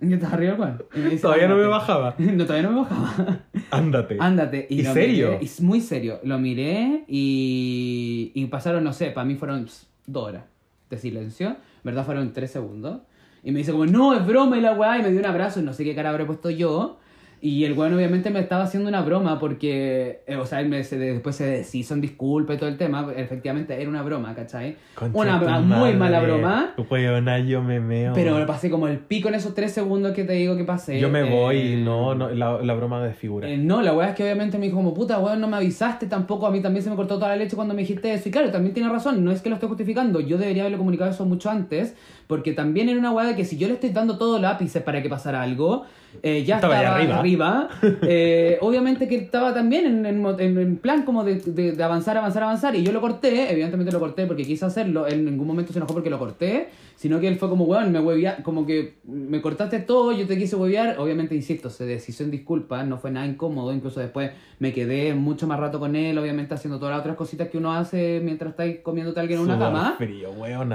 Yo 0.00 0.14
estaba 0.14 0.34
arriba 0.34 0.54
el 0.54 0.60
weón. 0.60 0.82
Y 0.94 0.98
me 1.00 1.04
dice, 1.10 1.22
Todavía 1.22 1.48
no 1.48 1.56
me 1.56 1.62
"Ándate". 1.64 1.78
bajaba. 1.78 2.14
no, 2.18 2.44
todavía 2.46 2.68
no 2.68 2.74
me 2.74 2.80
bajaba. 2.88 3.40
Ándate. 3.70 4.16
Ándate. 4.20 4.66
¿Y 4.70 4.82
lo 4.82 4.92
serio? 4.92 5.30
miré, 5.32 5.44
y 5.58 5.62
muy 5.62 5.80
serio. 5.80 6.20
Lo 6.22 6.38
miré 6.38 7.04
y, 7.08 8.30
y 8.34 8.44
pasaron, 8.46 8.84
no 8.84 8.92
sé, 8.92 9.10
para 9.10 9.24
mí 9.24 9.34
fueron 9.34 9.66
dos 10.06 10.24
horas 10.28 10.44
de 10.90 10.98
silencio. 10.98 11.48
En 11.48 11.56
verdad 11.82 12.04
fueron 12.04 12.32
tres 12.32 12.50
segundos. 12.52 13.00
Y 13.42 13.50
me 13.52 13.58
dice 13.58 13.72
como, 13.72 13.86
no, 13.86 14.14
es 14.14 14.24
broma 14.26 14.56
y 14.56 14.60
la 14.60 14.72
weá. 14.72 14.98
Y 14.98 15.02
me 15.02 15.10
dio 15.10 15.18
un 15.20 15.26
abrazo 15.26 15.60
y 15.60 15.62
no 15.64 15.72
sé 15.72 15.84
qué 15.84 15.94
cara 15.94 16.10
habré 16.10 16.24
puesto 16.24 16.50
yo. 16.50 16.98
Y 17.40 17.64
el 17.64 17.74
weón 17.74 17.94
obviamente 17.94 18.30
me 18.30 18.40
estaba 18.40 18.64
haciendo 18.64 18.88
una 18.88 19.00
broma 19.02 19.38
porque, 19.38 20.22
eh, 20.26 20.36
o 20.36 20.44
sea, 20.44 20.60
él 20.60 20.68
me, 20.68 20.82
se- 20.82 20.98
después 20.98 21.36
se 21.36 21.46
deshizo 21.46 21.94
en 21.94 22.00
disculpa 22.00 22.54
y 22.54 22.56
todo 22.56 22.68
el 22.68 22.76
tema. 22.76 23.08
Efectivamente, 23.16 23.80
era 23.80 23.88
una 23.88 24.02
broma, 24.02 24.34
¿cachai? 24.34 24.76
Concha 24.94 25.16
una 25.18 25.40
bra- 25.40 25.60
muy 25.60 25.92
mala 25.94 26.20
broma. 26.20 26.74
Weona, 26.90 27.38
yo 27.40 27.62
me 27.62 27.78
meo. 27.80 28.12
Pero 28.14 28.38
lo 28.38 28.46
pasé 28.46 28.70
como 28.70 28.88
el 28.88 28.98
pico 28.98 29.28
en 29.28 29.34
esos 29.36 29.54
tres 29.54 29.72
segundos 29.72 30.12
que 30.12 30.24
te 30.24 30.32
digo 30.32 30.56
que 30.56 30.64
pasé. 30.64 30.98
Yo 30.98 31.08
me 31.10 31.22
voy, 31.22 31.58
Eh, 31.58 31.76
no, 31.76 32.14
no, 32.14 32.28
la, 32.30 32.60
la 32.62 32.74
broma 32.74 33.02
de 33.04 33.12
figura. 33.14 33.48
eh, 33.48 33.56
no, 33.56 33.82
la 33.82 33.92
weá 33.94 34.08
es 34.10 34.14
que 34.16 34.24
obviamente 34.24 34.58
me 34.58 34.64
dijo 34.66 34.76
como, 34.78 34.92
puta, 34.94 35.18
weón, 35.18 35.40
no 35.40 35.46
me 35.48 35.56
avisaste 35.58 36.06
tampoco, 36.06 36.46
a 36.46 36.50
mí 36.50 36.60
también 36.60 36.82
se 36.82 36.90
me 36.90 36.96
cortó 36.96 37.14
toda 37.16 37.28
la 37.28 37.36
leche 37.36 37.54
cuando 37.54 37.74
me 37.74 37.82
dijiste 37.82 38.12
eso. 38.12 38.28
Y 38.28 38.32
claro, 38.32 38.50
también 38.50 38.74
tiene 38.74 38.88
razón, 38.88 39.22
no 39.24 39.30
es 39.30 39.42
que 39.42 39.48
lo 39.48 39.54
esté 39.54 39.66
justificando, 39.68 40.18
yo 40.20 40.38
debería 40.38 40.62
haberle 40.62 40.78
comunicado 40.78 41.10
eso 41.10 41.24
mucho 41.24 41.50
antes, 41.50 41.94
porque 42.26 42.52
también 42.52 42.88
era 42.88 42.98
una 42.98 43.12
weá 43.12 43.26
de 43.26 43.36
que 43.36 43.44
si 43.44 43.56
yo 43.58 43.68
le 43.68 43.74
estoy 43.74 43.90
dando 43.90 44.18
todo 44.18 44.38
lápices 44.40 44.82
para 44.82 45.02
que 45.02 45.08
pasara 45.08 45.40
algo, 45.42 45.84
eh, 46.22 46.44
ya 46.44 46.56
Estaba 46.56 46.76
estaba, 46.80 46.96
ahí 46.96 47.06
arriba, 47.10 47.68
eh, 48.02 48.58
obviamente 48.60 49.06
que 49.08 49.16
estaba 49.16 49.54
también 49.54 49.86
en, 49.86 50.06
en 50.06 50.58
en- 50.58 50.76
plan 50.78 51.02
como 51.02 51.24
de, 51.24 51.36
de- 51.36 51.72
de 51.72 51.82
avanzar, 51.82 52.16
avanzar, 52.16 52.42
avanzar, 52.42 52.74
y 52.76 52.82
yo 52.82 52.92
lo 52.92 53.00
corté, 53.00 53.50
evidentemente 53.52 53.92
lo 53.92 54.00
corté 54.00 54.26
porque 54.26 54.44
quise 54.44 54.64
hacerlo, 54.64 55.06
él 55.06 55.20
en 55.20 55.24
ningún 55.26 55.46
momento 55.46 55.72
se 55.72 55.78
enojó 55.78 55.94
porque 55.94 56.10
lo 56.10 56.18
corté, 56.18 56.68
sino 56.96 57.20
que 57.20 57.28
él 57.28 57.36
fue 57.36 57.48
como, 57.48 57.64
weón, 57.64 57.92
me 57.92 58.00
huevía, 58.00 58.42
como 58.42 58.66
que 58.66 58.94
me 59.04 59.40
cortaste 59.40 59.78
todo, 59.80 60.12
yo 60.12 60.26
te 60.26 60.36
quise 60.36 60.56
huevear, 60.56 60.98
obviamente, 60.98 61.34
insisto, 61.34 61.70
se 61.70 61.84
deshizo 61.86 62.24
en 62.24 62.30
disculpas, 62.30 62.86
no 62.86 62.98
fue 62.98 63.10
nada 63.10 63.26
incómodo, 63.26 63.72
incluso 63.72 64.00
después 64.00 64.30
me 64.58 64.72
quedé 64.72 65.14
mucho 65.14 65.46
más 65.46 65.60
rato 65.60 65.78
con 65.78 65.94
él, 65.94 66.18
obviamente 66.18 66.54
haciendo 66.54 66.78
todas 66.78 66.92
las 66.92 67.00
otras 67.00 67.16
cositas 67.16 67.48
que 67.48 67.58
uno 67.58 67.72
hace 67.72 68.20
mientras 68.24 68.50
estáis 68.50 68.78
comiéndote 68.80 69.20
a 69.20 69.22
alguien 69.22 69.38
en 69.40 69.44
una 69.44 69.54
Sudor 69.54 69.68
cama. 69.72 69.94
frío, 69.96 70.30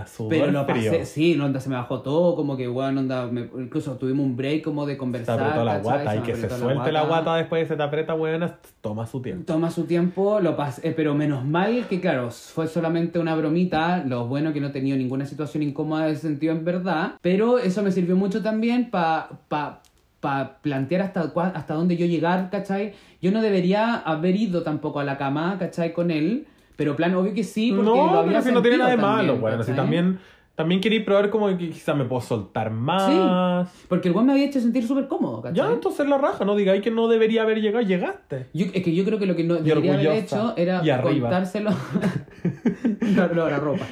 sudor 0.07 0.29
Pero 0.29 0.51
lo 0.51 0.65
frío. 0.65 0.91
pasé, 0.91 1.05
sí, 1.05 1.35
no, 1.35 1.45
onda, 1.45 1.59
se 1.59 1.69
me 1.69 1.75
bajó 1.75 2.01
todo, 2.01 2.35
como 2.35 2.55
que, 2.55 2.67
bueno, 2.67 3.01
onda, 3.01 3.27
me- 3.27 3.49
incluso 3.59 3.97
tuvimos 3.97 4.25
un 4.25 4.35
break 4.37 4.63
como 4.63 4.85
de 4.85 4.93
Se 4.93 4.97
conversar. 5.25 5.39
apretó 5.39 5.65
la 5.65 5.77
guata 5.79 6.15
y 6.15 6.19
que 6.19 6.35
se 6.35 6.49
suelte 6.49 6.91
la 6.91 7.03
guata 7.03 7.35
después 7.35 7.61
de 7.61 7.67
se 7.67 7.75
te 7.75 7.83
aprieta, 7.83 8.15
weona, 8.15 8.57
toma 8.81 9.05
su 9.05 9.21
tiempo. 9.21 9.45
Toma 9.45 9.71
su 9.71 9.85
tiempo, 9.85 10.39
lo 10.39 10.55
pasé, 10.55 10.89
eh, 10.89 10.93
pero 10.95 11.15
menos 11.15 11.45
mal 11.45 11.85
que, 11.87 11.99
claro, 11.99 12.31
fue 12.31 12.67
solamente 12.67 13.19
una 13.19 13.35
bromita. 13.35 14.03
Lo 14.05 14.27
bueno 14.27 14.53
que 14.53 14.61
no 14.61 14.67
he 14.67 14.71
tenido 14.71 14.97
ninguna 14.97 15.25
situación 15.25 15.63
incómoda 15.63 16.07
de 16.07 16.15
sentido 16.15 16.53
en 16.53 16.65
verdad. 16.65 17.13
Pero 17.21 17.59
eso 17.59 17.81
me 17.83 17.91
sirvió 17.91 18.15
mucho 18.15 18.41
también 18.41 18.89
para 18.89 19.29
pa, 19.47 19.81
pa 20.19 20.57
plantear 20.61 21.01
hasta, 21.01 21.31
hasta 21.53 21.73
dónde 21.73 21.97
yo 21.97 22.05
llegar, 22.05 22.49
¿cachai? 22.49 22.93
Yo 23.21 23.31
no 23.31 23.41
debería 23.41 23.95
haber 23.95 24.35
ido 24.35 24.63
tampoco 24.63 24.99
a 24.99 25.03
la 25.03 25.17
cama, 25.17 25.57
¿cachai? 25.59 25.93
Con 25.93 26.11
él. 26.11 26.47
Pero 26.75 26.95
plan, 26.95 27.13
obvio 27.13 27.33
que 27.33 27.43
sí, 27.43 27.71
porque 27.71 27.85
lo 27.85 27.95
no, 27.95 28.19
había 28.19 28.31
pero 28.31 28.41
si 28.41 28.51
no 28.51 28.61
tiene 28.61 28.77
nada 28.77 28.91
de 28.91 28.97
malo, 28.97 29.35
weona. 29.35 29.63
Si 29.63 29.73
también, 29.73 30.19
también 30.55 30.81
quería 30.81 31.03
probar 31.03 31.31
como 31.31 31.47
que 31.57 31.69
quizá 31.69 31.95
me 31.95 32.05
puedo 32.05 32.21
soltar 32.21 32.69
más. 32.69 33.69
Porque 33.87 34.09
el 34.09 34.13
weón 34.13 34.27
me 34.27 34.33
había 34.33 34.45
hecho 34.45 34.59
sentir 34.59 34.85
súper 34.85 35.07
cómodo, 35.07 35.41
¿cachai? 35.41 35.57
Ya, 35.57 35.73
entonces 35.73 36.07
la 36.07 36.19
raja, 36.19 36.45
no 36.45 36.55
digáis 36.55 36.83
que 36.83 36.91
no 36.91 37.07
debería 37.07 37.41
haber 37.41 37.59
llegado, 37.59 37.83
llegaste. 37.83 38.47
Yo, 38.53 38.67
es 38.71 38.83
que 38.83 38.93
yo 38.93 39.03
creo 39.03 39.17
que 39.17 39.25
lo 39.25 39.35
que 39.35 39.43
no 39.43 39.55
debería 39.55 39.95
haber 39.95 40.11
hecho 40.11 40.53
era 40.55 40.83
contárselo. 41.01 41.71
no, 43.01 43.27
no, 43.29 43.49
la 43.49 43.57
ropa. 43.57 43.87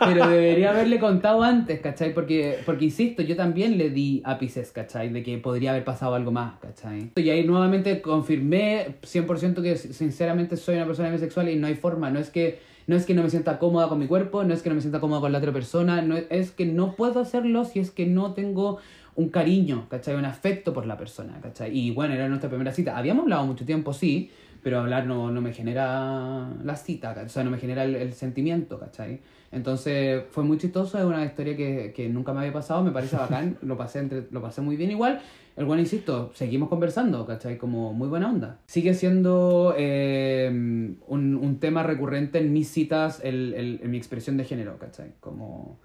Pero 0.00 0.28
debería 0.28 0.70
haberle 0.70 0.98
contado 0.98 1.44
antes, 1.44 1.80
¿cachai? 1.80 2.12
Porque, 2.12 2.58
porque 2.66 2.86
insisto, 2.86 3.22
yo 3.22 3.36
también 3.36 3.78
le 3.78 3.90
di 3.90 4.20
ápices, 4.24 4.72
¿cachai? 4.72 5.10
De 5.10 5.22
que 5.22 5.38
podría 5.38 5.70
haber 5.70 5.84
pasado 5.84 6.16
algo 6.16 6.32
más, 6.32 6.58
¿cachai? 6.58 7.12
Y 7.14 7.30
ahí 7.30 7.44
nuevamente 7.44 8.02
confirmé 8.02 8.96
100% 9.02 9.62
que 9.62 9.76
sinceramente 9.76 10.56
soy 10.56 10.74
una 10.74 10.86
persona 10.86 11.10
bisexual 11.10 11.48
y 11.50 11.56
no 11.56 11.68
hay 11.68 11.76
forma. 11.76 12.10
No 12.10 12.18
es 12.18 12.30
que. 12.30 12.66
No 12.88 12.96
es 12.96 13.06
que 13.06 13.14
no 13.14 13.22
me 13.22 13.30
sienta 13.30 13.58
cómoda 13.60 13.88
con 13.88 14.00
mi 14.00 14.08
cuerpo, 14.08 14.42
no 14.42 14.52
es 14.52 14.62
que 14.62 14.70
no 14.70 14.74
me 14.74 14.80
sienta 14.80 14.98
cómoda 14.98 15.20
con 15.20 15.30
la 15.30 15.38
otra 15.38 15.52
persona, 15.52 16.02
no 16.02 16.16
es, 16.16 16.50
que 16.50 16.66
no 16.66 16.96
puedo 16.96 17.20
hacerlo 17.20 17.64
si 17.64 17.78
es 17.78 17.92
que 17.92 18.06
no 18.06 18.34
tengo 18.34 18.78
un 19.14 19.28
cariño, 19.28 19.86
¿cachai? 19.88 20.16
Un 20.16 20.24
afecto 20.24 20.72
por 20.72 20.86
la 20.86 20.96
persona, 20.96 21.38
¿cachai? 21.40 21.76
Y 21.76 21.90
bueno, 21.92 22.14
era 22.14 22.28
nuestra 22.28 22.48
primera 22.48 22.72
cita. 22.72 22.96
Habíamos 22.96 23.22
hablado 23.22 23.46
mucho 23.46 23.64
tiempo, 23.64 23.92
sí, 23.92 24.30
pero 24.62 24.80
hablar 24.80 25.06
no, 25.06 25.30
no 25.30 25.40
me 25.40 25.52
genera 25.52 26.48
la 26.64 26.76
cita. 26.76 27.14
O 27.24 27.28
sea, 27.28 27.44
no 27.44 27.50
me 27.50 27.58
genera 27.58 27.84
el, 27.84 27.94
el 27.94 28.14
sentimiento, 28.14 28.80
¿cachai? 28.80 29.20
Entonces 29.50 30.24
fue 30.30 30.44
muy 30.44 30.58
chistoso, 30.58 30.98
es 30.98 31.04
una 31.04 31.24
historia 31.24 31.56
que, 31.56 31.92
que 31.96 32.08
nunca 32.08 32.32
me 32.34 32.40
había 32.40 32.52
pasado, 32.52 32.82
me 32.84 32.90
parece 32.90 33.16
bacán, 33.16 33.56
lo 33.62 33.76
pasé, 33.76 34.00
entre, 34.00 34.24
lo 34.30 34.42
pasé 34.42 34.60
muy 34.60 34.76
bien 34.76 34.90
igual. 34.90 35.20
El 35.56 35.64
bueno, 35.64 35.80
insisto, 35.82 36.30
seguimos 36.34 36.68
conversando, 36.68 37.26
¿cachai? 37.26 37.58
Como 37.58 37.92
muy 37.92 38.06
buena 38.08 38.30
onda. 38.30 38.58
Sigue 38.66 38.94
siendo 38.94 39.74
eh, 39.76 40.48
un, 40.52 41.34
un 41.36 41.58
tema 41.58 41.82
recurrente 41.82 42.38
en 42.38 42.52
mis 42.52 42.68
citas, 42.68 43.20
el, 43.24 43.54
el- 43.54 43.80
en 43.82 43.90
mi 43.90 43.96
expresión 43.96 44.36
de 44.36 44.44
género, 44.44 44.78
¿cachai? 44.78 45.12
Como 45.20 45.78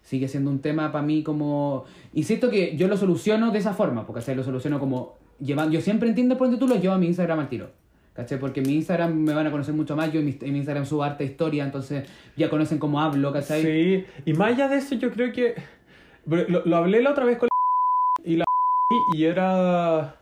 sigue 0.00 0.28
siendo 0.28 0.50
un 0.50 0.60
tema 0.60 0.90
para 0.92 1.04
mí 1.04 1.22
como... 1.22 1.84
Insisto 2.14 2.48
que 2.48 2.74
yo 2.76 2.88
lo 2.88 2.96
soluciono 2.96 3.50
de 3.50 3.58
esa 3.58 3.74
forma, 3.74 4.06
porque 4.06 4.20
¿cachai? 4.20 4.34
lo 4.36 4.44
soluciono 4.44 4.78
como... 4.80 5.16
Llevando, 5.40 5.72
yo 5.74 5.80
siempre 5.82 6.08
entiendo 6.08 6.38
por 6.38 6.46
dónde 6.46 6.58
tú 6.58 6.66
lo 6.66 6.76
llevo 6.80 6.94
a 6.94 6.98
mi 6.98 7.06
Instagram 7.06 7.40
al 7.40 7.48
tiro. 7.50 7.70
¿Cachai? 8.18 8.40
Porque 8.40 8.58
en 8.58 8.66
mi 8.66 8.74
Instagram 8.74 9.14
me 9.14 9.32
van 9.32 9.46
a 9.46 9.50
conocer 9.52 9.72
mucho 9.72 9.94
más. 9.94 10.12
Yo 10.12 10.18
en 10.18 10.26
mi, 10.26 10.36
en 10.40 10.52
mi 10.52 10.58
Instagram 10.58 10.84
subo 10.84 11.04
arte 11.04 11.22
historia, 11.22 11.62
entonces 11.62 12.04
ya 12.36 12.50
conocen 12.50 12.80
cómo 12.80 13.00
hablo, 13.00 13.32
¿cachai? 13.32 13.62
Sí, 13.62 14.04
y 14.24 14.32
más 14.32 14.54
allá 14.54 14.66
de 14.66 14.78
eso, 14.78 14.96
yo 14.96 15.12
creo 15.12 15.32
que. 15.32 15.54
Lo, 16.26 16.66
lo 16.66 16.76
hablé 16.76 17.00
la 17.00 17.12
otra 17.12 17.24
vez 17.24 17.38
con 17.38 17.48
y 18.24 18.34
la 18.34 18.44
y 19.14 19.22
era. 19.22 20.16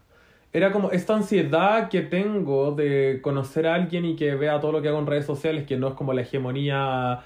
Era 0.53 0.73
como 0.73 0.91
esta 0.91 1.17
ansiedad 1.17 1.89
que 1.89 2.03
tengo 2.03 2.73
de 2.73 3.21
conocer 3.23 3.67
a 3.67 3.75
alguien 3.75 4.05
y 4.05 4.15
que 4.15 4.35
vea 4.35 4.61
todo 4.61 4.73
lo 4.73 4.83
que 4.83 4.89
hago 4.89 4.99
en 4.99 5.07
redes 5.07 5.25
sociales, 5.25 5.65
que 5.65 5.79
no 5.79 5.89
es 5.89 5.95
como 5.95 6.13
la 6.13 6.21
hegemonía 6.21 7.21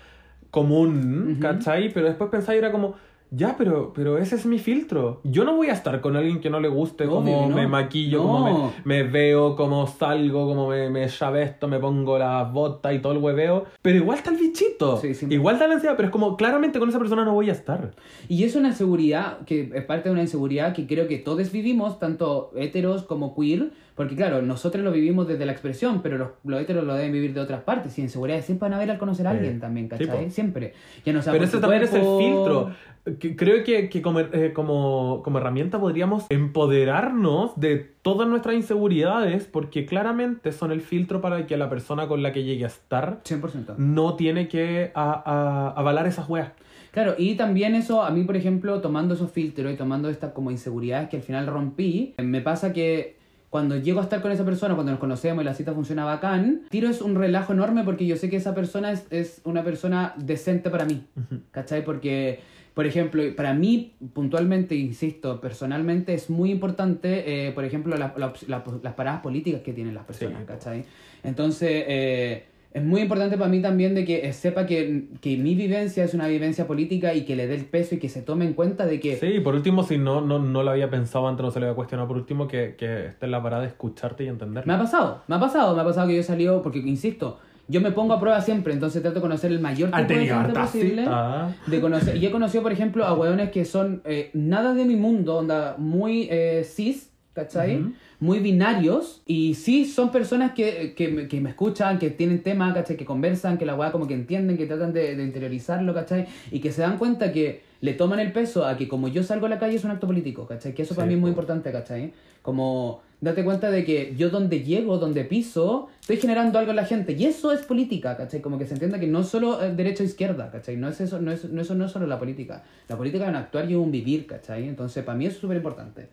común. 0.52 1.38
¿cachai? 1.40 1.92
Pero 1.92 2.06
después 2.06 2.30
pensaba 2.30 2.54
y 2.54 2.59
era 2.59 2.70
como, 2.70 2.94
ya, 3.31 3.57
pero, 3.57 3.93
pero 3.95 4.19
ese 4.19 4.35
es 4.37 4.47
mi 4.47 4.59
filtro. 4.59 5.21
Yo 5.25 5.45
no 5.45 5.55
voy 5.57 5.69
a 5.69 5.73
estar 5.73 6.01
con 6.01 6.16
alguien 6.16 6.40
que 6.40 6.51
no 6.51 6.59
le 6.61 6.69
guste 6.69 7.05
Obvio 7.05 7.14
cómo 7.37 7.49
no. 7.49 7.57
me 7.57 7.66
maquillo, 7.69 8.19
No. 8.19 8.25
cómo 8.29 8.73
me, 8.85 9.03
me 9.05 9.11
veo, 9.11 9.57
cómo 9.57 9.87
salgo, 9.87 10.47
cómo 10.47 10.69
me, 10.69 10.90
me 10.90 11.07
chavesto, 11.09 11.69
me 11.69 11.79
pongo 11.79 12.19
las 12.19 12.53
botas 12.53 12.93
y 12.95 12.99
todo 12.99 13.12
el 13.12 13.19
hueveo. 13.19 13.64
Pero 13.83 13.97
igual 13.99 14.19
está 14.19 14.31
el 14.31 14.37
bichito. 14.37 14.97
Sí, 14.99 15.14
sí. 15.14 15.27
Igual 15.31 15.55
está 15.57 15.69
la 15.69 15.75
ansiedad, 15.75 15.95
pero 15.97 16.07
es 16.09 16.12
como, 16.12 16.37
claramente 16.37 16.79
con 16.79 16.88
esa 16.88 16.99
persona 16.99 17.25
no 17.25 17.33
voy 17.35 17.49
a 17.51 17.53
estar. 17.53 17.93
Y 18.29 18.45
es 18.45 18.57
una 18.57 18.69
inseguridad, 18.69 19.38
que 19.47 19.71
es 19.75 19.85
parte 19.85 20.09
de 20.09 20.12
una 20.12 20.23
inseguridad 20.23 20.73
que 20.75 20.87
creo 20.87 21.07
que 21.09 21.19
todos 21.19 21.53
vivimos, 21.53 21.99
tanto 21.99 22.51
heteros 22.57 23.03
como 23.05 23.35
queer, 23.35 23.71
porque 23.95 24.16
claro, 24.16 24.40
nosotros 24.40 24.83
lo 24.83 24.93
vivimos 24.93 25.29
desde 25.29 25.45
la 25.45 25.53
expresión, 25.53 26.01
pero 26.03 26.16
los, 26.16 26.29
los 26.45 26.61
heteros 26.61 26.85
lo 26.85 26.95
deben 26.95 27.12
vivir 27.12 27.35
de 27.35 27.40
otras 27.40 27.62
partes, 27.62 27.99
y 27.99 28.03
inseguridades 28.03 28.47
siempre 28.47 28.64
van 28.66 28.73
a 28.73 28.77
haber 28.77 28.90
al 28.93 28.99
conocer 28.99 29.27
a 29.27 29.33
Sí. 29.33 29.37
alguien 29.37 29.61
también, 29.61 29.87
Sí, 29.87 30.07
¿cachai? 30.07 30.25
po. 30.25 30.31
siempre. 30.31 30.73
Ya 31.05 31.12
no 31.12 31.21
Pero 31.25 31.49
tu 31.49 31.61
también 31.61 31.83
es 31.83 31.93
el 31.93 32.01
cuerpo. 32.01 32.19
filtro. 32.19 32.71
Que- 33.18 33.34
Creo 33.34 33.64
que, 33.64 33.88
que 33.88 34.02
como, 34.02 34.20
eh, 34.20 34.52
como, 34.54 35.22
como 35.24 35.38
herramienta 35.38 35.80
podríamos 35.80 36.26
empoderarnos 36.28 37.58
de 37.58 37.76
todas 38.02 38.28
nuestras 38.28 38.54
inseguridades 38.54 39.44
porque 39.44 39.86
claramente 39.86 40.52
son 40.52 40.70
el 40.72 40.80
filtro 40.80 41.20
para 41.20 41.46
que 41.46 41.56
la 41.56 41.68
persona 41.70 42.06
con 42.08 42.22
la 42.22 42.32
que 42.32 42.44
llegue 42.44 42.64
a 42.64 42.68
estar 42.68 43.20
100%. 43.24 43.74
no 43.78 44.14
tiene 44.14 44.48
que 44.48 44.92
a- 44.94 45.22
a- 45.24 45.78
avalar 45.78 46.06
esas 46.06 46.28
weas. 46.28 46.52
Claro, 46.92 47.14
y 47.18 47.36
también 47.36 47.74
eso, 47.74 48.02
a 48.02 48.10
mí, 48.10 48.24
por 48.24 48.36
ejemplo, 48.36 48.80
tomando 48.80 49.14
esos 49.14 49.30
filtros 49.30 49.72
y 49.72 49.76
tomando 49.76 50.08
estas 50.10 50.32
como 50.32 50.50
inseguridades 50.50 51.08
que 51.08 51.16
al 51.16 51.22
final 51.22 51.46
rompí, 51.46 52.14
me 52.18 52.40
pasa 52.40 52.72
que 52.72 53.16
cuando 53.48 53.76
llego 53.76 54.00
a 54.00 54.02
estar 54.04 54.22
con 54.22 54.30
esa 54.32 54.44
persona, 54.44 54.74
cuando 54.74 54.92
nos 54.92 55.00
conocemos 55.00 55.42
y 55.42 55.44
la 55.44 55.54
cita 55.54 55.72
funciona 55.72 56.04
bacán, 56.04 56.62
tiro 56.68 56.88
es 56.88 57.00
un 57.02 57.14
relajo 57.16 57.52
enorme 57.52 57.82
porque 57.84 58.06
yo 58.06 58.16
sé 58.16 58.28
que 58.30 58.36
esa 58.36 58.54
persona 58.54 58.92
es, 58.92 59.06
es 59.10 59.40
una 59.44 59.62
persona 59.64 60.14
decente 60.18 60.70
para 60.70 60.84
mí, 60.84 61.04
¿cachai? 61.50 61.84
Porque, 61.84 62.40
por 62.81 62.87
ejemplo, 62.87 63.23
para 63.37 63.53
mí, 63.53 63.93
puntualmente, 64.14 64.75
insisto, 64.75 65.38
personalmente, 65.38 66.14
es 66.14 66.31
muy 66.31 66.51
importante, 66.51 67.49
eh, 67.49 67.53
por 67.53 67.66
ejemplo, 67.66 67.95
la- 67.99 68.14
la- 68.16 68.33
la- 68.49 68.64
las 68.83 68.95
paradas 68.95 69.21
políticas 69.21 69.61
que 69.61 69.75
tienen 69.75 69.93
las 69.95 70.05
personas, 70.07 70.38
Sí. 70.40 70.47
¿cachai? 70.47 70.85
Entonces, 71.23 71.85
eh, 71.87 72.45
es 72.73 72.83
muy 72.83 73.03
importante 73.03 73.37
para 73.37 73.51
mí 73.51 73.61
también 73.61 73.95
de 73.95 74.07
que 74.07 74.33
sepa 74.33 74.64
que, 74.64 75.09
que 75.21 75.37
mi 75.37 75.55
vivencia 75.55 76.05
es 76.05 76.14
una 76.14 76.27
vivencia 76.27 76.66
política 76.66 77.12
y 77.12 77.27
que 77.27 77.37
le 77.37 77.47
dé 77.49 77.55
el 77.57 77.66
peso 77.66 77.97
y 77.97 77.99
que 77.99 78.09
se 78.09 78.23
tome 78.23 78.47
en 78.47 78.55
cuenta 78.55 78.87
de 78.87 78.99
que... 78.99 79.16
Sí, 79.16 79.40
por 79.40 79.55
último, 79.55 79.83
si 79.83 79.99
no, 79.99 80.23
no, 80.23 80.38
no 80.38 80.62
lo 80.62 80.71
había 80.71 80.88
pensado 80.88 81.29
antes, 81.29 81.45
no 81.45 81.51
se 81.51 81.61
le 81.61 81.66
había 81.66 81.77
cuestionado, 81.77 82.09
por 82.09 82.16
último, 82.16 82.49
que, 82.49 82.77
que 82.79 83.09
esté 83.09 83.27
en 83.27 83.33
la 83.33 83.43
parada 83.43 83.61
de 83.61 83.69
escucharte 83.69 84.25
y 84.25 84.29
entender. 84.29 84.66
Me 84.66 84.73
ha 84.73 84.79
pasado, 84.79 85.23
me 85.29 85.35
ha 85.37 85.38
pasado, 85.40 85.75
me 85.77 85.83
ha 85.83 85.85
pasado 85.85 86.09
que 86.09 86.14
yo 86.14 86.21
he 86.21 86.23
salido, 86.23 86.62
porque 86.62 86.79
insisto, 86.79 87.40
yo 87.70 87.80
me 87.80 87.92
pongo 87.92 88.12
a 88.14 88.20
prueba 88.20 88.40
siempre, 88.40 88.72
entonces 88.72 89.00
trato 89.00 89.16
de 89.16 89.20
conocer 89.20 89.52
el 89.52 89.61
mayor 89.61 89.90
tipo 89.90 90.02
de 90.20 90.26
gente 90.46 90.52
posible. 90.66 91.02
cita. 91.02 91.56
De 91.66 91.80
conocer, 91.80 92.16
y 92.16 92.26
he 92.26 92.30
conocido, 92.30 92.62
por 92.62 92.72
ejemplo, 92.72 93.04
a 93.04 93.14
hueones 93.14 93.50
que 93.50 93.64
son 93.64 94.02
eh, 94.04 94.30
nada 94.35 94.74
de 94.74 94.85
mi 94.85 94.96
mundo, 94.96 95.37
onda, 95.38 95.76
muy 95.78 96.26
eh, 96.30 96.64
cis, 96.64 97.11
¿cachai? 97.33 97.76
Muy 98.18 98.40
binarios, 98.40 99.22
y 99.24 99.54
sí 99.54 99.87
son 99.87 100.11
personas 100.11 100.52
que, 100.52 100.94
que, 100.94 101.09
me- 101.09 101.26
que 101.28 101.40
me 101.40 101.48
escuchan, 101.50 101.98
que 101.98 102.11
tienen 102.11 102.42
tema, 102.42 102.74
¿cachai? 102.74 102.96
Que 102.96 103.04
conversan, 103.06 103.56
que 103.56 103.64
la 103.64 103.74
hueá 103.76 103.92
como 103.92 104.06
que 104.06 104.14
entienden, 104.14 104.59
que 104.59 104.66
tratan 104.66 104.92
de, 104.92 105.16
de 105.16 105.22
interiorizarlo, 105.24 105.94
¿cachai? 105.94 106.26
Y 106.50 106.59
que 106.61 106.70
se 106.72 106.83
dan 106.83 106.98
cuenta 106.98 107.33
que 107.33 107.62
le 107.80 107.94
toman 107.94 108.20
el 108.20 108.33
peso 108.33 108.66
a 108.66 108.76
que 108.76 108.88
como 108.88 109.09
yo 109.09 109.22
salgo 109.22 109.46
a 109.46 109.48
la 109.48 109.59
calle 109.59 109.76
es 109.76 109.85
un 109.85 109.90
acto 109.92 110.06
político, 110.06 110.46
¿cachai? 110.46 110.74
Que 110.74 110.83
eso 110.83 110.94
para 110.94 111.06
mí 111.06 111.14
es 111.14 111.20
muy 111.20 111.30
po. 111.30 111.35
importante, 111.35 111.72
¿cachai? 111.72 112.12
Como 112.42 113.00
date 113.20 113.44
cuenta 113.44 113.70
de 113.70 113.85
que 113.85 114.14
yo 114.16 114.30
donde 114.30 114.61
llego, 114.62 114.96
donde 114.98 115.24
piso, 115.24 115.88
estoy 116.00 116.16
generando 116.16 116.59
algo 116.59 116.70
en 116.70 116.76
la 116.76 116.85
gente. 116.87 117.12
Y 117.12 117.24
eso 117.26 117.52
es 117.52 117.61
política, 117.62 118.16
¿cachai? 118.16 118.40
Como 118.40 118.59
que 118.59 118.66
se 118.66 118.74
entienda 118.74 118.98
que 118.98 119.06
no 119.06 119.22
solo 119.24 119.61
es 119.62 119.76
derecha 119.76 120.02
o 120.02 120.06
izquierda, 120.06 120.50
¿cachai? 120.50 120.76
No 120.76 120.88
es 120.88 121.00
eso, 121.00 121.20
no 121.20 121.30
es, 121.30 121.44
no, 121.44 121.61
eso 121.61 121.74
no 121.74 121.85
es 121.85 121.92
solo 121.92 122.06
la 122.06 122.18
política. 122.18 122.62
La 122.88 122.96
política 122.96 123.24
es 123.24 123.30
un 123.30 123.37
actuar 123.37 123.70
y 123.70 123.74
un 123.74 123.90
vivir, 123.90 124.26
¿cachai? 124.26 124.66
Entonces, 124.68 125.04
para 125.04 125.18
mí 125.18 125.26
eso 125.26 125.35
es 125.37 125.40
súper 125.40 125.56
importante. 125.59 126.09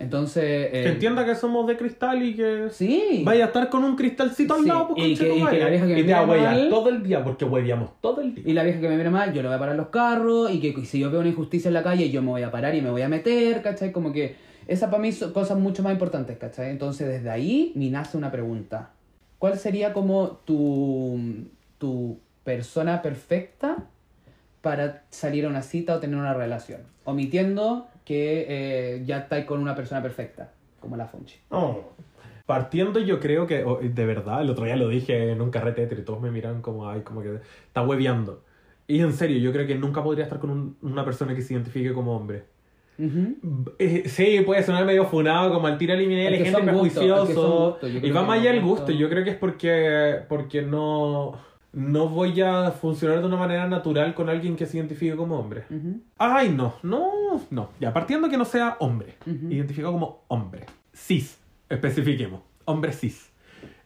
Entonces... 0.00 0.70
Que 0.70 0.82
eh, 0.84 0.88
entienda 0.92 1.24
que 1.24 1.34
somos 1.34 1.66
de 1.66 1.76
cristal 1.76 2.22
y 2.22 2.34
que 2.34 2.68
Sí. 2.70 3.22
vaya 3.24 3.44
a 3.44 3.46
estar 3.48 3.68
con 3.68 3.82
un 3.82 3.96
cristalcito 3.96 4.54
al 4.54 4.62
Sí, 4.62 4.68
lado, 4.68 4.88
pues, 4.94 5.06
y 5.08 5.16
que- 5.16 5.36
y 5.36 5.44
que 5.44 5.58
la 5.58 5.68
vieja 5.68 5.86
que 5.88 5.94
me 5.94 6.00
Y 6.00 6.04
te 6.04 6.12
va 6.12 6.20
a 6.20 6.26
mal- 6.26 6.68
todo 6.70 6.88
el 6.88 7.02
día, 7.02 7.24
porque 7.24 7.44
hueveamos 7.44 7.90
todo 8.00 8.20
el 8.20 8.32
día. 8.34 8.44
Y 8.46 8.52
la 8.52 8.62
vieja 8.62 8.80
que 8.80 8.88
me 8.88 8.96
mira 8.96 9.10
mal, 9.10 9.32
yo 9.32 9.42
le 9.42 9.48
voy 9.48 9.56
a 9.56 9.58
parar 9.58 9.74
los 9.76 9.88
carros, 9.88 10.52
y 10.52 10.60
que 10.60 10.84
si 10.84 11.00
yo 11.00 11.10
veo 11.10 11.20
una 11.20 11.28
injusticia 11.30 11.66
en 11.68 11.74
la 11.74 11.82
calle, 11.82 12.10
yo 12.10 12.22
me 12.22 12.28
voy 12.28 12.42
a 12.42 12.50
parar 12.52 12.74
y 12.76 12.80
me 12.82 12.90
voy 12.90 13.02
a 13.02 13.08
meter, 13.08 13.60
¿cachai? 13.60 13.90
Como 13.90 14.12
que 14.12 14.36
esas 14.68 14.90
para 14.90 15.02
mí 15.02 15.10
son 15.10 15.32
cosas 15.32 15.58
mucho 15.58 15.82
más 15.82 15.92
importantes, 15.92 16.38
¿cachai? 16.38 16.70
Entonces 16.70 17.08
desde 17.08 17.30
ahí 17.30 17.72
me 17.74 17.90
nace 17.90 18.16
una 18.16 18.30
pregunta. 18.30 18.90
¿Cuál 19.38 19.58
sería 19.58 19.92
como 19.92 20.40
tu, 20.44 21.18
tu 21.78 22.18
persona 22.44 23.02
perfecta 23.02 23.78
para 24.62 25.04
salir 25.10 25.46
a 25.46 25.48
una 25.48 25.62
cita 25.62 25.96
o 25.96 25.98
tener 26.00 26.16
una 26.16 26.34
relación? 26.34 26.82
Omitiendo 27.04 27.88
que 28.04 28.46
eh, 28.48 29.02
ya 29.04 29.18
estáis 29.18 29.44
con 29.46 29.60
una 29.60 29.74
persona 29.74 30.02
perfecta, 30.02 30.50
como 30.80 30.96
la 30.96 31.06
Fonchi. 31.06 31.36
No. 31.50 31.80
Partiendo, 32.46 32.98
yo 33.00 33.20
creo 33.20 33.46
que, 33.46 33.62
oh, 33.64 33.78
de 33.82 34.06
verdad, 34.06 34.40
el 34.40 34.48
otro 34.50 34.64
día 34.64 34.76
lo 34.76 34.88
dije 34.88 35.30
en 35.32 35.40
un 35.42 35.50
carrete 35.50 35.82
y 35.92 36.02
todos 36.02 36.20
me 36.20 36.30
miran 36.30 36.62
como, 36.62 36.88
ay, 36.88 37.02
como 37.02 37.20
que 37.22 37.40
está 37.66 37.82
hueveando. 37.82 38.42
Y 38.86 39.00
en 39.00 39.12
serio, 39.12 39.38
yo 39.38 39.52
creo 39.52 39.66
que 39.66 39.74
nunca 39.74 40.02
podría 40.02 40.24
estar 40.24 40.38
con 40.38 40.50
un- 40.50 40.76
una 40.80 41.04
persona 41.04 41.34
que 41.34 41.42
se 41.42 41.52
identifique 41.52 41.92
como 41.92 42.16
hombre. 42.16 42.44
Eh, 43.78 44.04
sí, 44.08 44.40
puede 44.44 44.62
sonar 44.62 44.84
medio 44.84 45.04
funado, 45.06 45.52
como 45.52 45.66
al 45.66 45.78
tiro 45.78 45.94
Es 45.94 46.00
que 46.38 46.44
gente 46.44 46.62
prejuicioso. 46.62 47.70
gustos, 47.80 47.92
yo 47.92 48.00
y 48.00 48.10
va 48.10 48.22
más 48.22 48.40
allá 48.40 48.52
gustos. 48.54 48.68
gusto. 48.88 48.92
Yo 48.92 49.08
creo 49.08 49.24
que 49.24 49.30
es 49.30 49.36
porque, 49.36 50.20
porque 50.28 50.62
no, 50.62 51.38
no 51.72 52.08
voy 52.08 52.40
a 52.40 52.70
funcionar 52.72 53.20
de 53.20 53.26
una 53.26 53.36
manera 53.36 53.66
natural 53.68 54.14
con 54.14 54.28
alguien 54.28 54.56
que 54.56 54.66
se 54.66 54.78
identifique 54.78 55.14
como 55.14 55.38
hombre. 55.38 55.64
Ay, 56.18 56.48
no, 56.50 56.74
no, 56.82 57.40
no. 57.50 57.70
Ya, 57.80 57.92
partiendo 57.92 58.28
que 58.28 58.36
no 58.36 58.44
sea 58.44 58.76
hombre, 58.80 59.14
Ujú. 59.26 59.50
identificado 59.50 59.92
como 59.92 60.24
hombre. 60.28 60.66
Cis, 60.92 61.38
especifiquemos. 61.68 62.40
Hombre 62.64 62.92
cis. 62.92 63.30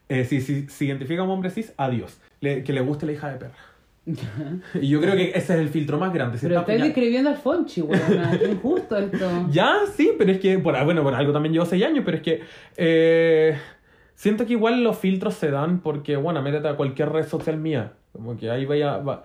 Eh, 0.09 0.25
si, 0.25 0.41
si 0.41 0.69
se 0.69 0.85
identifica 0.87 1.21
como 1.23 1.35
hombre 1.35 1.51
cis, 1.51 1.73
adiós. 1.77 2.19
Le- 2.41 2.65
que 2.65 2.73
le 2.73 2.81
guste 2.81 3.07
la 3.07 3.13
hija 3.13 3.31
de 3.31 3.39
perra. 3.39 3.55
Y 4.05 4.89
yo 4.89 5.01
creo 5.01 5.15
que 5.15 5.31
ese 5.31 5.55
es 5.55 5.61
el 5.61 5.69
filtro 5.69 5.99
más 5.99 6.13
grande. 6.13 6.37
Si 6.39 6.47
Pero 6.47 6.61
está- 6.61 6.73
estáis 6.73 6.79
ya- 6.81 6.85
describiendo 6.87 7.31
al 7.31 7.37
Fonchi, 7.37 7.83
weón. 7.83 8.01
Qué 8.39 8.51
injusto 8.51 8.97
esto. 8.97 9.47
ya, 9.51 9.77
sí, 9.95 10.11
pero 10.19 10.33
es 10.33 10.41
que, 10.41 10.59
por, 10.59 10.83
bueno, 10.85 11.03
por 11.03 11.15
algo 11.15 11.33
también 11.33 11.53
llevo 11.53 11.67
seis 11.67 11.85
años, 11.85 12.03
pero 12.05 12.17
es 12.17 12.23
que 12.23 12.41
eh, 12.77 13.57
siento 14.15 14.45
que 14.47 14.53
igual 14.55 14.83
los 14.83 14.99
filtros 14.99 15.35
se 15.35 15.51
dan 15.51 15.81
porque, 15.81 16.17
bueno, 16.17 16.43
métete 16.43 16.69
a 16.69 16.75
cualquier 16.77 17.11
red 17.11 17.27
social 17.27 17.57
mía. 17.59 17.93
Como 18.13 18.37
que 18.37 18.51
ahí 18.51 18.65
vaya... 18.67 18.99
va- 18.99 19.25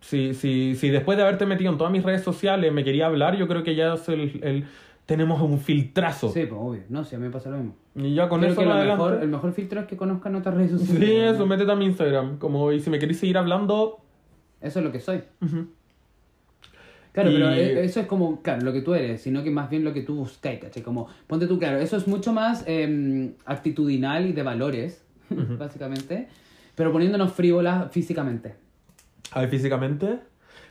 si, 0.00 0.34
si, 0.34 0.74
si 0.74 0.88
después 0.90 1.16
de 1.16 1.22
haberte 1.22 1.46
metido 1.46 1.70
en 1.70 1.78
todas 1.78 1.92
mis 1.92 2.02
redes 2.02 2.22
sociales 2.22 2.72
me 2.72 2.82
quería 2.82 3.06
hablar, 3.06 3.36
yo 3.36 3.46
creo 3.46 3.62
que 3.62 3.74
ya 3.76 3.94
es 3.94 4.08
el, 4.08 4.40
el- 4.42 4.64
tenemos 5.06 5.40
un 5.42 5.58
filtrazo. 5.60 6.28
Sí, 6.30 6.46
pues 6.46 6.60
obvio. 6.60 6.82
No, 6.88 7.04
sí, 7.04 7.14
a 7.14 7.18
mí 7.18 7.24
me 7.26 7.30
pasa 7.30 7.50
lo 7.50 7.58
mismo. 7.58 7.74
Y 7.94 8.14
ya 8.14 8.28
con 8.28 8.40
Creo 8.40 8.52
eso 8.52 8.60
que 8.60 8.66
lo 8.66 8.72
adelante- 8.72 9.04
mejor, 9.04 9.22
el 9.22 9.28
mejor 9.28 9.52
filtro 9.52 9.80
es 9.80 9.86
que 9.86 9.96
conozcan 9.96 10.34
otras 10.36 10.54
redes 10.56 10.72
sociales. 10.72 11.08
Sí, 11.08 11.14
eso, 11.16 11.46
métete 11.46 11.70
a 11.70 11.76
mi 11.76 11.84
Instagram. 11.86 12.38
Como, 12.38 12.72
y 12.72 12.80
si 12.80 12.88
me 12.90 12.98
queréis 12.98 13.18
seguir 13.18 13.36
hablando... 13.38 13.98
Eso 14.62 14.78
es 14.78 14.84
lo 14.84 14.92
que 14.92 15.00
soy. 15.00 15.22
Claro, 17.12 17.30
Y- 17.30 17.34
pero 17.34 17.50
e- 17.52 17.84
eso 17.84 18.00
es 18.00 18.06
como, 18.06 18.40
claro, 18.42 18.62
lo 18.62 18.72
que 18.72 18.80
tú 18.80 18.94
eres, 18.94 19.20
sino 19.20 19.42
que 19.42 19.50
más 19.50 19.68
bien 19.68 19.84
lo 19.84 19.92
que 19.92 20.02
tú 20.02 20.14
buscas, 20.16 20.58
¿cachai? 20.58 20.82
Como, 20.82 21.08
ponte 21.26 21.46
tú, 21.46 21.58
claro, 21.58 21.78
eso 21.78 21.96
es 21.96 22.06
mucho 22.08 22.32
más 22.32 22.64
eh, 22.66 23.32
actitudinal 23.44 24.26
y 24.26 24.32
de 24.32 24.42
valores, 24.42 25.04
básicamente, 25.58 26.28
pero 26.74 26.90
poniéndonos 26.92 27.32
frívolas 27.32 27.90
físicamente. 27.92 28.54
A 29.32 29.40
ver, 29.40 29.50
físicamente. 29.50 30.20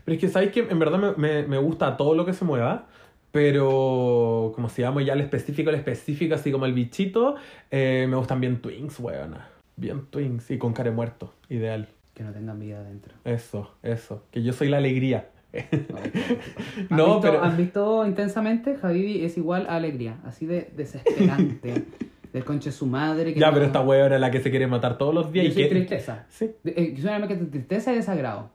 Pero 0.04 0.15
es 0.15 0.21
que 0.21 0.27
sabéis 0.30 0.51
que 0.51 0.62
en 0.62 0.80
verdad 0.80 0.97
me, 0.97 1.12
me, 1.15 1.47
me 1.47 1.58
gusta 1.60 1.95
todo 1.95 2.15
lo 2.15 2.25
que 2.25 2.34
se 2.34 2.43
mueva. 2.45 2.88
Pero 3.32 4.51
como 4.56 4.67
si 4.67 4.82
vamos 4.82 5.06
ya 5.06 5.13
al 5.13 5.21
específico, 5.21 5.69
al 5.69 5.75
específico, 5.77 6.36
así 6.36 6.51
como 6.51 6.65
el 6.65 6.73
bichito, 6.73 7.36
eh, 7.69 8.06
me 8.10 8.17
gustan 8.17 8.41
bien 8.41 8.62
twins, 8.62 8.99
weona. 8.99 9.47
Bien 9.77 10.06
twins 10.10 10.51
y 10.51 10.58
con 10.58 10.73
care 10.73 10.91
muerto. 10.91 11.34
Ideal. 11.47 11.88
Que 12.21 12.27
no 12.27 12.34
tengan 12.34 12.60
vida 12.60 12.79
adentro. 12.79 13.15
Eso, 13.25 13.71
eso. 13.81 14.23
Que 14.29 14.43
yo 14.43 14.53
soy 14.53 14.69
la 14.69 14.77
alegría. 14.77 15.29
¿Han 15.53 16.88
No, 16.91 17.05
visto, 17.15 17.21
pero- 17.21 17.43
¿Han 17.43 17.57
visto 17.57 18.05
intensamente? 18.05 18.75
Javibi 18.75 19.25
es 19.25 19.38
igual 19.38 19.65
a 19.67 19.75
alegría, 19.77 20.19
así 20.23 20.45
de 20.45 20.71
desesperante. 20.75 21.86
del 22.34 22.45
conche 22.45 22.71
su 22.71 22.86
madre. 22.86 23.34
Que 23.34 23.39
ya, 23.39 23.47
no- 23.47 23.53
pero 23.55 23.65
esta 23.65 23.81
weona 23.81 24.15
es 24.15 24.21
la 24.21 24.29
que 24.29 24.39
se 24.39 24.51
quiere 24.51 24.67
matar 24.67 24.99
todos 24.99 25.15
los 25.15 25.31
días. 25.31 25.45
Yo 25.45 25.49
y 25.49 25.53
soy 25.55 25.63
que... 25.63 25.69
tristeza. 25.69 26.25
Sí, 26.29 26.51
eh, 26.63 26.95
Soy 26.95 27.10
una 27.15 27.25
de 27.25 27.36
tristeza 27.47 27.91
y 27.91 27.95
desagrado. 27.95 28.51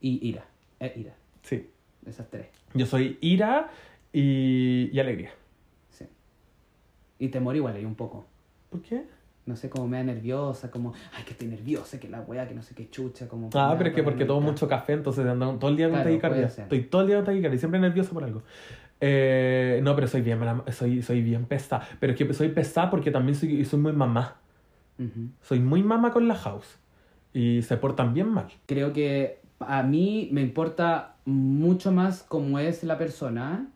Y 0.00 0.24
ira. 0.28 0.44
Eh, 0.78 0.92
ira. 0.96 1.14
sí. 1.42 1.68
Esas 2.06 2.30
tres. 2.30 2.46
Yo 2.74 2.86
soy 2.86 3.18
ira 3.22 3.70
y, 4.12 4.88
y 4.92 5.00
alegría. 5.00 5.32
Sí. 5.90 6.04
Y 7.18 7.28
temor 7.28 7.56
igual 7.56 7.74
hay 7.74 7.84
un 7.86 7.96
poco. 7.96 8.26
¿Por 8.70 8.82
qué? 8.82 9.02
No 9.46 9.56
sé, 9.56 9.68
como 9.68 9.86
me 9.86 9.98
da 9.98 10.04
nerviosa, 10.04 10.70
como, 10.70 10.94
ay, 11.14 11.22
que 11.24 11.32
estoy 11.32 11.48
nerviosa, 11.48 12.00
que 12.00 12.08
la 12.08 12.22
weá, 12.22 12.48
que 12.48 12.54
no 12.54 12.62
sé 12.62 12.74
qué 12.74 12.88
chucha, 12.88 13.28
como... 13.28 13.50
Ah, 13.52 13.74
pero 13.76 13.90
es 13.90 13.94
que 13.94 14.02
porque 14.02 14.24
tomo 14.24 14.40
mucho 14.40 14.66
café, 14.66 14.94
entonces 14.94 15.26
ando 15.26 15.58
todo 15.58 15.70
el 15.70 15.76
día 15.76 15.86
con 15.86 15.96
Claro, 15.96 16.10
taquicardia. 16.10 16.46
Estoy 16.46 16.82
todo 16.84 17.02
el 17.02 17.08
día 17.08 17.16
con 17.16 17.26
taquicardia, 17.26 17.58
siempre 17.58 17.78
nervioso 17.78 18.14
por 18.14 18.24
algo. 18.24 18.42
Eh, 19.00 19.80
no, 19.82 19.94
pero 19.94 20.06
soy 20.06 20.22
bien, 20.22 20.40
soy, 20.72 21.02
soy 21.02 21.20
bien 21.20 21.44
pesada. 21.44 21.86
Pero 22.00 22.14
es 22.14 22.18
que 22.18 22.32
soy 22.32 22.48
pesada 22.48 22.88
porque 22.88 23.10
también 23.10 23.36
soy, 23.36 23.64
soy 23.66 23.78
muy 23.78 23.92
mamá. 23.92 24.36
Ujú. 24.98 25.28
Soy 25.42 25.60
muy 25.60 25.82
mamá 25.82 26.10
con 26.10 26.26
la 26.26 26.36
house. 26.36 26.78
Y 27.34 27.60
se 27.62 27.76
portan 27.76 28.14
bien 28.14 28.28
mal. 28.28 28.46
Creo 28.64 28.94
que 28.94 29.40
a 29.58 29.82
mí 29.82 30.28
me 30.32 30.40
importa 30.40 31.16
mucho 31.26 31.92
más 31.92 32.22
cómo 32.22 32.58
es 32.58 32.84
la 32.84 32.96
persona, 32.96 33.68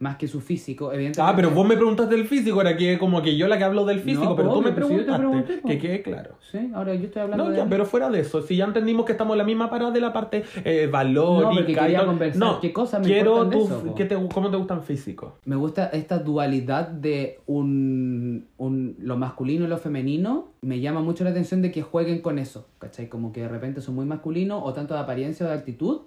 más 0.00 0.16
que 0.16 0.28
su 0.28 0.40
físico, 0.40 0.92
evidentemente. 0.92 1.20
Ah, 1.20 1.34
pero 1.34 1.50
vos 1.50 1.66
me 1.66 1.74
preguntas 1.76 2.08
del 2.08 2.24
físico, 2.26 2.60
era 2.60 2.76
que 2.76 2.98
como 2.98 3.20
que 3.20 3.36
yo 3.36 3.48
la 3.48 3.58
que 3.58 3.64
hablo 3.64 3.84
del 3.84 4.00
físico, 4.00 4.24
No, 4.26 4.36
pero 4.36 4.52
tú 4.52 4.60
me 4.62 4.68
si 4.68 4.74
preguntaste. 4.74 5.18
pregunté, 5.18 5.58
pues. 5.62 5.74
que 5.74 5.78
quede 5.80 6.02
claro. 6.02 6.34
Sí, 6.52 6.70
ahora 6.74 6.94
yo 6.94 7.04
estoy 7.06 7.22
hablando 7.22 7.44
No, 7.44 7.50
de... 7.50 7.56
ya, 7.56 7.66
pero 7.68 7.84
fuera 7.84 8.08
de 8.08 8.20
eso, 8.20 8.40
si 8.42 8.56
ya 8.56 8.64
entendimos 8.64 9.04
que 9.04 9.12
estamos 9.12 9.34
en 9.34 9.38
la 9.38 9.44
misma 9.44 9.68
parada 9.70 9.90
de 9.90 10.00
la 10.00 10.12
parte 10.12 10.44
eh, 10.64 10.88
valórica 10.90 11.50
No, 11.52 11.60
y 11.60 11.74
quería 11.74 12.06
conversar 12.06 12.38
No, 12.40 12.60
qué 12.60 12.72
cosas 12.72 13.00
me 13.00 13.06
quiero 13.06 13.44
de 13.44 13.56
tu- 13.56 13.64
eso, 13.64 13.82
po. 13.82 13.94
¿qué 13.94 14.04
te- 14.04 14.16
¿Cómo 14.32 14.50
te 14.50 14.56
gustan 14.56 14.82
físicos? 14.82 15.32
Me 15.44 15.56
gusta 15.56 15.86
esta 15.86 16.18
dualidad 16.18 16.88
de 16.88 17.40
un, 17.46 18.46
un- 18.56 18.96
lo 19.00 19.16
masculino 19.16 19.64
y 19.64 19.68
lo 19.68 19.78
femenino. 19.78 20.48
Me 20.62 20.80
llama 20.80 21.00
mucho 21.00 21.24
la 21.24 21.30
atención 21.30 21.60
de 21.62 21.70
que 21.70 21.82
jueguen 21.82 22.20
con 22.20 22.38
eso, 22.38 22.66
¿cachai? 22.78 23.08
Como 23.08 23.32
que 23.32 23.40
de 23.42 23.48
repente 23.48 23.80
son 23.80 23.94
muy 23.94 24.06
masculinos 24.06 24.60
o 24.64 24.72
tanto 24.72 24.94
de 24.94 25.00
apariencia 25.00 25.44
o 25.46 25.48
de 25.48 25.54
actitud, 25.54 26.00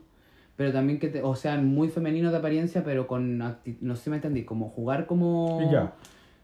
pero 0.55 0.71
también 0.71 0.99
que 0.99 1.07
te- 1.09 1.21
o 1.23 1.35
sean 1.35 1.65
muy 1.67 1.89
femeninos 1.89 2.31
de 2.31 2.37
apariencia, 2.37 2.83
pero 2.83 3.07
con 3.07 3.37
no 3.37 3.95
sé 3.95 4.03
si 4.03 4.09
me 4.09 4.17
entendí, 4.17 4.43
como 4.43 4.69
jugar 4.69 5.05
como... 5.05 5.69
Ya. 5.71 5.93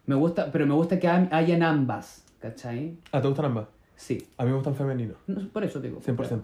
Me 0.06 0.16
gusta, 0.16 0.52
pero 0.52 0.66
me 0.66 0.74
gusta 0.74 1.00
que 1.00 1.08
ha- 1.08 1.28
hayan 1.32 1.64
ambas, 1.64 2.26
¿cachai? 2.40 2.98
Ah, 3.12 3.22
¿te 3.22 3.28
gustan 3.28 3.46
ambas? 3.48 3.68
Sí, 3.96 4.18
A 4.38 4.44
mí 4.44 4.50
me 4.52 4.56
gustan 4.56 4.76
femeninos. 4.76 5.18
No, 5.28 5.50
por 5.50 5.64
eso 5.64 5.80
digo. 5.82 6.00
100%. 6.02 6.42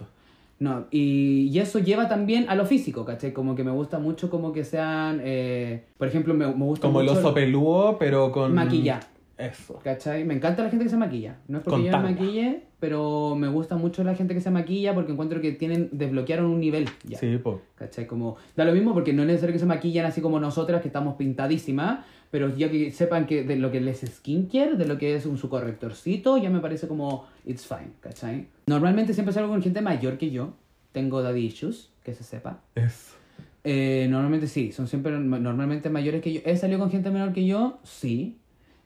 No, 0.59 0.85
y, 0.91 1.49
y 1.51 1.59
eso 1.59 1.79
lleva 1.79 2.07
también 2.07 2.45
a 2.49 2.55
lo 2.55 2.65
físico, 2.65 3.03
¿cachai? 3.05 3.33
Como 3.33 3.55
que 3.55 3.63
me 3.63 3.71
gusta 3.71 3.99
mucho 3.99 4.29
como 4.29 4.53
que 4.53 4.63
sean, 4.63 5.19
eh, 5.23 5.85
por 5.97 6.07
ejemplo, 6.07 6.33
me, 6.33 6.45
me 6.47 6.65
gusta 6.65 6.87
Como 6.87 7.01
el 7.01 7.07
mucho... 7.07 7.19
oso 7.19 7.33
peludo, 7.33 7.97
pero 7.97 8.31
con... 8.31 8.53
Maquilla. 8.53 8.99
Eso. 9.37 9.79
¿Cachai? 9.83 10.23
Me 10.25 10.35
encanta 10.35 10.63
la 10.63 10.69
gente 10.69 10.85
que 10.85 10.89
se 10.89 10.95
maquilla. 10.97 11.37
No 11.47 11.57
es 11.57 11.63
porque 11.63 11.81
Con 11.81 11.91
yo 11.91 11.97
me 11.97 12.11
maquille, 12.11 12.63
pero 12.83 13.33
me 13.37 13.47
gusta 13.47 13.77
mucho 13.77 14.03
la 14.03 14.13
gente 14.13 14.33
que 14.33 14.41
se 14.41 14.51
maquilla 14.51 14.93
porque 14.93 15.13
encuentro 15.13 15.39
que 15.39 15.53
tienen, 15.53 15.87
desbloquearon 15.93 16.47
un 16.47 16.59
nivel 16.59 16.89
ya. 17.05 17.17
Sí, 17.17 17.37
po. 17.37 17.61
¿Cachai? 17.75 18.05
Como, 18.05 18.35
da 18.57 18.65
lo 18.65 18.73
mismo 18.73 18.93
porque 18.93 19.13
no 19.13 19.21
es 19.21 19.27
necesario 19.29 19.53
que 19.53 19.59
se 19.59 19.65
maquillan 19.65 20.05
así 20.05 20.19
como 20.19 20.37
nosotras 20.37 20.81
que 20.81 20.89
estamos 20.89 21.15
pintadísimas, 21.15 22.03
pero 22.29 22.53
ya 22.53 22.69
que 22.69 22.91
sepan 22.91 23.25
que 23.25 23.45
de 23.45 23.55
lo 23.55 23.71
que 23.71 23.79
les 23.79 24.03
es 24.03 24.15
skincare, 24.15 24.75
de 24.75 24.85
lo 24.85 24.97
que 24.97 25.15
es 25.15 25.25
un 25.25 25.37
su 25.37 25.47
correctorcito, 25.47 26.37
ya 26.37 26.49
me 26.49 26.59
parece 26.59 26.89
como 26.89 27.25
it's 27.45 27.65
fine, 27.65 27.91
¿cachai? 28.01 28.47
Normalmente 28.67 29.13
siempre 29.13 29.33
salgo 29.33 29.47
con 29.47 29.61
gente 29.61 29.79
mayor 29.79 30.17
que 30.17 30.29
yo. 30.29 30.51
Tengo 30.91 31.21
daddy 31.21 31.39
issues, 31.39 31.89
que 32.03 32.13
se 32.13 32.25
sepa. 32.25 32.59
Eso. 32.75 33.15
Eh, 33.63 34.07
normalmente 34.09 34.47
sí, 34.47 34.73
son 34.73 34.89
siempre 34.89 35.17
normalmente 35.17 35.89
mayores 35.89 36.21
que 36.21 36.33
yo. 36.33 36.41
¿He 36.43 36.57
salido 36.57 36.79
con 36.79 36.91
gente 36.91 37.11
menor 37.11 37.31
que 37.31 37.45
yo? 37.45 37.79
Sí. 37.83 38.35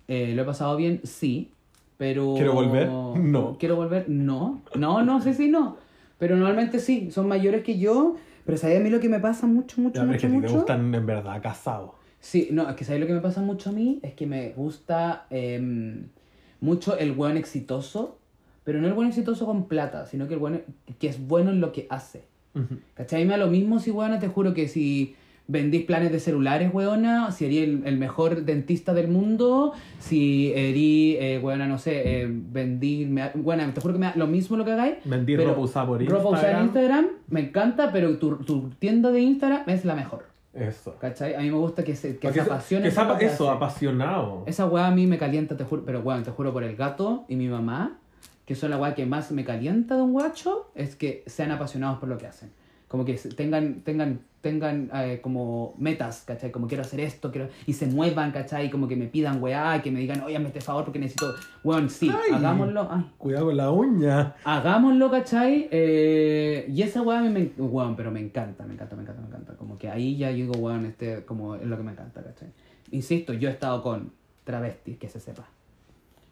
Eh, 0.07 0.33
¿Lo 0.35 0.43
he 0.43 0.45
pasado 0.45 0.75
bien? 0.75 1.01
Sí. 1.03 1.49
Pero... 1.97 2.33
¿Quiero 2.35 2.53
volver? 2.53 2.87
No. 2.87 3.57
¿Quiero 3.59 3.75
volver? 3.75 4.09
No. 4.09 4.61
No, 4.75 5.03
no 5.03 5.21
sé 5.21 5.33
si 5.33 5.49
no. 5.49 5.77
Pero 6.19 6.35
normalmente 6.35 6.79
sí, 6.79 7.11
son 7.11 7.27
mayores 7.27 7.63
que 7.63 7.77
yo. 7.77 8.15
Pero 8.45 8.57
¿sabes 8.57 8.79
a 8.79 8.83
mí 8.83 8.89
lo 8.89 8.99
que 8.99 9.09
me 9.09 9.19
pasa 9.19 9.45
mucho, 9.45 9.81
mucho, 9.81 9.95
Ya, 9.95 10.01
pero 10.01 10.15
es 10.15 10.21
que 10.21 10.27
mucho, 10.27 10.41
te 10.41 10.47
mucho? 10.47 10.57
gustan 10.59 10.95
en 10.95 11.05
verdad 11.05 11.41
casados. 11.41 11.91
Sí, 12.19 12.49
no, 12.51 12.69
es 12.69 12.75
que 12.75 12.85
¿sabes 12.85 13.01
lo 13.01 13.07
que 13.07 13.13
me 13.13 13.21
pasa 13.21 13.41
mucho 13.41 13.69
a 13.69 13.73
mí? 13.73 13.99
Es 14.01 14.13
que 14.13 14.25
me 14.25 14.49
gusta 14.49 15.25
em, 15.29 16.07
mucho 16.61 16.97
el 16.97 17.11
buen 17.11 17.37
exitoso, 17.37 18.17
pero 18.63 18.79
no 18.81 18.87
el 18.87 18.93
buen 18.93 19.09
exitoso 19.09 19.45
con 19.45 19.67
plata, 19.67 20.05
sino 20.07 20.27
que 20.27 20.35
el 20.35 20.39
buen 20.39 20.63
que 20.99 21.07
es 21.07 21.27
bueno 21.27 21.51
en 21.51 21.59
lo 21.59 21.71
que 21.71 21.87
hace. 21.89 22.23
Ujú. 22.55 22.79
¿Cachai? 22.95 23.25
Me 23.25 23.31
da 23.31 23.37
lo 23.37 23.47
mismo 23.47 23.79
si, 23.79 23.91
weona, 23.91 24.19
te 24.19 24.27
juro 24.27 24.53
que 24.53 24.67
si 24.67 25.15
vendís 25.47 25.85
planes 25.85 26.11
de 26.11 26.19
celulares, 26.19 26.73
weona, 26.73 27.31
si 27.31 27.45
erí 27.45 27.59
el, 27.59 27.81
el 27.85 27.97
mejor 27.97 28.43
dentista 28.43 28.93
del 28.93 29.07
mundo, 29.07 29.73
si 29.99 30.51
erí, 30.53 31.17
eh, 31.19 31.39
weona, 31.41 31.67
no 31.67 31.77
sé, 31.77 32.21
eh, 32.21 32.27
vendí, 32.29 33.05
me 33.05 33.31
weona, 33.35 33.73
te 33.73 33.81
juro 33.81 33.93
que 33.93 33.99
me 33.99 34.05
da 34.07 34.13
lo 34.15 34.27
mismo 34.27 34.57
lo 34.57 34.65
que 34.65 34.73
hagáis. 34.73 34.95
Vendí 35.05 35.37
ropa 35.37 35.61
usada 35.61 35.87
por 35.87 36.05
Ropa 36.05 36.29
usada 36.29 36.59
en 36.59 36.65
Instagram. 36.65 37.05
Instagram, 37.05 37.05
me 37.29 37.39
encanta, 37.41 37.91
pero 37.91 38.17
tu, 38.17 38.37
tu 38.37 38.69
tienda 38.71 39.11
de 39.11 39.21
Instagram 39.21 39.63
es 39.67 39.85
la 39.85 39.95
mejor. 39.95 40.25
Eso. 40.53 40.95
¿Cachai? 40.99 41.35
A 41.35 41.39
mí 41.39 41.51
me 41.51 41.57
gusta 41.57 41.83
que 41.83 41.95
se, 41.95 42.17
que 42.17 42.33
se 42.33 42.41
apasione. 42.41 42.89
que 43.19 43.25
eso, 43.25 43.49
apasionado. 43.51 44.43
Esa 44.47 44.65
weá 44.65 44.87
a 44.87 44.91
mí 44.91 45.05
me 45.05 45.17
calienta, 45.17 45.55
te 45.55 45.63
juro, 45.63 45.83
pero 45.85 45.99
weón, 46.01 46.23
te 46.23 46.31
juro 46.31 46.51
por 46.51 46.63
el 46.63 46.75
gato 46.75 47.25
y 47.27 47.35
mi 47.35 47.47
mamá, 47.47 47.99
que 48.45 48.55
son 48.55 48.71
la 48.71 48.77
weá 48.77 48.95
que 48.95 49.05
más 49.05 49.31
me 49.31 49.45
calienta 49.45 49.95
de 49.95 50.01
un 50.01 50.13
guacho, 50.13 50.71
es 50.73 50.95
que 50.95 51.23
sean 51.27 51.51
apasionados 51.51 51.99
por 51.99 52.09
lo 52.09 52.17
que 52.17 52.25
hacen. 52.27 52.49
Como 52.87 53.03
que 53.03 53.15
tengan, 53.15 53.81
tengan, 53.81 54.21
tengan 54.39 54.89
eh, 54.93 55.19
como 55.21 55.75
metas, 55.77 56.23
¿cachai? 56.25 56.51
Como 56.51 56.67
quiero 56.67 56.83
hacer 56.83 57.01
esto, 57.01 57.31
quiero... 57.31 57.49
Y 57.65 57.73
se 57.73 57.85
muevan, 57.87 58.31
¿cachai? 58.31 58.69
Como 58.69 58.87
que 58.87 58.95
me 58.95 59.07
pidan 59.07 59.43
weá, 59.43 59.81
que 59.81 59.91
me 59.91 59.99
digan, 59.99 60.21
oye, 60.21 60.37
hazme 60.37 60.47
este 60.47 60.61
favor 60.61 60.85
porque 60.85 60.99
necesito... 60.99 61.33
Weón, 61.65 61.89
sí, 61.89 62.09
Ay. 62.09 62.35
hagámoslo. 62.35 62.87
Ay, 62.89 63.11
Cuidado 63.17 63.47
con 63.47 63.57
la 63.57 63.71
uña. 63.71 64.35
hagámoslo, 64.45 65.11
¿cachai? 65.11 65.67
Eh, 65.69 66.65
y 66.69 66.81
esa 66.81 67.01
weá 67.01 67.19
a 67.19 67.23
mí 67.23 67.29
me... 67.29 67.51
Weón, 67.61 67.97
pero 67.97 68.09
me 68.09 68.21
encanta, 68.21 68.65
me 68.65 68.73
encanta, 68.75 68.95
me 68.95 69.01
encanta, 69.01 69.21
me 69.21 69.27
encanta. 69.27 69.53
Como 69.55 69.77
que 69.77 69.89
ahí 69.89 70.15
ya 70.15 70.31
yo 70.31 70.37
digo, 70.45 70.53
weón, 70.57 70.85
este, 70.85 71.25
como 71.25 71.55
es 71.55 71.63
lo 71.65 71.75
que 71.75 71.83
me 71.83 71.91
encanta, 71.91 72.23
¿cachai? 72.23 72.47
Insisto, 72.91 73.33
yo 73.33 73.49
he 73.49 73.51
estado 73.51 73.83
con 73.83 74.13
travestis, 74.45 74.97
que 74.97 75.09
se 75.09 75.19
sepa. 75.19 75.45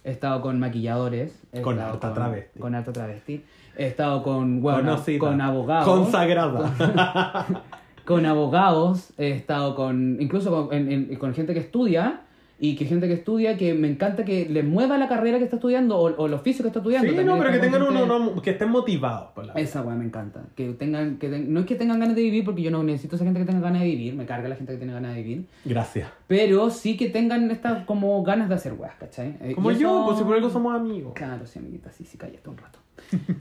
He 0.05 0.11
estado 0.11 0.39
con 0.41 0.59
maquilladores. 0.59 1.41
Con 1.63 1.79
harta 1.79 2.13
travesti. 2.13 2.59
Con 2.59 2.75
harta 2.75 2.93
travesti. 2.93 3.43
He 3.75 3.87
estado 3.87 4.21
con, 4.23 4.61
bueno, 4.61 4.95
con 5.19 5.41
abogados. 5.41 5.85
Consagrada. 5.85 7.45
con 8.05 8.25
abogados, 8.27 9.13
he 9.17 9.31
estado 9.31 9.73
con, 9.75 10.17
incluso 10.21 10.67
con, 10.67 10.75
en- 10.77 10.91
en- 10.91 11.15
con 11.17 11.33
gente 11.33 11.53
que 11.53 11.59
estudia, 11.59 12.21
y 12.57 12.75
que 12.77 12.85
gente 12.85 13.07
que 13.07 13.13
estudia 13.15 13.57
que 13.57 13.73
me 13.73 13.89
encanta 13.89 14.23
que 14.23 14.47
le 14.49 14.63
mueva 14.63 14.97
la 14.97 15.07
carrera 15.09 15.37
que 15.39 15.43
está 15.43 15.57
estudiando 15.57 15.97
o, 15.97 16.03
o 16.15 16.25
el 16.27 16.33
oficio 16.33 16.63
que 16.63 16.67
está 16.69 16.79
estudiando. 16.79 17.09
Sí, 17.11 17.17
no, 17.25 17.37
pero 17.37 17.51
que 17.51 17.59
tengan 17.59 17.81
gente- 17.85 18.03
uno, 18.03 18.19
no, 18.33 18.41
que 18.41 18.51
estén 18.51 18.69
motivados 18.69 19.31
por 19.33 19.45
la 19.45 19.53
Esa 19.53 19.81
weá 19.81 19.95
me 19.95 20.05
encanta. 20.05 20.43
Que 20.55 20.69
tengan, 20.73 21.17
que 21.17 21.27
ten- 21.29 21.53
no 21.53 21.59
es 21.59 21.65
que 21.65 21.75
tengan 21.75 21.99
ganas 21.99 22.15
de 22.15 22.21
vivir, 22.21 22.45
porque 22.45 22.61
yo 22.61 22.71
no 22.71 22.81
necesito 22.83 23.17
esa 23.17 23.25
gente 23.25 23.39
que 23.41 23.45
tenga 23.45 23.59
ganas 23.59 23.81
de 23.81 23.87
vivir, 23.87 24.15
me 24.15 24.25
carga 24.25 24.47
la 24.47 24.55
gente 24.55 24.71
que 24.71 24.77
tiene 24.77 24.93
ganas 24.93 25.13
de 25.15 25.21
vivir, 25.23 25.45
Gracias. 25.65 26.07
pero 26.27 26.69
sí 26.69 26.95
que 26.95 27.09
tengan 27.09 27.51
estas 27.51 27.83
como 27.85 28.23
ganas 28.23 28.47
de 28.47 28.55
hacer 28.55 28.73
weas, 28.73 28.95
¿cachai? 28.95 29.35
Eh, 29.41 29.51
Como 29.55 29.71
yo, 29.71 29.77
eso- 29.77 30.05
pues 30.05 30.17
si 30.19 30.23
por 30.23 30.35
algo 30.35 30.49
somos 30.49 30.73
amigos. 30.75 31.13
Claro, 31.13 31.45
sí, 31.45 31.59
amiguita, 31.59 31.91
sí, 31.91 32.05
sí, 32.05 32.17
cállate 32.17 32.49
un 32.49 32.57
rato. 32.57 32.79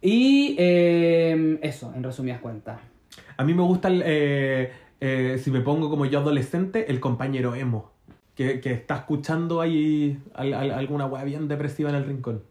y 0.00 0.56
eh, 0.58 1.58
eso, 1.62 1.92
en 1.94 2.02
resumidas 2.02 2.40
cuentas. 2.40 2.80
A 3.36 3.44
mí 3.44 3.54
me 3.54 3.62
gusta, 3.62 3.88
el, 3.88 4.02
eh, 4.04 4.72
eh, 5.00 5.38
si 5.42 5.50
me 5.50 5.60
pongo 5.60 5.90
como 5.90 6.06
yo 6.06 6.20
adolescente, 6.20 6.90
el 6.90 7.00
compañero 7.00 7.54
emo. 7.54 7.90
Que, 8.36 8.60
que 8.60 8.72
está 8.72 8.96
escuchando 8.96 9.60
ahí 9.60 10.22
al- 10.34 10.52
al- 10.54 10.70
alguna 10.72 11.06
weá 11.06 11.24
bien 11.24 11.48
depresiva 11.48 11.88
en 11.90 11.96
el 11.96 12.04
rincón. 12.04 12.42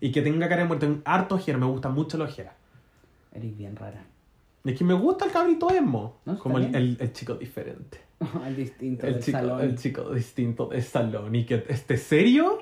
Y 0.00 0.10
que 0.10 0.20
tenga 0.20 0.48
cara 0.48 0.62
de 0.62 0.68
muerte. 0.68 0.96
Harto 1.04 1.36
ojera, 1.36 1.56
me 1.58 1.66
gusta 1.66 1.88
mucho 1.88 2.18
la 2.18 2.24
ojera. 2.24 2.54
Eres 3.32 3.56
bien 3.56 3.76
rara. 3.76 4.04
Es 4.64 4.76
que 4.76 4.84
me 4.84 4.94
gusta 4.94 5.24
el 5.26 5.30
cabrito 5.32 5.70
emo. 5.70 6.16
No, 6.24 6.36
como 6.38 6.58
el, 6.58 6.74
el- 6.74 6.96
el 7.00 7.12
chico 7.12 7.34
diferente. 7.34 8.00
el 8.46 8.56
distinto 8.56 9.06
El 9.06 9.14
del 9.14 9.22
chico, 9.22 9.38
salón. 9.38 9.60
el 9.60 9.78
chico 9.78 10.10
distinto 10.12 10.66
del 10.66 10.82
salón. 10.82 11.34
Y 11.36 11.44
que 11.46 11.64
esté 11.68 11.96
serio. 11.96 12.58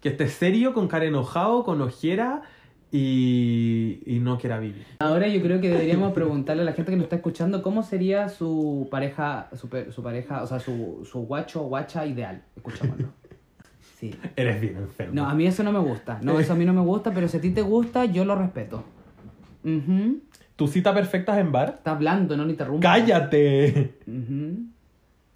Que 0.00 0.10
esté 0.10 0.28
serio, 0.28 0.74
con 0.74 0.88
cara 0.88 1.04
enojado, 1.06 1.62
con 1.64 1.80
ojera. 1.80 2.42
Y, 2.90 4.00
y 4.06 4.18
no 4.18 4.38
quiera 4.38 4.58
vivir. 4.58 4.84
Ahora 4.98 5.28
yo 5.28 5.42
creo 5.42 5.60
que 5.60 5.68
deberíamos 5.68 6.12
preguntarle 6.14 6.62
a 6.62 6.64
la 6.64 6.72
gente 6.72 6.90
que 6.90 6.96
nos 6.96 7.04
está 7.04 7.16
escuchando 7.16 7.62
cómo 7.62 7.82
sería 7.82 8.28
su 8.30 8.88
pareja, 8.90 9.48
su, 9.54 9.68
su 9.90 10.02
pareja, 10.02 10.42
o 10.42 10.46
sea, 10.46 10.58
su, 10.58 11.06
su 11.10 11.20
guacho 11.20 11.64
o 11.64 11.68
guacha 11.68 12.06
ideal. 12.06 12.42
Escuchémoslo. 12.56 13.08
Sí. 13.98 14.14
Eres 14.36 14.60
bien 14.60 14.76
enfermo. 14.76 15.12
No, 15.14 15.26
a 15.28 15.34
mí 15.34 15.46
eso 15.46 15.62
no 15.62 15.72
me 15.72 15.80
gusta. 15.80 16.20
No, 16.22 16.38
eso 16.38 16.52
a 16.52 16.56
mí 16.56 16.64
no 16.64 16.72
me 16.72 16.80
gusta, 16.82 17.12
pero 17.12 17.28
si 17.28 17.36
a 17.36 17.40
ti 17.40 17.50
te 17.50 17.62
gusta, 17.62 18.04
yo 18.04 18.24
lo 18.24 18.36
respeto. 18.36 18.84
Ujú. 19.64 20.20
¿Tu 20.56 20.68
cita 20.68 20.94
perfecta 20.94 21.34
es 21.34 21.44
en 21.44 21.52
bar? 21.52 21.74
Está 21.78 21.90
hablando, 21.92 22.36
no 22.36 22.44
le 22.44 22.52
interrumpa. 22.52 22.80
¡Cállate! 22.88 23.98
Ujú. 24.06 24.66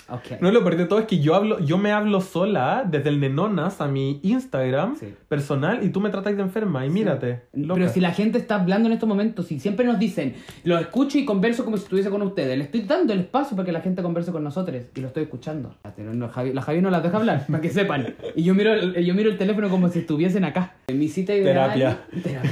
Ok. 0.08 0.40
No, 0.40 0.50
lo 0.50 0.60
peor 0.62 0.76
de 0.76 0.84
todo 0.86 0.98
es 0.98 1.06
que 1.06 1.20
yo 1.20 1.34
hablo, 1.34 1.58
yo 1.60 1.78
me 1.78 1.90
hablo 1.92 2.20
sola 2.20 2.84
desde 2.88 3.08
el 3.08 3.20
Nenonas 3.20 3.80
a 3.80 3.88
mi 3.88 4.20
Instagram 4.22 4.96
Sí. 4.96 5.14
personal 5.28 5.82
y 5.84 5.88
tú 5.90 6.00
me 6.00 6.10
tratas 6.10 6.36
de 6.36 6.42
enferma 6.42 6.84
y 6.84 6.90
mírate. 6.90 7.42
loca. 7.54 7.74
Pero 7.80 7.88
si 7.92 8.00
la 8.00 8.10
gente 8.12 8.36
está 8.38 8.56
hablando 8.56 8.88
en 8.88 8.92
estos 8.94 9.08
momentos, 9.08 9.46
si 9.46 9.58
siempre 9.60 9.86
nos 9.86 9.98
dicen, 9.98 10.34
lo 10.64 10.78
escucho 10.78 11.18
y 11.18 11.24
converso 11.24 11.64
como 11.64 11.76
si 11.76 11.84
estuviese 11.84 12.10
con 12.10 12.20
ustedes, 12.22 12.58
le 12.58 12.64
estoy 12.64 12.82
dando 12.82 13.12
el 13.12 13.20
espacio 13.20 13.56
para 13.56 13.64
que 13.66 13.72
la 13.72 13.80
gente 13.80 14.02
converse 14.02 14.32
con 14.32 14.44
nosotros 14.44 14.76
y 14.94 15.00
lo 15.00 15.06
estoy 15.08 15.22
escuchando. 15.24 15.74
Javi- 15.84 16.52
la 16.52 16.62
Javi 16.62 16.80
no 16.82 16.90
las 16.90 17.02
deja 17.02 17.16
hablar, 17.16 17.46
para 17.46 17.60
que 17.60 17.70
sepan. 17.70 18.14
Y 18.34 18.42
yo 18.42 18.54
miro, 18.54 18.74
el- 18.74 19.04
yo 19.04 19.14
miro 19.14 19.30
el 19.30 19.38
teléfono 19.38 19.68
como 19.70 19.88
si 19.88 20.00
estuviesen 20.00 20.44
acá. 20.44 20.74
Mi 20.92 21.08
cita 21.08 21.34
ideal. 21.34 21.72
Terapia. 21.72 21.98
Terapia. 22.22 22.50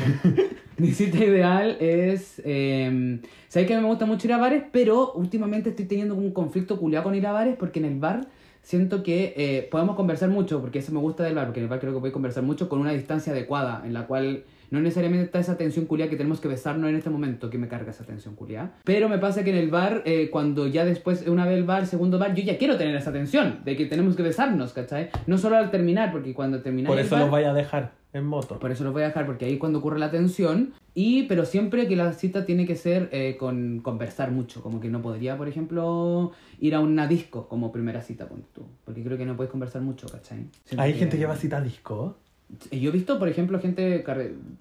Mi 0.81 0.93
cita 0.93 1.19
ideal 1.19 1.77
es. 1.81 2.41
Eh, 2.45 3.21
Sabes 3.49 3.67
que 3.67 3.75
a 3.75 3.79
mí 3.79 3.83
me 3.83 3.89
gusta 3.89 4.07
mucho 4.07 4.29
ir 4.29 4.33
a 4.33 4.39
bares, 4.39 4.63
pero 4.71 5.13
últimamente 5.15 5.71
estoy 5.71 5.87
teniendo 5.87 6.15
un 6.15 6.31
conflicto 6.31 6.79
culiado 6.79 7.03
con 7.03 7.17
ir 7.17 7.27
a 7.27 7.33
bares 7.33 7.57
porque 7.59 7.81
en 7.81 7.85
el 7.85 7.99
bar 7.99 8.29
siento 8.63 9.03
que 9.03 9.35
eh, 9.37 9.69
podemos 9.73 9.97
conversar 9.97 10.29
mucho, 10.29 10.61
porque 10.61 10.79
eso 10.79 10.93
me 10.93 11.01
gusta 11.01 11.25
del 11.25 11.35
bar, 11.35 11.47
porque 11.47 11.59
en 11.59 11.65
el 11.65 11.69
bar 11.69 11.81
creo 11.81 11.93
que 11.93 11.99
puedes 11.99 12.13
conversar 12.13 12.45
mucho 12.45 12.69
con 12.69 12.79
una 12.81 12.93
distancia 12.93 13.33
adecuada, 13.33 13.83
en 13.85 13.93
la 13.93 14.07
cual 14.07 14.45
no 14.71 14.81
necesariamente 14.81 15.25
está 15.25 15.39
esa 15.41 15.57
tensión 15.57 15.87
culiada 15.87 16.11
que 16.11 16.17
tenemos 16.17 16.41
que 16.41 16.49
besarnos 16.49 16.89
en 16.91 16.97
este 16.97 17.11
momento, 17.11 17.51
que 17.51 17.59
me 17.59 17.69
carga 17.69 17.91
esa 17.91 18.05
tensión 18.05 18.35
culiada. 18.35 18.73
Pero 18.85 19.09
me 19.09 19.19
pasa 19.19 19.45
que 19.45 19.51
en 19.51 19.57
el 19.57 19.71
bar, 19.71 20.03
eh, 20.05 20.29
cuando 20.31 20.67
ya 20.67 20.85
después, 20.85 21.27
una 21.27 21.47
vez 21.47 21.57
el 21.59 21.65
bar, 21.65 21.87
segundo 21.87 22.19
bar, 22.19 22.35
yo 22.35 22.43
ya 22.45 22.57
quiero 22.59 22.77
tener 22.77 22.95
esa 22.95 23.13
tensión, 23.13 23.61
de 23.65 23.77
que 23.77 23.87
tenemos 23.87 24.17
que 24.17 24.23
besarnos, 24.23 24.73
¿cachai? 24.73 25.11
No 25.27 25.39
solo 25.39 25.57
al 25.57 25.71
terminar, 25.71 26.13
porque 26.13 26.35
cuando 26.35 26.61
termináis 26.63 26.89
Por 26.89 26.99
eso 26.99 27.15
bar- 27.15 27.23
los 27.23 27.31
vaya 27.31 27.51
a 27.51 27.55
dejar 27.55 27.93
en 28.13 28.25
moto. 28.27 28.59
por 28.59 28.73
eso 28.73 28.83
los 28.85 28.93
voy 28.93 29.03
a 29.03 29.07
dejar, 29.07 29.25
porque 29.27 29.45
ahí 29.45 29.53
es 29.55 29.59
cuando 29.59 29.79
ocurre 29.81 29.99
la 29.99 30.11
tensión. 30.11 30.73
Y, 30.93 31.25
pero 31.25 31.45
siempre 31.45 31.87
que 31.87 31.95
la 31.95 32.13
cita 32.13 32.45
tiene 32.45 32.67
que 32.67 32.75
ser 32.75 33.09
eh, 33.13 33.37
con 33.39 33.79
conversar 33.79 34.33
mucho. 34.33 34.61
Como 34.61 34.81
que 34.81 34.89
no 34.89 35.01
podría, 35.01 35.37
por 35.37 35.47
ejemplo, 35.47 36.33
ir 36.59 36.75
a 36.75 36.81
una 36.81 37.07
disco 37.07 37.47
como 37.49 37.71
primera 37.71 38.03
cita, 38.03 38.27
ponte 38.27 38.49
tú. 38.53 38.67
Porque 38.85 39.05
creo 39.05 39.17
que 39.17 39.25
no 39.25 39.37
puedes 39.37 39.53
conversar 39.53 39.83
mucho, 39.83 40.09
¿cachai? 40.09 40.47
Siento 40.65 40.83
Hay 40.83 40.93
que- 40.95 40.99
gente 40.99 41.17
que 41.17 41.27
va 41.27 41.35
a 41.35 41.37
cita 41.37 41.61
disco. 41.61 42.17
Yo 42.73 42.91
he 42.91 42.93
visto, 42.93 43.19
por 43.19 43.29
ejemplo, 43.29 43.61
gente, 43.61 44.05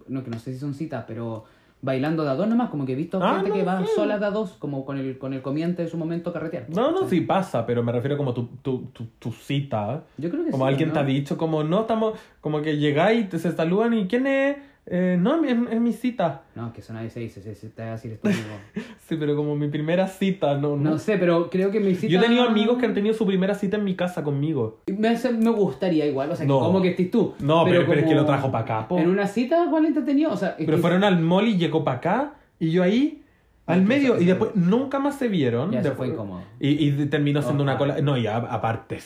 no, 0.07 0.23
que 0.23 0.29
no 0.29 0.39
sé 0.39 0.53
si 0.53 0.59
son 0.59 0.73
citas, 0.73 1.05
pero 1.07 1.45
bailando 1.81 2.23
de 2.23 2.29
a 2.29 2.35
dos 2.35 2.47
nomás. 2.47 2.69
Como 2.69 2.85
que 2.85 2.91
he 2.93 2.95
visto 2.95 3.19
Ah, 3.23 3.35
gente 3.35 3.49
no, 3.49 3.55
que 3.55 3.63
va 3.63 3.79
sí. 3.85 3.91
sola 3.95 4.19
de 4.19 4.25
a 4.25 4.31
dos, 4.31 4.51
como 4.59 4.85
con 4.85 4.97
el, 4.97 5.17
con 5.17 5.33
el 5.33 5.41
comiente 5.41 5.81
de 5.83 5.87
su 5.87 5.97
momento 5.97 6.31
carretear. 6.33 6.65
No, 6.69 6.91
no, 6.91 6.93
¿cachai? 7.01 7.09
sí 7.09 7.21
pasa, 7.21 7.65
pero 7.65 7.81
me 7.83 7.91
refiero 7.91 8.17
como 8.17 8.33
tu, 8.33 8.47
tu, 8.61 8.85
tu, 8.93 9.05
tu 9.17 9.31
cita. 9.31 10.03
Yo 10.17 10.29
creo 10.29 10.45
que 10.45 10.51
Como 10.51 10.65
sí, 10.65 10.69
alguien 10.69 10.89
¿no? 10.89 10.93
te 10.93 10.99
ha 10.99 11.03
dicho, 11.03 11.37
como 11.37 11.63
no 11.63 11.81
estamos, 11.81 12.13
como 12.41 12.61
que 12.61 12.77
llegáis, 12.77 13.29
te 13.29 13.39
se 13.39 13.51
saludan 13.53 13.93
y 13.93 14.07
¿quién 14.07 14.27
es? 14.27 14.57
Eh, 14.91 15.17
no, 15.19 15.43
es, 15.45 15.55
es 15.71 15.79
mi 15.79 15.93
cita. 15.93 16.41
No, 16.55 16.73
que 16.73 16.81
eso 16.81 16.93
nadie 16.93 17.09
se 17.11 17.19
dice, 17.19 17.41
se, 17.41 17.53
se 17.53 17.69
te 17.69 17.83
va 17.83 17.89
a 17.89 17.91
decir 17.91 18.11
esto 18.13 18.27
mismo. 18.27 18.43
Sí, 19.07 19.15
pero 19.19 19.35
como 19.35 19.55
mi 19.55 19.67
primera 19.69 20.07
cita, 20.07 20.55
no, 20.55 20.75
no. 20.77 20.91
No 20.91 20.97
sé, 20.99 21.17
pero 21.17 21.49
creo 21.49 21.71
que 21.71 21.79
mi 21.79 21.95
cita... 21.95 22.07
Yo 22.13 22.19
he 22.19 22.23
tenido 22.23 22.43
amigos 22.43 22.77
que 22.77 22.85
han 22.85 22.93
tenido 22.93 23.15
su 23.15 23.25
primera 23.25 23.55
cita 23.55 23.77
en 23.77 23.83
mi 23.83 23.95
casa 23.95 24.23
conmigo. 24.23 24.81
Me, 24.95 25.07
hace- 25.09 25.31
me 25.31 25.49
gustaría 25.49 26.05
igual, 26.05 26.29
o 26.31 26.35
sea, 26.35 26.45
que 26.45 26.51
No. 26.51 26.59
como 26.59 26.79
que 26.81 26.89
estés 26.89 27.09
tú. 27.09 27.33
No, 27.39 27.63
pero, 27.65 27.81
pero 27.87 27.93
es 27.93 27.97
que 27.99 28.03
como 28.09 28.21
lo 28.21 28.25
trajo 28.25 28.51
para 28.51 28.63
acá, 28.65 28.87
po. 28.87 28.99
En 28.99 29.09
una 29.09 29.25
cita, 29.25 29.65
¿cuál 29.69 29.85
entretenido? 29.85 30.31
O 30.31 30.37
sea, 30.37 30.55
Pero 30.57 30.75
que- 30.75 30.77
fueron 30.81 31.03
al 31.03 31.19
mall 31.19 31.47
y 31.47 31.57
llegó 31.57 31.83
para 31.83 31.97
acá 31.97 32.33
y 32.59 32.69
yo 32.71 32.83
ahí 32.83 33.23
al 33.65 33.81
medio 33.83 34.19
y 34.19 34.25
después 34.25 34.55
nunca 34.55 34.99
más 34.99 35.15
se 35.17 35.27
vieron. 35.27 35.71
Ya, 35.71 35.77
Después- 35.81 35.97
fue 35.97 36.07
incómodo. 36.09 36.41
Y, 36.59 36.87
y 36.87 37.05
terminó 37.07 37.41
siendo 37.41 37.63
una 37.63 37.77
cola. 37.77 38.01
No, 38.01 38.15
y 38.17 38.27
a- 38.27 38.37
aparte, 38.37 38.99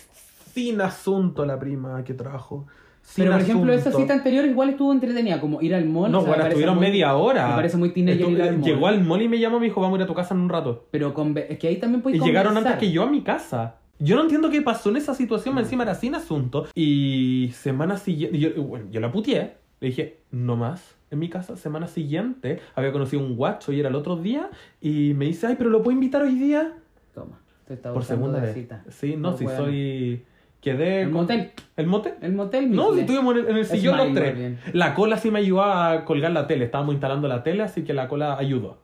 sin 0.54 0.82
asunto 0.82 1.46
la 1.46 1.58
prima 1.60 2.04
que 2.04 2.14
trajo. 2.14 2.68
Sin 3.06 3.26
Pero 3.26 3.34
por 3.36 3.42
ejemplo, 3.42 3.74
esa 3.74 3.92
cita 3.92 4.14
anterior 4.14 4.46
igual 4.46 4.70
estuvo 4.70 4.92
entretenida, 4.94 5.40
como 5.42 5.62
ir 5.62 5.76
al 5.76 5.86
mall. 5.86 6.10
No, 6.12 6.20
o 6.20 6.22
sea, 6.22 6.30
bueno, 6.30 6.46
estuvieron 6.48 6.76
muy- 6.78 6.86
media 6.88 7.14
hora. 7.16 7.50
Me 7.50 7.56
parece 7.56 7.76
muy 7.78 7.90
teenager 7.90 8.26
Estu- 8.26 8.32
ir 8.32 8.42
al 8.42 8.58
mall. 8.58 8.64
Llegó 8.70 8.88
al 8.88 9.04
mall 9.04 9.22
y 9.22 9.28
me 9.30 9.40
llamó 9.40 9.58
y 9.58 9.60
me 9.60 9.66
dijo, 9.68 9.82
vamos 9.82 9.98
a 9.98 10.00
ir 10.00 10.04
a 10.04 10.08
tu 10.08 10.14
casa 10.16 10.34
en 10.34 10.40
un 10.40 10.50
rato. 10.50 10.88
Pero 10.90 11.14
con, 11.14 11.38
es 11.38 11.60
que 11.60 11.68
ahí 11.68 11.76
también 11.78 12.02
puedes 12.02 12.20
Y 12.20 12.24
llegaron 12.24 12.56
antes 12.58 12.76
que 12.78 12.92
yo 12.92 13.04
a 13.04 13.10
mi 13.10 13.22
casa. 13.22 13.76
Yo 14.00 14.16
no 14.16 14.24
entiendo 14.24 14.50
qué 14.50 14.62
pasó 14.62 14.90
en 14.90 14.98
esa 14.98 15.14
situación, 15.14 15.58
encima 15.60 15.84
era 15.84 15.96
sin 15.96 16.16
asunto. 16.16 16.66
Y 16.74 17.52
semana 17.54 17.98
siguiente, 17.98 18.40
yo, 18.40 18.64
bueno, 18.64 18.86
yo 18.90 19.00
la 19.02 19.12
puteé. 19.12 19.56
Le 19.82 19.88
dije, 19.90 20.20
no 20.32 20.56
más. 20.56 20.96
En 21.12 21.20
mi 21.20 21.30
casa, 21.30 21.56
semana 21.58 21.88
siguiente, 21.88 22.60
había 22.74 22.92
conocido 22.92 23.22
un 23.24 23.36
guacho 23.36 23.72
y 23.72 23.80
era 23.82 23.90
el 23.90 23.96
otro 23.96 24.16
día. 24.16 24.50
Y 24.82 25.14
me 25.14 25.26
dice, 25.26 25.46
ay, 25.48 25.56
pero 25.58 25.70
lo 25.70 25.84
puedo 25.84 25.94
invitar 25.94 26.22
hoy 26.24 26.36
día. 26.36 26.74
Toma, 27.14 27.40
te 27.68 27.76
está 27.76 27.94
Por 27.94 28.04
segunda 28.04 28.40
vez. 28.40 28.56
cita. 28.56 28.84
Sí, 28.90 29.16
no, 29.18 29.38
si 29.38 29.44
bueno. 29.44 29.66
soy. 29.66 30.24
Quedé. 30.64 31.02
El 31.02 31.12
con- 31.12 31.22
motel. 31.22 31.52
¿El 31.76 31.88
motel? 31.88 32.14
El 32.22 32.34
motel, 32.34 32.72
No, 32.72 32.94
si 32.94 33.02
estuvimos 33.02 33.36
en 33.36 33.58
el, 33.58 33.66
sillón 33.66 33.98
los 33.98 34.14
tres. 34.14 34.58
La 34.74 34.94
cola 34.94 35.18
sí 35.18 35.30
me 35.30 35.40
ayudó 35.40 35.64
a 35.64 36.06
colgar 36.06 36.32
la 36.32 36.48
tele. 36.48 36.66
Estábamos 36.66 36.94
instalando 36.94 37.28
la 37.28 37.44
tele, 37.44 37.64
así 37.64 37.84
que 37.84 37.94
la 37.94 38.08
cola 38.08 38.38
ayudó. 38.38 38.78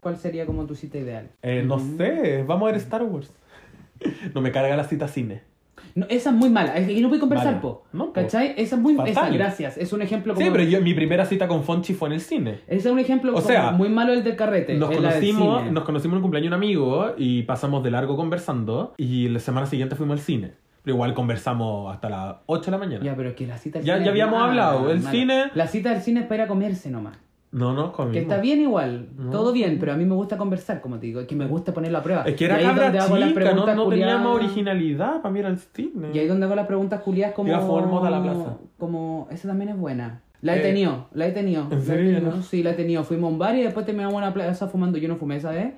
¿Cuál 0.00 0.16
sería 0.16 0.46
como 0.46 0.64
tu 0.64 0.74
cita 0.74 0.96
ideal? 0.98 1.28
Eh, 1.42 1.62
no 1.66 1.78
sé, 1.78 2.44
vamos 2.46 2.68
a 2.68 2.72
ver 2.72 2.80
Star 2.80 3.02
Wars. 3.02 3.30
No 4.32 4.40
me 4.40 4.52
carga 4.52 4.76
la 4.76 4.84
cita 4.84 5.08
cine. 5.08 5.42
No, 5.94 6.06
esa 6.08 6.30
es 6.30 6.36
muy 6.36 6.50
mala, 6.50 6.74
que 6.74 7.00
no 7.00 7.08
puedes 7.08 7.20
conversar, 7.20 7.48
Mala. 7.48 7.60
po. 7.60 7.84
No, 7.92 8.06
po. 8.06 8.12
¿Cachai? 8.12 8.54
Esa 8.56 8.76
es 8.76 8.80
muy... 8.80 8.96
Esa, 9.06 9.28
gracias. 9.30 9.76
Es 9.76 9.92
un 9.92 10.02
ejemplo 10.02 10.34
como... 10.34 10.46
Sí, 10.46 10.52
pero 10.52 10.62
yo, 10.62 10.80
mi 10.80 10.94
primera 10.94 11.24
cita 11.24 11.48
con 11.48 11.64
Fonchi 11.64 11.94
fue 11.94 12.08
en 12.08 12.14
el 12.14 12.20
cine. 12.20 12.60
Ese 12.68 12.86
es 12.88 12.92
un 12.92 13.00
ejemplo 13.00 13.34
O 13.34 13.40
sea, 13.40 13.72
muy 13.72 13.88
malo 13.88 14.12
el 14.12 14.22
del 14.22 14.36
carrete. 14.36 14.74
Nos 14.74 14.94
conocimos, 14.94 15.70
nos 15.72 15.82
conocimos 15.84 16.12
en 16.12 16.16
un 16.18 16.22
cumpleaños 16.22 16.50
de 16.50 16.56
un 16.56 16.62
amigo 16.62 17.14
y 17.16 17.42
pasamos 17.42 17.82
de 17.82 17.90
largo 17.90 18.16
conversando 18.16 18.94
y 18.96 19.28
la 19.28 19.40
semana 19.40 19.66
siguiente 19.66 19.96
fuimos 19.96 20.20
al 20.20 20.24
cine. 20.24 20.52
Pero 20.88 20.96
igual 20.96 21.12
conversamos 21.12 21.92
hasta 21.92 22.08
las 22.08 22.36
8 22.46 22.64
de 22.64 22.70
la 22.70 22.78
mañana. 22.78 23.04
Ya, 23.04 23.14
pero 23.14 23.34
que 23.34 23.46
la 23.46 23.58
cita 23.58 23.78
del 23.78 23.86
Ya- 23.86 23.94
cine 23.96 24.06
ya 24.06 24.10
habíamos 24.10 24.40
hablado, 24.42 24.90
el 24.90 25.02
cine- 25.02 25.50
La 25.54 25.66
cita 25.66 25.90
del 25.90 26.00
cine 26.00 26.20
es 26.20 26.26
para 26.26 26.36
ir 26.36 26.40
a 26.46 26.48
comerse 26.48 26.90
nomás. 26.90 27.18
No, 27.52 27.74
no, 27.74 27.92
conmigo. 27.92 28.14
Que 28.14 28.20
está 28.20 28.38
bien 28.40 28.62
igual, 28.62 29.10
No. 29.18 29.30
todo 29.30 29.52
bien, 29.52 29.76
pero 29.78 29.92
a 29.92 29.96
mí 29.96 30.06
me 30.06 30.14
gusta 30.14 30.38
conversar, 30.38 30.80
como 30.80 30.98
te 30.98 31.04
digo, 31.04 31.20
es 31.20 31.26
que 31.26 31.36
me 31.36 31.44
gusta 31.46 31.74
ponerlo 31.74 31.98
a 31.98 32.02
prueba. 32.02 32.22
Es 32.22 32.36
que 32.36 32.46
era 32.46 32.58
cabra 32.58 32.86
chica, 32.90 33.52
no, 33.54 33.66
no 33.74 33.88
teníamos 33.90 34.34
originalidad 34.34 35.20
para 35.20 35.30
mirar 35.30 35.50
el 35.52 35.58
cine. 35.58 36.08
Y 36.14 36.18
ahí 36.20 36.26
donde 36.26 36.46
hago 36.46 36.54
las 36.54 36.66
preguntas 36.66 37.02
culiadas 37.02 37.34
como... 37.34 37.50
Ir 37.50 37.54
a 37.56 37.60
fumar 37.60 37.86
mota 37.86 38.08
a 38.08 38.10
la 38.10 38.22
plaza. 38.22 38.56
Como... 38.78 39.28
Esa 39.30 39.46
también 39.48 39.68
es 39.68 39.76
buena. 39.76 40.22
La 40.40 40.56
he 40.56 40.60
Eh, 40.60 40.62
tenido, 40.62 41.08
la 41.12 41.26
he 41.26 41.32
tenido. 41.32 41.64
¿en 41.64 41.68
la 41.70 41.76
he 41.76 41.80
serio? 41.82 42.14
tenido, 42.20 42.36
No. 42.36 42.42
Sí, 42.42 42.62
la 42.62 42.70
he 42.70 42.74
tenido. 42.74 43.04
Fuimos 43.04 43.28
a 43.28 43.32
un 43.34 43.38
bar 43.38 43.54
y 43.56 43.62
después 43.62 43.84
terminamos 43.84 44.14
en 44.14 44.22
una 44.24 44.32
plaza 44.32 44.68
fumando. 44.68 44.96
Yo 44.96 45.08
no 45.08 45.16
fumé 45.16 45.36
esa 45.36 45.50
vez. 45.50 45.74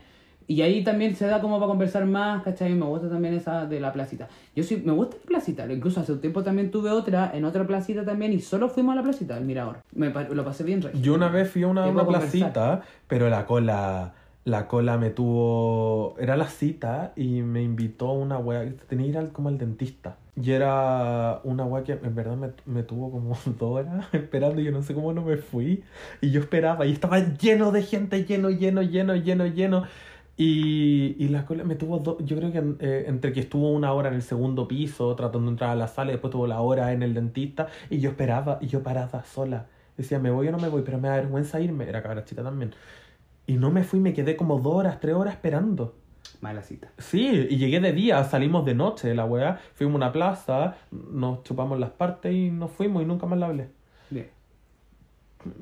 Y 0.51 0.63
ahí 0.63 0.83
también 0.83 1.15
se 1.15 1.27
da 1.29 1.41
como 1.41 1.59
para 1.61 1.69
conversar 1.69 2.05
más, 2.07 2.43
¿cachai? 2.43 2.75
Me 2.75 2.85
gusta 2.85 3.09
también 3.09 3.35
esa 3.35 3.67
de 3.67 3.79
la 3.79 3.93
placita. 3.93 4.27
Yo 4.57 4.65
sí, 4.65 4.83
me 4.85 4.91
gusta 4.93 5.17
la 5.23 5.27
placita. 5.27 5.73
Incluso 5.73 6.01
hace 6.01 6.11
un 6.11 6.21
tiempo 6.21 6.43
también 6.43 6.73
tuve 6.73 6.91
otra, 6.91 7.31
en 7.33 7.45
otra 7.45 7.65
placita 7.69 8.05
también, 8.05 8.33
y 8.33 8.41
solo 8.41 8.69
fuimos 8.69 8.95
a 8.95 8.97
la 8.97 9.03
placita, 9.05 9.39
el 9.39 9.45
Mirador. 9.45 9.77
Me, 9.95 10.11
lo 10.11 10.45
pasé 10.45 10.65
bien, 10.65 10.83
rey. 10.83 10.93
Yo 11.01 11.15
una 11.15 11.29
vez 11.29 11.49
fui 11.49 11.63
a 11.63 11.69
una, 11.69 11.87
una 11.87 12.03
conversar. 12.05 12.31
placita, 12.31 12.83
pero 13.07 13.31
la 13.31 13.47
cola, 13.47 14.13
la 14.45 14.67
cola 14.67 14.99
me 14.99 15.11
tuvo... 15.11 16.17
Era 16.19 16.37
la 16.37 16.49
cita 16.49 17.13
y 17.15 17.43
me 17.43 17.63
invitó 17.63 18.11
una 18.11 18.39
wea, 18.39 18.65
tenía 18.89 19.05
que 19.07 19.11
ir 19.11 19.19
al- 19.19 19.31
como 19.31 19.51
al 19.51 19.57
dentista. 19.59 20.17
Y 20.43 20.51
era 20.53 21.41
una 21.45 21.65
wea 21.65 21.85
que 21.85 21.93
en 21.93 22.15
verdad 22.17 22.37
me, 22.37 22.49
me 22.67 22.83
tuvo 22.83 23.11
como 23.13 23.37
dos 23.59 23.63
horas 23.87 24.07
esperando 24.13 24.61
y 24.61 24.65
yo 24.65 24.73
no 24.73 24.83
sé 24.83 24.95
cómo 24.95 25.13
no 25.13 25.23
me 25.23 25.37
fui. 25.37 25.85
Y 26.21 26.33
yo 26.33 26.41
esperaba 26.41 26.87
y 26.87 26.93
estaba 26.93 27.21
lleno 27.21 27.71
de 27.71 27.83
gente, 27.83 28.25
lleno, 28.25 28.51
lleno, 28.51 28.83
lleno, 28.83 29.15
lleno, 29.15 29.47
lleno. 29.47 29.85
Y, 30.43 31.17
y 31.23 31.29
la 31.29 31.45
cola 31.45 31.65
me 31.65 31.75
tuvo 31.75 31.99
dos, 31.99 32.17
yo 32.25 32.35
creo 32.35 32.51
que 32.51 32.63
eh, 32.81 33.05
entre 33.09 33.31
que 33.31 33.41
estuvo 33.41 33.71
una 33.73 33.93
hora 33.93 34.09
en 34.09 34.15
el 34.15 34.23
segundo 34.23 34.67
piso 34.67 35.15
tratando 35.15 35.49
de 35.49 35.51
entrar 35.51 35.69
a 35.69 35.75
la 35.75 35.87
sala 35.87 36.13
y 36.13 36.15
después 36.15 36.31
tuvo 36.31 36.47
la 36.47 36.63
hora 36.63 36.95
en 36.95 37.03
el 37.03 37.13
dentista 37.13 37.67
y 37.91 38.01
yo 38.01 38.09
esperaba 38.09 38.57
y 38.63 38.67
yo 38.67 38.83
parada 38.83 39.23
sola. 39.23 39.67
Decía, 39.99 40.19
¿me 40.19 40.31
voy 40.31 40.49
o 40.49 40.53
no 40.53 40.57
me 40.57 40.71
voy? 40.71 40.81
Pero 40.81 40.97
me 40.97 41.09
da 41.09 41.17
vergüenza 41.17 41.61
irme. 41.61 41.87
Era 41.87 42.03
cabrachita 42.03 42.43
también. 42.43 42.73
Y 43.47 43.59
no 43.59 43.71
me 43.71 43.85
fui, 43.85 44.01
me 44.01 44.15
quedé 44.15 44.35
como 44.35 44.59
dos 44.59 44.77
horas, 44.77 44.99
tres 44.99 45.15
horas 45.15 45.35
esperando. 45.35 45.95
Mala 46.41 46.63
cita. 46.63 46.91
Sí, 46.97 47.49
y 47.51 47.59
llegué 47.59 47.79
de 47.81 47.93
día, 47.93 48.25
salimos 48.25 48.65
de 48.65 48.75
noche, 48.75 49.15
la 49.15 49.27
weá. 49.27 49.61
Fuimos 49.75 49.97
a 49.97 49.97
una 49.97 50.13
plaza, 50.13 50.77
nos 50.91 51.43
chupamos 51.43 51.79
las 51.79 51.91
partes 51.91 52.33
y 52.33 52.51
nos 52.51 52.71
fuimos 52.71 53.03
y 53.03 53.05
nunca 53.05 53.27
más 53.27 53.39
la 53.39 53.49
hablé. 53.49 53.69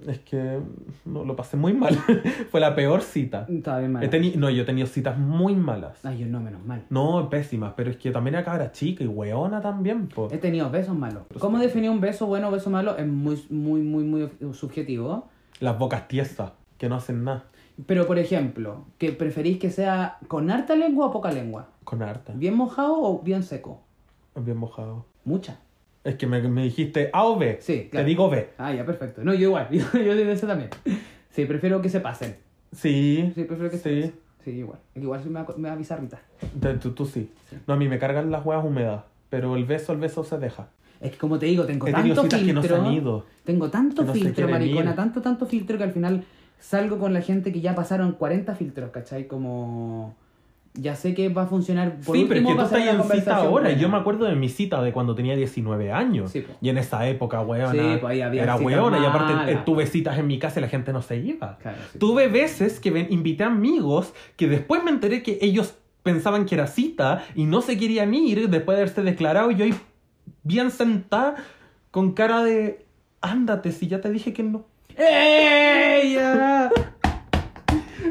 Es 0.07 0.19
que 0.21 0.61
no, 1.05 1.25
lo 1.25 1.37
pasé 1.37 1.57
muy 1.57 1.73
mal. 1.73 1.95
Fue 2.51 2.61
la 2.61 2.75
peor 2.75 3.03
cita. 3.03 3.47
Estaba 3.49 3.79
bien 3.79 3.93
mala. 3.93 4.07
He 4.07 4.11
teni- 4.11 4.35
no, 4.35 4.51
yo 4.51 4.63
he 4.63 4.67
tenido 4.67 4.87
citas 4.87 5.19
muy 5.19 5.55
malas. 5.55 6.05
Ay, 6.05 6.19
yo 6.19 6.27
no, 6.27 6.41
menos 6.41 6.65
mal. 6.65 6.85
No, 6.91 7.29
pésimas, 7.31 7.75
pero 7.77 7.91
es 7.91 7.97
que 7.97 8.11
también 8.11 8.35
era 8.35 8.45
cabra 8.45 8.73
chica 8.73 9.05
y 9.05 9.07
weona 9.07 9.61
también, 9.61 10.09
po. 10.09 10.29
He 10.31 10.39
tenido 10.39 10.69
besos 10.71 10.97
malos. 10.97 11.23
¿Cómo 11.39 11.59
definir 11.59 11.91
un 11.91 12.01
beso 12.01 12.27
bueno 12.27 12.49
o 12.49 12.51
beso 12.51 12.71
malo? 12.71 12.97
Es 12.97 13.07
muy, 13.07 13.41
muy, 13.51 13.81
muy, 13.83 14.05
muy 14.05 14.29
subjetivo. 14.53 15.29
Las 15.61 15.79
bocas 15.79 16.09
tiesas, 16.09 16.53
que 16.79 16.89
no 16.89 16.97
hacen 16.97 17.25
nada. 17.25 17.45
Pero, 17.87 18.07
por 18.07 18.19
ejemplo, 18.19 18.87
¿que 18.99 19.13
preferís 19.13 19.59
que 19.59 19.71
sea 19.71 20.19
con 20.27 20.51
harta 20.51 20.75
lengua 20.75 21.07
o 21.07 21.11
poca 21.13 21.31
lengua? 21.31 21.69
Con 21.85 22.03
harta. 22.03 22.33
¿Bien 22.35 22.55
mojado 22.55 23.01
o 23.01 23.23
bien 23.23 23.43
seco? 23.45 23.83
Bien 24.35 24.57
mojado. 24.57 25.05
Mucha. 25.25 25.61
Es 26.05 26.15
que 26.17 26.27
me, 26.27 26.41
me 26.49 26.65
dijiste 26.65 27.11
A 27.13 27.25
o 27.25 27.39
B. 27.39 27.59
Sí, 27.61 27.89
claro. 27.91 28.05
Te 28.05 28.09
digo 28.09 28.31
B. 28.31 28.51
Ah, 28.59 28.73
ya, 28.73 28.85
perfecto. 28.87 29.23
No, 29.25 29.35
yo 29.35 29.49
igual. 29.49 29.69
Yo, 29.73 29.85
yo 30.01 30.15
digo 30.17 30.31
eso 30.31 30.47
también. 30.47 30.71
Sí, 31.31 31.45
prefiero 31.45 31.83
que 31.83 31.89
se 31.89 32.01
pasen. 32.01 32.37
Sí. 32.73 33.33
Sí, 33.35 33.45
prefiero 33.45 33.71
que 33.71 33.79
se 33.79 33.83
Sí. 33.83 34.01
pasen. 34.09 34.21
Sí, 34.45 34.51
igual. 34.53 34.79
Igual 34.95 35.25
me 35.27 35.41
da, 35.41 35.47
me 35.57 35.77
bizarrita. 35.77 36.21
Te- 36.61 36.75
Tú, 36.75 36.93
tú 36.93 37.05
sí. 37.05 37.31
Sí. 37.51 37.57
No, 37.67 37.75
a 37.75 37.77
mí 37.77 37.89
me 37.89 37.99
cargan 37.99 38.31
las 38.31 38.45
huevas 38.47 38.65
húmedas. 38.65 39.03
Pero 39.29 39.57
el 39.57 39.65
beso, 39.65 39.93
el 39.93 39.99
beso 39.99 40.25
se 40.25 40.39
deja. 40.39 40.69
Es 41.01 41.13
que 41.13 41.19
como 41.19 41.39
te 41.39 41.47
digo, 41.47 41.65
tengo 41.67 41.87
He 41.87 41.93
tanto 41.93 42.23
citas 42.23 42.41
que 42.41 42.53
no 42.53 42.63
se 42.63 42.69
filtro. 42.69 42.87
han 42.87 42.93
ido. 42.95 43.27
Tengo 43.45 43.71
tanto 43.71 44.05
no 44.05 44.15
se 44.15 44.21
filtro, 44.21 44.49
maricona, 44.49 44.91
ir. 44.91 44.97
tanto, 44.97 45.21
tanto 45.21 45.47
filtro 45.47 45.77
que 45.79 45.85
al 45.85 45.93
final 45.93 46.25
salgo 46.59 46.99
con 46.99 47.13
la 47.13 47.21
gente 47.21 47.53
que 47.53 47.61
ya 47.61 47.75
pasaron 47.75 48.13
40 48.13 48.55
filtros, 48.55 48.91
¿cachai? 48.91 49.27
Como... 49.29 50.17
Ya 50.75 50.95
sé 50.95 51.15
que 51.15 51.29
va 51.29 51.43
a 51.43 51.47
funcionar. 51.47 51.97
Por 52.05 52.17
sí, 52.17 52.27
pero 52.29 52.41
es 52.41 52.47
que 52.47 52.55
tú 52.55 52.63
estás 52.63 52.81
en 52.81 53.03
cita 53.05 53.37
ahora. 53.37 53.51
buena. 53.51 53.73
Yo 53.73 53.89
me 53.89 53.97
acuerdo 53.97 54.27
de 54.27 54.37
mi 54.37 54.49
cita 54.49 54.81
de 54.83 54.93
cuando 54.93 55.15
tenía 55.15 55.35
19 55.35 55.91
años. 55.93 56.31
Sí, 56.31 56.47
y 56.61 56.69
en 56.69 56.79
esa 56.79 57.07
época, 57.09 57.41
weona, 57.41 57.73
Sí, 57.73 57.99
pues 58.01 58.19
era 58.19 58.57
weona. 58.57 58.99
Y 58.99 59.05
aparte 59.05 59.53
eh, 59.53 59.59
tuve 59.65 59.87
citas 59.87 60.19
en 60.19 60.27
mi 60.27 60.39
casa 60.39 60.61
y 60.61 60.63
la 60.63 60.69
gente 60.69 60.93
no 60.93 61.03
se 61.03 61.17
iba. 61.17 61.59
Claro, 61.59 61.79
sí. 61.93 61.99
Tuve 61.99 62.29
veces 62.29 62.81
que 62.81 63.07
invité 63.11 63.45
amigos 63.45 64.15
que 64.37 64.47
después 64.47 64.85
me 64.85 64.91
enteré 64.91 65.23
que 65.23 65.39
ellos 65.41 65.75
pensaban 66.03 66.47
que 66.47 66.55
era 66.55 66.67
cita 66.67 67.25
y 67.35 67.45
no 67.45 67.61
se 67.61 67.77
querían 67.77 68.15
ir 68.15 68.49
después 68.49 68.77
de 68.77 68.83
haberse 68.83 69.03
declarado. 69.03 69.51
Y 69.51 69.57
yo 69.57 69.65
ahí 69.65 69.75
bien 70.43 70.71
sentada 70.71 71.37
con 71.91 72.13
cara 72.13 72.43
de... 72.45 72.87
Ándate, 73.21 73.73
si 73.73 73.89
ya 73.89 74.01
te 74.01 74.11
dije 74.11 74.33
que 74.33 74.45
no. 74.45 74.65
¡Ey! 74.97 76.17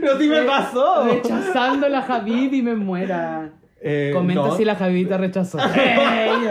Pero 0.07 0.19
sí 0.19 0.27
me 0.29 0.39
Eh, 0.41 0.45
pasó. 0.45 1.03
Rechazando 1.05 1.89
la 1.89 2.01
Javid 2.01 2.53
y 2.53 2.61
me 2.61 2.75
muera. 2.75 3.51
Eh, 3.79 4.11
Comenta 4.13 4.41
no. 4.47 4.55
si 4.57 4.65
la 4.65 4.75
Javid 4.75 5.07
te 5.07 5.17
rechazó. 5.17 5.59
¡Ey! 5.75 6.49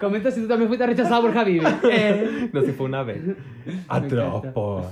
Comenta 0.00 0.30
si 0.30 0.42
tú 0.42 0.48
también 0.48 0.68
fuiste 0.68 0.86
rechazado 0.86 1.22
por 1.22 1.32
Javid. 1.32 1.62
¡Ey! 1.90 2.50
No, 2.52 2.62
si 2.62 2.72
fue 2.72 2.86
una 2.86 3.02
vez. 3.02 3.22
Atroz, 3.88 4.26
encanta. 4.28 4.52
po. 4.52 4.82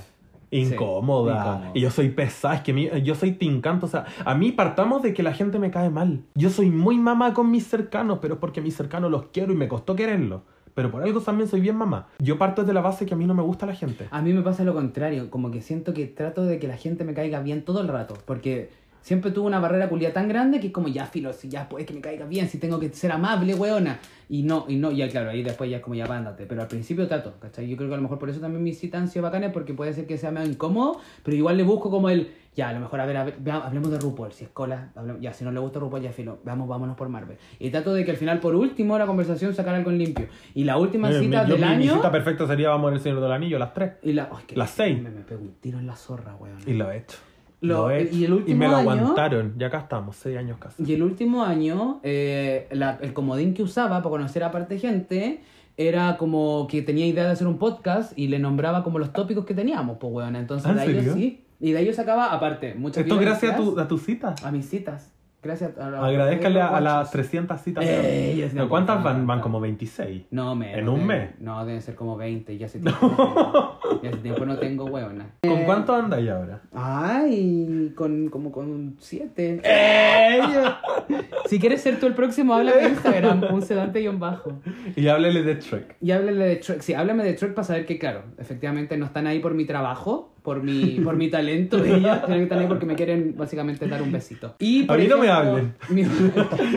Incómoda. 0.51 1.33
incómodo. 1.33 1.71
Y 1.73 1.81
yo 1.81 1.89
soy 1.91 2.09
pesada, 2.09 2.55
es 2.55 2.61
que 2.61 2.71
mi- 2.73 2.89
yo 3.03 3.15
soy 3.15 3.31
tincanto. 3.33 3.87
O 3.87 3.89
sea, 3.89 4.05
a 4.23 4.35
mí 4.35 4.51
partamos 4.51 5.01
de 5.01 5.13
que 5.13 5.21
la 5.23 5.33
gente 5.33 5.59
me 5.59 5.69
cae 5.69 5.89
mal. 5.89 6.21
Yo 6.35 6.49
soy 6.49 6.69
muy 6.69 6.97
mamá 6.97 7.33
con 7.33 7.51
mis 7.51 7.67
cercanos, 7.67 8.19
pero 8.21 8.35
es 8.35 8.39
porque 8.39 8.61
mis 8.61 8.75
cercanos 8.75 9.11
los 9.11 9.27
quiero 9.27 9.51
y 9.51 9.55
me 9.55 9.67
costó 9.67 9.95
quererlos. 9.95 10.41
Pero 10.75 10.91
por 10.91 11.01
algo 11.01 11.21
también 11.21 11.49
soy 11.49 11.61
bien 11.61 11.77
mamá. 11.77 12.09
Yo 12.19 12.37
parto 12.37 12.61
desde 12.61 12.73
la 12.73 12.81
base 12.81 13.05
que 13.05 13.13
a 13.13 13.17
mí 13.17 13.25
no 13.25 13.33
me 13.33 13.41
gusta 13.41 13.65
la 13.65 13.73
gente. 13.73 14.07
A 14.11 14.21
mí 14.21 14.33
me 14.33 14.41
pasa 14.41 14.63
lo 14.65 14.73
contrario, 14.73 15.31
como 15.31 15.49
que 15.49 15.61
siento 15.61 15.93
que 15.93 16.05
trato 16.05 16.45
de 16.45 16.59
que 16.59 16.67
la 16.67 16.75
gente 16.75 17.05
me 17.05 17.13
caiga 17.13 17.39
bien 17.39 17.63
todo 17.63 17.81
el 17.81 17.87
rato, 17.87 18.15
porque 18.25 18.69
siempre 19.05 19.29
tuve 19.29 19.45
una 19.45 19.59
barrera 19.59 19.87
culia 19.87 20.11
tan 20.11 20.27
grande 20.27 20.59
que 20.59 20.67
es 20.67 20.73
como 20.73 20.87
ya 20.87 21.05
filo, 21.05 21.31
si 21.31 21.47
ya 21.47 21.69
puede 21.69 21.85
que 21.85 21.93
me 21.93 22.01
caiga 22.01 22.25
bien, 22.25 22.49
si 22.49 22.57
tengo 22.57 22.79
que 22.79 22.89
ser 22.89 23.11
amable, 23.11 23.53
weona. 23.53 23.99
Y 24.27 24.41
no, 24.41 24.65
y 24.67 24.77
no, 24.77 24.91
ya 24.91 25.07
claro, 25.07 25.29
ahí 25.29 25.43
después 25.43 25.69
ya 25.69 25.77
es 25.77 25.83
como 25.83 25.93
ya 25.93 26.07
vándate, 26.07 26.47
pero 26.47 26.63
al 26.63 26.67
principio 26.67 27.07
trato, 27.07 27.35
¿cachai? 27.39 27.67
Yo 27.69 27.77
creo 27.77 27.87
que 27.89 27.93
a 27.93 27.97
lo 27.97 28.01
mejor 28.01 28.17
por 28.17 28.31
eso 28.31 28.39
también 28.39 28.63
mis 28.63 28.79
citas 28.79 28.99
han 29.01 29.07
sido 29.07 29.21
bacanes, 29.21 29.51
porque 29.51 29.75
puede 29.75 29.93
ser 29.93 30.07
que 30.07 30.17
sea 30.17 30.31
medio 30.31 30.49
incómodo, 30.49 30.99
pero 31.23 31.37
igual 31.37 31.55
le 31.57 31.61
busco 31.61 31.91
como 31.91 32.09
el, 32.09 32.31
ya, 32.55 32.69
a 32.69 32.73
lo 32.73 32.79
mejor, 32.79 32.99
a 33.01 33.05
ver, 33.05 33.17
a 33.17 33.23
ver, 33.25 33.35
hablemos 33.51 33.91
de 33.91 33.99
RuPaul, 33.99 34.31
si 34.31 34.45
es 34.45 34.49
cola, 34.49 34.89
hablemos- 34.95 35.21
ya, 35.21 35.31
si 35.33 35.45
no 35.45 35.51
le 35.51 35.59
gusta 35.59 35.77
RuPaul, 35.79 36.01
ya 36.01 36.11
filo, 36.11 36.39
veamos, 36.43 36.67
vámonos 36.67 36.97
por 36.97 37.07
Marvel. 37.07 37.37
Y 37.59 37.69
trato 37.69 37.93
de 37.93 38.03
que 38.03 38.09
al 38.09 38.17
final, 38.17 38.39
por 38.39 38.55
último, 38.55 38.97
la 38.97 39.05
conversación 39.05 39.53
sacar 39.53 39.75
algo 39.75 39.91
en 39.91 39.99
limpio. 39.99 40.25
Y 40.55 40.63
la 40.63 40.77
última 40.79 41.11
Eh, 41.11 41.19
cita 41.19 41.43
mi- 41.43 41.49
yo- 41.49 41.55
del 41.57 41.61
mi, 41.63 41.67
mi 41.77 41.83
año... 41.83 41.95
cita 41.97 42.11
perfecta 42.11 42.47
sería 42.47 42.69
Vamos 42.69 42.91
al 42.91 42.99
Señor 42.99 43.21
del 43.21 43.31
Anillo, 43.31 43.59
las 43.59 43.75
tres. 43.75 43.91
Y 44.01 44.13
la, 44.13 44.27
que 44.47 44.55
Las 44.55 44.71
seis. 44.71 44.99
Me, 44.99 45.11
me 45.11 45.21
pego 45.21 45.43
un 45.43 45.53
tiro 45.61 45.77
en 45.77 45.85
la 45.85 45.95
zorra, 45.95 46.35
weón. 46.37 46.57
Y 46.65 46.73
lo 46.73 46.91
he 46.91 46.97
hecho. 46.97 47.19
Lo- 47.61 47.89
y 47.99 48.25
el 48.25 48.33
último 48.33 48.59
me 48.59 48.67
lo 48.67 48.75
año- 48.77 48.89
aguantaron. 48.91 49.53
Ya 49.57 49.67
acá 49.67 49.79
estamos, 49.79 50.15
seis 50.17 50.37
años 50.37 50.57
casi. 50.59 50.83
Y 50.83 50.93
el 50.93 51.01
último 51.03 51.43
año, 51.43 51.99
eh, 52.03 52.67
la- 52.71 52.97
el 53.01 53.13
comodín 53.13 53.53
que 53.53 53.63
usaba 53.63 53.97
para 54.03 54.09
conocer 54.09 54.43
a 54.43 54.51
parte 54.51 54.77
gente 54.77 55.41
era 55.77 56.17
como 56.17 56.67
que 56.69 56.81
tenía 56.81 57.05
idea 57.05 57.25
de 57.25 57.31
hacer 57.31 57.47
un 57.47 57.57
podcast 57.57 58.17
y 58.17 58.27
le 58.27 58.39
nombraba 58.39 58.83
como 58.83 58.99
los 58.99 59.11
tópicos 59.11 59.45
que 59.45 59.53
teníamos, 59.53 59.97
pues 59.99 60.13
weón. 60.13 60.35
Entonces 60.35 60.67
¿Ah, 60.67 60.71
en 60.85 60.93
de 60.93 60.99
ahí 60.99 61.09
sí. 61.13 61.41
Y 61.59 61.71
de 61.71 61.79
ahí 61.79 61.85
yo 61.85 61.93
sacaba, 61.93 62.33
aparte, 62.33 62.75
muchas 62.75 63.03
Esto 63.03 63.17
gracias 63.17 63.53
a, 63.53 63.57
tu, 63.57 63.79
a 63.79 63.87
tu 63.87 63.97
cita. 63.97 64.35
a 64.43 64.51
mis 64.51 64.69
citas. 64.69 65.11
Gracias 65.45 65.77
a, 65.77 65.87
a- 65.87 66.07
Agradezcale 66.07 66.59
a, 66.59 66.67
a 66.75 66.81
las 66.81 66.93
guachos. 66.93 67.11
300 67.11 67.61
citas. 67.61 67.83
Eh, 67.87 68.49
¿Cuántas 68.67 69.03
van? 69.03 69.27
Van 69.27 69.39
como 69.41 69.59
26. 69.61 70.23
No, 70.31 70.55
me. 70.55 70.77
¿En 70.77 70.89
un 70.89 71.05
mes? 71.05 71.39
No, 71.39 71.63
deben 71.65 71.81
ser 71.81 71.93
como 71.95 72.17
20. 72.17 72.57
Ya 72.57 72.65
hace 72.65 72.79
tiempo, 72.79 73.07
no, 73.07 74.01
ya 74.01 74.09
hace 74.09 74.17
tiempo 74.19 74.45
no 74.45 74.57
tengo 74.57 74.85
weona. 74.85 75.27
¿Con 75.41 75.63
cuánto 75.65 75.93
andáis 75.93 76.29
ahora? 76.29 76.61
Ay, 76.73 77.93
con 77.95 78.29
como 78.29 78.51
con 78.51 78.95
siete. 78.99 79.61
si 81.45 81.59
quieres 81.59 81.81
ser 81.81 81.99
tú 81.99 82.07
el 82.07 82.13
próximo, 82.15 82.53
háblame 82.55 82.81
de 82.81 82.89
Instagram, 82.89 83.43
un 83.53 83.61
sedante 83.61 84.01
y 84.01 84.07
un 84.07 84.19
bajo. 84.19 84.59
Y 84.95 85.07
háblele 85.07 85.43
de 85.43 85.55
Shrek. 85.61 85.95
Y 86.01 86.11
háblale 86.11 86.45
de 86.47 86.55
Trek. 86.57 86.81
Sí, 86.81 86.93
háblame 86.93 87.23
de 87.23 87.33
Trek 87.33 87.53
para 87.53 87.65
saber 87.65 87.85
que, 87.85 87.99
claro, 87.99 88.23
efectivamente 88.37 88.97
no 88.97 89.05
están 89.05 89.27
ahí 89.27 89.39
por 89.39 89.53
mi 89.53 89.65
trabajo, 89.65 90.34
por 90.45 90.63
mi, 90.63 91.01
por 91.03 91.17
mi 91.17 91.29
talento, 91.29 91.77
ellas, 91.83 92.21
sino 92.25 92.47
que 92.47 92.53
ahí 92.53 92.67
porque 92.67 92.85
me 92.85 92.95
quieren 92.95 93.35
básicamente 93.37 93.85
dar 93.87 94.01
un 94.01 94.11
besito. 94.13 94.55
Y, 94.59 94.83
por 94.83 94.95
A 94.95 94.99
mí 94.99 95.07
no 95.07 95.17
me 95.17 95.27
hablen. 95.27 95.73
mi- 95.89 96.03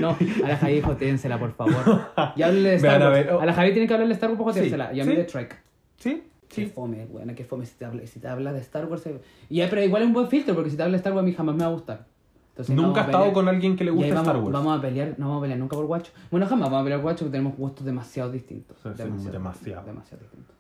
no, 0.01 0.17
a 0.45 0.49
la 0.49 0.57
Javi 0.57 0.81
jotéensela, 0.81 1.39
por 1.39 1.53
favor. 1.53 2.01
Y 2.35 2.43
háblele 2.43 2.71
de 2.71 2.77
Star 2.83 3.03
a 3.03 3.11
Wars. 3.11 3.29
oh. 3.33 3.41
A 3.41 3.47
la 3.47 3.53
Javi 3.53 3.73
tiene 3.73 3.87
que 3.87 3.95
hablarle 3.95 4.15
de 4.15 4.15
Star 4.15 4.31
Wars 4.31 4.43
jotéensela. 4.43 4.91
Sí, 4.91 4.97
Y 4.97 5.01
a 5.01 5.05
mí 5.05 5.11
sí. 5.13 5.17
de 5.19 5.25
Trek. 5.25 5.63
¿Sí? 5.99 6.23
Qué 6.49 6.67
fome, 6.67 7.05
buena, 7.07 7.35
qué 7.35 7.45
fome 7.45 7.67
si 7.67 7.77
te 7.77 7.85
habla, 7.85 8.07
si 8.07 8.19
te 8.21 8.27
habla 8.27 8.53
de 8.55 8.61
Star 8.61 8.87
Wars. 8.87 9.05
Y, 9.51 9.61
pero 9.67 9.85
igual 9.85 10.03
es 10.03 10.09
un 10.09 10.15
buen 10.15 10.29
filtro, 10.29 10.55
porque 10.55 10.71
si 10.71 10.77
te 10.77 10.83
habla 10.83 10.93
de 10.93 10.97
Star 10.99 11.13
Wars 11.13 11.23
a 11.23 11.27
mí 11.27 11.35
jamás 11.35 11.55
me 11.55 11.61
va 11.63 11.69
a 11.69 11.73
gustar. 11.73 12.07
Entonces, 12.51 12.75
Nunca 12.75 13.03
he 13.03 13.05
estado 13.05 13.33
con 13.33 13.47
alguien 13.49 13.77
que 13.77 13.85
le 13.85 13.91
guste 13.93 14.09
vamos, 14.13 14.27
Star 14.27 14.43
Wars. 14.43 14.53
Vamos 14.53 14.79
a 14.79 14.83
pelear, 14.83 15.15
no 15.19 15.27
vamos 15.27 15.39
a 15.39 15.43
pelear 15.43 15.61
nunca 15.61 15.77
por 15.77 15.87
guacho. 15.87 16.11
Bueno, 16.31 16.47
jamás 16.47 16.69
vamos 16.71 16.81
a 16.81 16.85
pelear 16.85 17.01
por 17.01 17.05
guacho 17.11 17.19
porque 17.27 17.33
tenemos 17.39 17.57
gustos 17.57 17.85
demasiado 17.87 18.33
distintos. 18.33 18.77
Sí, 18.83 18.89
sí, 18.97 19.29
demasiado. 19.31 19.85
Demasiado 19.87 20.23
distintos. 20.25 20.57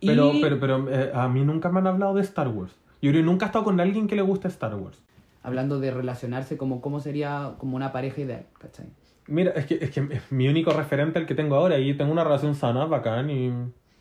Pero, 0.00 0.32
Y 0.32 0.40
pero, 0.40 0.60
pero 0.60 0.88
eh, 0.90 1.10
a 1.14 1.28
mí 1.28 1.44
nunca 1.44 1.70
me 1.70 1.80
han 1.80 1.86
hablado 1.86 2.14
de 2.14 2.22
Star 2.22 2.48
Wars. 2.48 2.72
Yo 3.00 3.10
creo 3.10 3.22
que 3.22 3.26
nunca 3.26 3.46
he 3.46 3.48
estado 3.48 3.64
con 3.64 3.80
alguien 3.80 4.06
que 4.06 4.16
le 4.16 4.22
guste 4.22 4.48
Star 4.48 4.74
Wars. 4.74 5.02
hablando 5.42 5.80
de 5.80 5.90
relacionarse 5.90 6.56
como 6.56 6.80
cómo 6.80 7.00
sería 7.00 7.54
como 7.58 7.76
una 7.76 7.90
pareja 7.92 8.20
ideal, 8.20 8.46
¿cachai? 8.58 8.86
Mira, 9.28 9.52
es 9.52 9.66
que, 9.66 9.78
es 9.80 9.90
que 9.90 10.00
es 10.10 10.32
mi 10.32 10.48
único 10.48 10.72
referente 10.72 11.18
el 11.18 11.26
que 11.26 11.34
tengo 11.34 11.56
ahora 11.56 11.78
y 11.78 11.94
tengo 11.94 12.12
una 12.12 12.24
relación 12.24 12.54
sana, 12.54 12.86
bacán 12.86 13.30
y... 13.30 13.52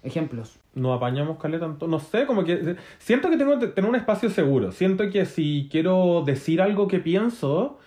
Ejemplos. 0.04 0.60
No 0.74 0.94
apañamos 0.94 1.38
caleta 1.38 1.66
tanto. 1.66 1.88
No 1.88 2.00
sé, 2.00 2.26
como 2.26 2.44
que. 2.46 2.78
Siento 2.98 3.30
que 3.30 3.36
tengo 3.36 3.58
tener 3.60 3.90
un 3.90 3.96
espacio 3.96 4.30
seguro. 4.30 4.72
Siento 4.72 5.10
que 5.10 5.26
si 5.26 5.68
quiero 5.70 6.24
decir 6.26 6.62
algo 6.62 6.88
que 6.88 7.00
pienso, 7.00 7.78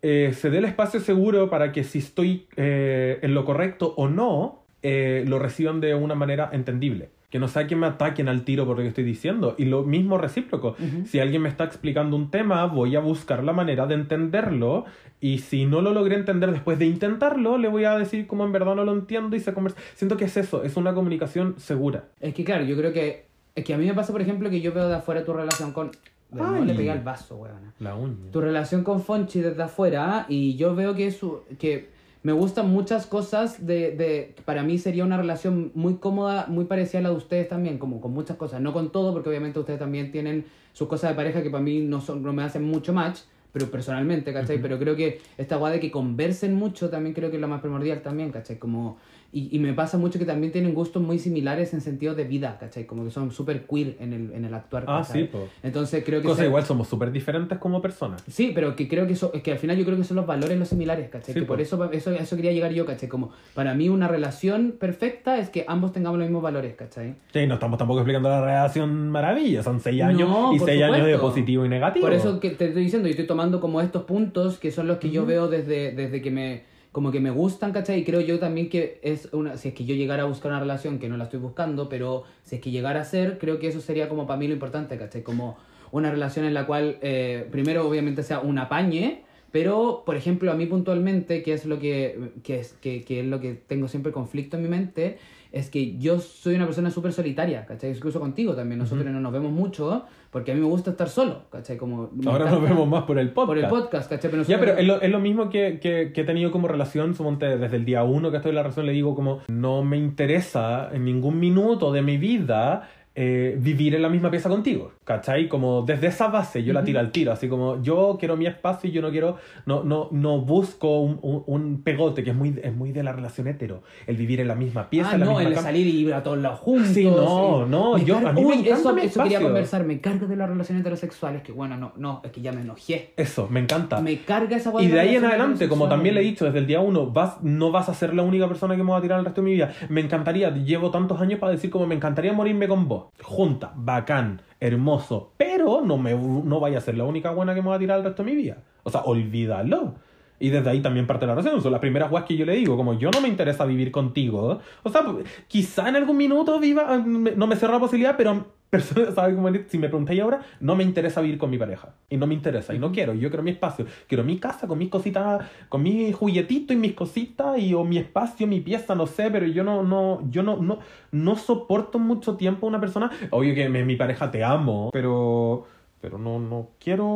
eh, 0.00 0.32
se 0.32 0.48
dé 0.48 0.58
el 0.58 0.64
espacio 0.64 1.00
seguro 1.00 1.50
para 1.50 1.72
que 1.72 1.84
si 1.84 1.98
estoy 1.98 2.46
eh, 2.56 3.18
en 3.20 3.34
lo 3.34 3.44
correcto 3.44 3.92
o 3.96 4.08
no, 4.08 4.62
eh, 4.82 5.24
lo 5.26 5.38
reciban 5.38 5.80
de 5.80 5.94
una 5.94 6.14
manera 6.14 6.48
entendible. 6.52 7.10
Que 7.30 7.38
no 7.38 7.48
sea 7.48 7.66
que 7.66 7.76
me 7.76 7.86
ataquen 7.86 8.28
al 8.28 8.42
tiro 8.42 8.66
por 8.66 8.76
lo 8.76 8.82
que 8.82 8.88
estoy 8.88 9.04
diciendo. 9.04 9.54
Y 9.58 9.64
lo 9.64 9.82
mismo 9.82 10.18
recíproco. 10.18 10.76
Si 11.04 11.18
alguien 11.18 11.42
me 11.42 11.48
está 11.48 11.64
explicando 11.64 12.16
un 12.16 12.30
tema, 12.30 12.64
voy 12.66 12.96
a 12.96 13.00
buscar 13.00 13.42
la 13.42 13.52
manera 13.52 13.86
de 13.86 13.94
entenderlo. 13.94 14.84
Y 15.20 15.38
si 15.38 15.66
no 15.66 15.80
lo 15.80 15.92
logré 15.92 16.16
entender 16.16 16.52
después 16.52 16.78
de 16.78 16.86
intentarlo, 16.86 17.58
le 17.58 17.68
voy 17.68 17.84
a 17.84 17.98
decir 17.98 18.26
como 18.26 18.44
en 18.44 18.52
verdad 18.52 18.74
no 18.74 18.84
lo 18.84 18.92
entiendo 18.92 19.34
y 19.34 19.40
se 19.40 19.52
conversa. 19.54 19.78
Siento 19.94 20.16
que 20.16 20.26
es 20.26 20.36
eso, 20.36 20.62
es 20.62 20.76
una 20.76 20.94
comunicación 20.94 21.54
segura. 21.58 22.04
Es 22.20 22.34
que 22.34 22.44
claro, 22.44 22.64
yo 22.64 22.76
creo 22.76 22.92
que. 22.92 23.26
Es 23.54 23.64
que 23.64 23.72
a 23.72 23.78
mí 23.78 23.86
me 23.86 23.94
pasa, 23.94 24.12
por 24.12 24.20
ejemplo, 24.20 24.50
que 24.50 24.60
yo 24.60 24.72
veo 24.72 24.88
de 24.88 24.96
afuera 24.96 25.24
tu 25.24 25.32
relación 25.32 25.72
con. 25.72 25.90
No 26.30 26.64
le 26.64 26.74
pegué 26.74 26.90
al 26.90 27.02
vaso, 27.02 27.36
weón. 27.36 27.72
La 27.78 27.94
uña. 27.94 28.30
tu 28.32 28.40
relación 28.40 28.84
con 28.84 29.00
Fonchi 29.00 29.40
desde 29.40 29.62
afuera 29.62 30.26
y 30.28 30.56
yo 30.56 30.74
veo 30.74 30.94
que, 30.94 31.10
su, 31.10 31.42
que 31.58 31.88
me 32.26 32.32
gustan 32.32 32.68
muchas 32.68 33.06
cosas 33.06 33.64
de, 33.64 33.92
de... 33.92 34.34
Para 34.44 34.64
mí 34.64 34.78
sería 34.78 35.04
una 35.04 35.16
relación 35.16 35.70
muy 35.76 35.98
cómoda, 35.98 36.46
muy 36.48 36.64
parecida 36.64 36.98
a 36.98 37.02
la 37.02 37.10
de 37.10 37.14
ustedes 37.14 37.48
también, 37.48 37.78
como 37.78 38.00
con 38.00 38.12
muchas 38.12 38.36
cosas. 38.36 38.60
No 38.60 38.72
con 38.72 38.90
todo, 38.90 39.12
porque 39.12 39.28
obviamente 39.28 39.60
ustedes 39.60 39.78
también 39.78 40.10
tienen 40.10 40.44
sus 40.72 40.88
cosas 40.88 41.10
de 41.10 41.14
pareja 41.14 41.40
que 41.44 41.50
para 41.50 41.62
mí 41.62 41.82
no, 41.82 42.00
son, 42.00 42.24
no 42.24 42.32
me 42.32 42.42
hacen 42.42 42.64
mucho 42.64 42.92
match, 42.92 43.20
pero 43.52 43.70
personalmente, 43.70 44.32
¿cachai? 44.32 44.60
Pero 44.60 44.76
creo 44.76 44.96
que 44.96 45.20
esta 45.38 45.54
guay 45.54 45.74
de 45.74 45.78
que 45.78 45.92
conversen 45.92 46.56
mucho 46.56 46.90
también 46.90 47.14
creo 47.14 47.30
que 47.30 47.36
es 47.36 47.40
lo 47.40 47.46
más 47.46 47.60
primordial 47.60 48.02
también, 48.02 48.32
¿cachai? 48.32 48.58
Como... 48.58 48.98
Y, 49.36 49.54
y 49.54 49.58
me 49.58 49.74
pasa 49.74 49.98
mucho 49.98 50.18
que 50.18 50.24
también 50.24 50.50
tienen 50.50 50.72
gustos 50.72 51.02
muy 51.02 51.18
similares 51.18 51.74
en 51.74 51.82
sentido 51.82 52.14
de 52.14 52.24
vida, 52.24 52.56
¿cachai? 52.58 52.86
Como 52.86 53.04
que 53.04 53.10
son 53.10 53.30
súper 53.30 53.66
queer 53.66 53.94
en 54.00 54.14
el, 54.14 54.32
en 54.32 54.46
el 54.46 54.54
actuar. 54.54 54.84
Ah, 54.86 55.02
¿cachai? 55.02 55.24
sí, 55.24 55.28
po. 55.28 55.46
Entonces 55.62 56.02
creo 56.06 56.22
que... 56.22 56.26
Cosa 56.26 56.46
igual 56.46 56.64
somos 56.64 56.88
súper 56.88 57.12
diferentes 57.12 57.58
como 57.58 57.82
personas. 57.82 58.24
Sí, 58.30 58.52
pero 58.54 58.74
que 58.74 58.88
creo 58.88 59.06
que 59.06 59.12
eso, 59.12 59.30
es 59.34 59.42
que 59.42 59.52
al 59.52 59.58
final 59.58 59.76
yo 59.76 59.84
creo 59.84 59.98
que 59.98 60.04
son 60.04 60.16
los 60.16 60.26
valores 60.26 60.58
los 60.58 60.68
similares, 60.68 61.10
¿cachai? 61.10 61.34
Sí, 61.34 61.40
que 61.40 61.44
por 61.44 61.60
eso, 61.60 61.90
eso, 61.92 62.12
eso 62.12 62.36
quería 62.36 62.52
llegar 62.52 62.72
yo, 62.72 62.86
¿cachai? 62.86 63.10
Como 63.10 63.30
para 63.52 63.74
mí 63.74 63.90
una 63.90 64.08
relación 64.08 64.76
perfecta 64.80 65.36
es 65.36 65.50
que 65.50 65.66
ambos 65.68 65.92
tengamos 65.92 66.18
los 66.18 66.28
mismos 66.28 66.42
valores, 66.42 66.74
¿cachai? 66.74 67.16
Sí, 67.30 67.46
no 67.46 67.54
estamos 67.54 67.76
tampoco 67.76 68.00
explicando 68.00 68.30
la 68.30 68.40
relación 68.40 69.10
maravilla. 69.10 69.62
Son 69.62 69.80
seis 69.80 70.00
años 70.00 70.30
No, 70.30 70.54
y 70.54 70.60
seis 70.60 70.82
años 70.82 71.06
de 71.06 71.18
positivo 71.18 71.66
y 71.66 71.68
negativo. 71.68 72.06
Por 72.06 72.14
eso 72.14 72.40
que 72.40 72.52
te 72.52 72.68
estoy 72.68 72.84
diciendo, 72.84 73.06
yo 73.06 73.10
estoy 73.10 73.26
tomando 73.26 73.60
como 73.60 73.82
estos 73.82 74.04
puntos 74.04 74.56
que 74.58 74.70
son 74.70 74.86
los 74.86 74.96
que 74.96 75.10
yo 75.10 75.26
veo 75.26 75.48
desde, 75.48 75.92
desde 75.92 76.22
que 76.22 76.30
me 76.30 76.75
como 76.96 77.12
que 77.12 77.20
me 77.20 77.28
gustan, 77.30 77.72
¿cachai? 77.72 78.00
Y 78.00 78.04
creo 78.04 78.22
yo 78.22 78.38
también 78.38 78.70
que 78.70 79.00
es 79.02 79.28
una, 79.34 79.58
si 79.58 79.68
es 79.68 79.74
que 79.74 79.84
yo 79.84 79.94
llegara 79.94 80.22
a 80.22 80.24
buscar 80.24 80.50
una 80.50 80.60
relación 80.60 80.98
que 80.98 81.10
no 81.10 81.18
la 81.18 81.24
estoy 81.24 81.38
buscando, 81.38 81.90
pero 81.90 82.24
si 82.42 82.56
es 82.56 82.62
que 82.62 82.70
llegara 82.70 83.02
a 83.02 83.04
ser, 83.04 83.36
creo 83.36 83.58
que 83.58 83.68
eso 83.68 83.82
sería 83.82 84.08
como 84.08 84.26
para 84.26 84.38
mí 84.38 84.48
lo 84.48 84.54
importante, 84.54 84.96
¿cachai? 84.96 85.22
Como 85.22 85.58
una 85.92 86.10
relación 86.10 86.46
en 86.46 86.54
la 86.54 86.66
cual 86.66 86.96
eh, 87.02 87.46
primero 87.52 87.86
obviamente 87.86 88.22
sea 88.22 88.40
un 88.40 88.56
apañe, 88.58 89.24
pero 89.52 90.04
por 90.06 90.16
ejemplo 90.16 90.50
a 90.50 90.54
mí 90.54 90.64
puntualmente, 90.64 91.42
que 91.42 91.52
es 91.52 91.66
lo 91.66 91.78
que, 91.78 92.30
que 92.42 92.60
es, 92.60 92.72
que, 92.80 93.04
que 93.04 93.20
es 93.20 93.26
lo 93.26 93.40
que 93.40 93.52
tengo 93.52 93.88
siempre 93.88 94.10
conflicto 94.10 94.56
en 94.56 94.62
mi 94.62 94.70
mente, 94.70 95.18
es 95.52 95.68
que 95.68 95.98
yo 95.98 96.18
soy 96.18 96.54
una 96.54 96.64
persona 96.64 96.90
súper 96.90 97.12
solitaria, 97.12 97.66
¿cachai? 97.66 97.90
Incluso 97.90 98.20
contigo 98.20 98.54
también, 98.54 98.78
nosotros 98.78 99.04
no 99.04 99.20
nos 99.20 99.32
vemos 99.34 99.52
mucho 99.52 100.06
porque 100.36 100.52
a 100.52 100.54
mí 100.54 100.60
me 100.60 100.66
gusta 100.66 100.90
estar 100.90 101.08
solo, 101.08 101.44
¿cachai? 101.48 101.78
Como, 101.78 102.10
Ahora 102.26 102.50
nos 102.50 102.60
vemos 102.60 102.86
más 102.86 103.04
por 103.04 103.18
el 103.18 103.30
podcast. 103.30 103.46
por 103.46 103.56
el 103.56 103.68
podcast, 103.68 104.10
¿cachai? 104.10 104.30
Pero 104.30 104.42
Ya, 104.42 104.60
pero 104.60 104.76
es 104.76 104.86
lo, 104.86 105.00
es 105.00 105.10
lo 105.10 105.18
mismo 105.18 105.48
que, 105.48 105.80
que, 105.80 106.12
que 106.12 106.20
he 106.20 106.24
tenido 106.24 106.50
como 106.50 106.68
relación, 106.68 107.14
suponte, 107.14 107.56
desde 107.56 107.74
el 107.74 107.86
día 107.86 108.02
uno 108.02 108.30
que 108.30 108.36
estoy 108.36 108.50
en 108.50 108.56
la 108.56 108.62
relación, 108.62 108.84
le 108.84 108.92
digo 108.92 109.14
como, 109.14 109.40
no 109.48 109.82
me 109.82 109.96
interesa 109.96 110.90
en 110.92 111.06
ningún 111.06 111.40
minuto 111.40 111.90
de 111.90 112.02
mi 112.02 112.18
vida 112.18 112.86
eh, 113.18 113.56
vivir 113.58 113.94
en 113.94 114.02
la 114.02 114.10
misma 114.10 114.30
pieza 114.30 114.50
contigo, 114.50 114.92
¿cachai? 115.04 115.48
Como 115.48 115.80
desde 115.82 116.08
esa 116.08 116.28
base 116.28 116.62
yo 116.62 116.74
la 116.74 116.84
tiro 116.84 117.00
al 117.00 117.10
tiro, 117.12 117.32
así 117.32 117.48
como 117.48 117.82
yo 117.82 118.16
quiero 118.20 118.36
mi 118.36 118.46
espacio 118.46 118.90
y 118.90 118.92
yo 118.92 119.00
no 119.00 119.10
quiero, 119.10 119.36
no, 119.64 119.82
no, 119.84 120.08
no 120.12 120.40
busco 120.42 121.00
un, 121.00 121.18
un, 121.22 121.42
un 121.46 121.82
pegote, 121.82 122.22
que 122.22 122.30
es 122.30 122.36
muy, 122.36 122.60
es 122.62 122.74
muy 122.74 122.92
de 122.92 123.02
la 123.02 123.12
relación 123.12 123.48
hetero, 123.48 123.82
el 124.06 124.16
vivir 124.18 124.40
en 124.40 124.48
la 124.48 124.54
misma 124.54 124.90
pieza, 124.90 125.10
Ah, 125.12 125.14
en 125.14 125.20
la 125.20 125.26
no, 125.26 125.38
misma 125.38 125.48
el 125.48 125.56
salir 125.56 125.86
y 125.86 126.00
ir 126.06 126.12
a 126.12 126.22
todos 126.22 126.36
lados 126.38 126.60
juntos. 126.60 126.88
Sí, 126.88 127.04
no, 127.04 127.64
no, 127.64 127.94
me 127.94 128.04
yo- 128.04 128.18
a 128.18 128.32
mí 128.32 128.40
me 128.42 128.46
Uy, 128.46 128.54
encanta 128.56 128.74
eso, 128.78 128.96
eso 128.98 129.22
quería 129.22 129.40
conversar, 129.40 129.84
me 129.84 129.98
carga 130.00 130.26
de 130.26 130.36
las 130.36 130.48
relaciones 130.50 130.82
heterosexuales, 130.82 131.42
que 131.42 131.52
bueno, 131.52 131.76
no, 131.78 131.92
no, 131.96 132.20
es 132.22 132.30
que 132.32 132.42
ya 132.42 132.52
me 132.52 132.60
enojé. 132.60 133.14
Eso, 133.16 133.48
me 133.50 133.60
encanta. 133.60 134.00
Me 134.02 134.18
carga 134.18 134.56
esa 134.58 134.70
Y 134.78 134.88
de 134.88 135.00
ahí 135.00 135.16
en 135.16 135.24
adelante, 135.24 135.68
como 135.68 135.88
también 135.88 136.14
le 136.14 136.20
he 136.20 136.24
dicho 136.24 136.44
desde 136.44 136.58
el 136.58 136.66
día 136.66 136.80
uno, 136.80 137.06
vas, 137.10 137.42
no 137.42 137.70
vas 137.72 137.88
a 137.88 137.94
ser 137.94 138.12
la 138.14 138.22
única 138.22 138.46
persona 138.46 138.76
que 138.76 138.82
me 138.82 138.90
va 138.90 138.98
a 138.98 139.00
tirar 139.00 139.18
el 139.18 139.24
resto 139.24 139.40
de 139.40 139.44
mi 139.46 139.52
vida. 139.54 139.72
Me 139.88 140.02
encantaría, 140.02 140.50
llevo 140.50 140.90
tantos 140.90 141.18
años 141.20 141.38
para 141.40 141.52
decir 141.52 141.70
como 141.70 141.86
me 141.86 141.94
encantaría 141.94 142.32
morirme 142.34 142.68
con 142.68 142.86
vos. 142.88 143.05
Junta, 143.22 143.72
bacán, 143.74 144.42
hermoso. 144.60 145.32
Pero 145.36 145.82
no, 145.82 145.98
me, 145.98 146.14
no 146.14 146.60
vaya 146.60 146.78
a 146.78 146.80
ser 146.80 146.96
la 146.96 147.04
única 147.04 147.30
buena 147.30 147.54
que 147.54 147.62
me 147.62 147.68
va 147.68 147.76
a 147.76 147.78
tirar 147.78 147.98
el 147.98 148.04
resto 148.04 148.22
de 148.22 148.30
mi 148.30 148.36
vida. 148.36 148.58
O 148.82 148.90
sea, 148.90 149.02
olvídalo. 149.02 149.94
Y 150.38 150.50
desde 150.50 150.68
ahí 150.68 150.80
también 150.80 151.06
parte 151.06 151.26
la 151.26 151.34
relación. 151.34 151.62
Son 151.62 151.72
las 151.72 151.80
primeras 151.80 152.10
weas 152.10 152.26
que 152.26 152.36
yo 152.36 152.44
le 152.44 152.54
digo, 152.54 152.76
como 152.76 152.98
yo 152.98 153.10
no 153.10 153.20
me 153.20 153.28
interesa 153.28 153.64
vivir 153.64 153.90
contigo. 153.90 154.60
O 154.82 154.90
sea, 154.90 155.02
quizá 155.48 155.88
en 155.88 155.96
algún 155.96 156.16
minuto 156.16 156.60
viva, 156.60 156.98
no 156.98 157.46
me 157.46 157.56
cierro 157.56 157.74
la 157.74 157.80
posibilidad, 157.80 158.16
pero 158.16 158.55
persona- 158.70 159.10
¿sabe 159.14 159.34
cómo 159.34 159.48
si 159.68 159.78
me 159.78 159.88
preguntáis 159.88 160.20
ahora, 160.20 160.40
no 160.60 160.76
me 160.76 160.84
interesa 160.84 161.20
vivir 161.20 161.38
con 161.38 161.50
mi 161.50 161.58
pareja. 161.58 161.94
Y 162.10 162.16
no 162.16 162.26
me 162.26 162.34
interesa, 162.34 162.74
y 162.74 162.78
no 162.78 162.92
quiero. 162.92 163.14
Yo 163.14 163.28
quiero 163.30 163.42
mi 163.42 163.50
espacio. 163.50 163.86
Quiero 164.08 164.24
mi 164.24 164.38
casa 164.38 164.66
con 164.66 164.78
mis 164.78 164.88
cositas, 164.88 165.48
con 165.68 165.82
mis 165.82 166.14
juguetitos 166.14 166.76
y 166.76 166.78
mis 166.78 166.92
cositas, 166.94 167.58
y 167.58 167.74
o 167.74 167.84
mi 167.84 167.98
espacio, 167.98 168.46
mi 168.46 168.60
pieza, 168.60 168.94
no 168.94 169.06
sé, 169.06 169.30
pero 169.30 169.46
yo 169.46 169.64
no, 169.64 169.82
no, 169.82 170.22
yo 170.30 170.42
no, 170.42 170.56
no, 170.58 170.78
no 171.12 171.36
soporto 171.36 171.98
mucho 171.98 172.36
tiempo 172.36 172.66
a 172.66 172.68
una 172.68 172.80
persona. 172.80 173.10
Obvio 173.30 173.54
que 173.54 173.68
mi, 173.68 173.82
mi 173.84 173.96
pareja 173.96 174.30
te 174.30 174.42
amo, 174.44 174.90
pero, 174.92 175.64
pero 176.00 176.18
no, 176.18 176.38
no 176.38 176.68
quiero. 176.78 177.06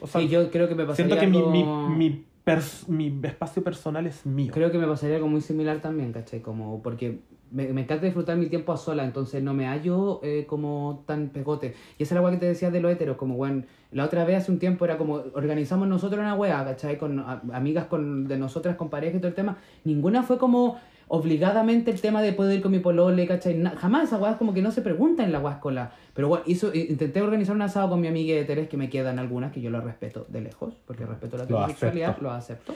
O 0.00 0.06
sea, 0.06 0.20
Sí, 0.20 0.28
yo 0.28 0.50
creo 0.50 0.68
que 0.68 0.74
me 0.74 0.84
pasaría 0.84 1.06
siento 1.06 1.18
que 1.20 1.26
mi, 1.26 1.38
algo- 1.38 1.88
mi, 1.88 1.96
mi, 2.08 2.24
pers- 2.44 2.86
mi 2.88 3.20
espacio 3.22 3.62
personal 3.62 4.06
es 4.06 4.24
mío. 4.26 4.50
Creo 4.54 4.70
que 4.70 4.78
me 4.78 4.86
pasaría 4.86 5.16
algo 5.16 5.28
muy 5.28 5.40
similar 5.40 5.80
también, 5.80 6.12
¿cachai? 6.12 6.40
Como 6.40 6.82
porque 6.82 7.18
me, 7.50 7.72
me 7.72 7.82
encanta 7.82 8.04
disfrutar 8.04 8.36
mi 8.36 8.46
tiempo 8.46 8.72
a 8.72 8.76
sola, 8.76 9.04
entonces 9.04 9.42
no 9.42 9.54
me 9.54 9.66
hallo 9.66 10.20
eh, 10.22 10.46
como 10.48 11.04
tan 11.06 11.28
pegote. 11.28 11.74
Y 11.98 12.02
esa 12.02 12.14
es 12.14 12.16
la 12.16 12.22
weá 12.22 12.32
que 12.32 12.40
te 12.40 12.46
decía 12.46 12.70
de 12.70 12.80
los 12.80 12.92
heteros, 12.92 13.16
como, 13.16 13.34
weón, 13.36 13.66
la 13.90 14.04
otra 14.04 14.24
vez 14.24 14.38
hace 14.38 14.52
un 14.52 14.58
tiempo 14.58 14.84
era 14.84 14.98
como, 14.98 15.14
organizamos 15.34 15.88
nosotros 15.88 16.20
una 16.20 16.34
weá, 16.34 16.64
¿cachai? 16.64 16.98
Con 16.98 17.20
amigas 17.52 17.86
con, 17.86 18.28
de 18.28 18.36
nosotras, 18.38 18.76
con 18.76 18.90
pareja 18.90 19.16
y 19.16 19.20
todo 19.20 19.28
el 19.28 19.34
tema. 19.34 19.58
Ninguna 19.84 20.22
fue 20.22 20.38
como 20.38 20.78
obligadamente 21.08 21.90
el 21.90 22.00
tema 22.00 22.22
de 22.22 22.32
poder 22.32 22.56
ir 22.56 22.62
con 22.62 22.70
mi 22.72 22.78
polole, 22.78 23.26
¿cachai? 23.26 23.62
Jamás 23.76 24.04
esa 24.04 24.18
weá 24.18 24.32
es 24.32 24.36
como 24.36 24.54
que 24.54 24.62
no 24.62 24.70
se 24.70 24.82
pregunta 24.82 25.24
en 25.24 25.32
la 25.32 25.38
guascola. 25.38 25.90
Pero 26.14 26.28
bueno, 26.28 26.44
hizo, 26.46 26.74
i- 26.74 26.86
intenté 26.90 27.22
organizar 27.22 27.54
un 27.54 27.62
asado 27.62 27.88
con 27.90 28.00
mi 28.00 28.08
amiga 28.08 28.34
de 28.34 28.44
Teres, 28.44 28.68
que 28.68 28.76
me 28.76 28.88
quedan 28.90 29.18
algunas, 29.18 29.52
que 29.52 29.60
yo 29.60 29.70
lo 29.70 29.80
respeto 29.80 30.26
de 30.28 30.40
lejos, 30.40 30.74
porque 30.86 31.06
respeto 31.06 31.36
la 31.36 31.44
heterosexualidad, 31.44 32.16
lo 32.20 32.30
acepto 32.32 32.74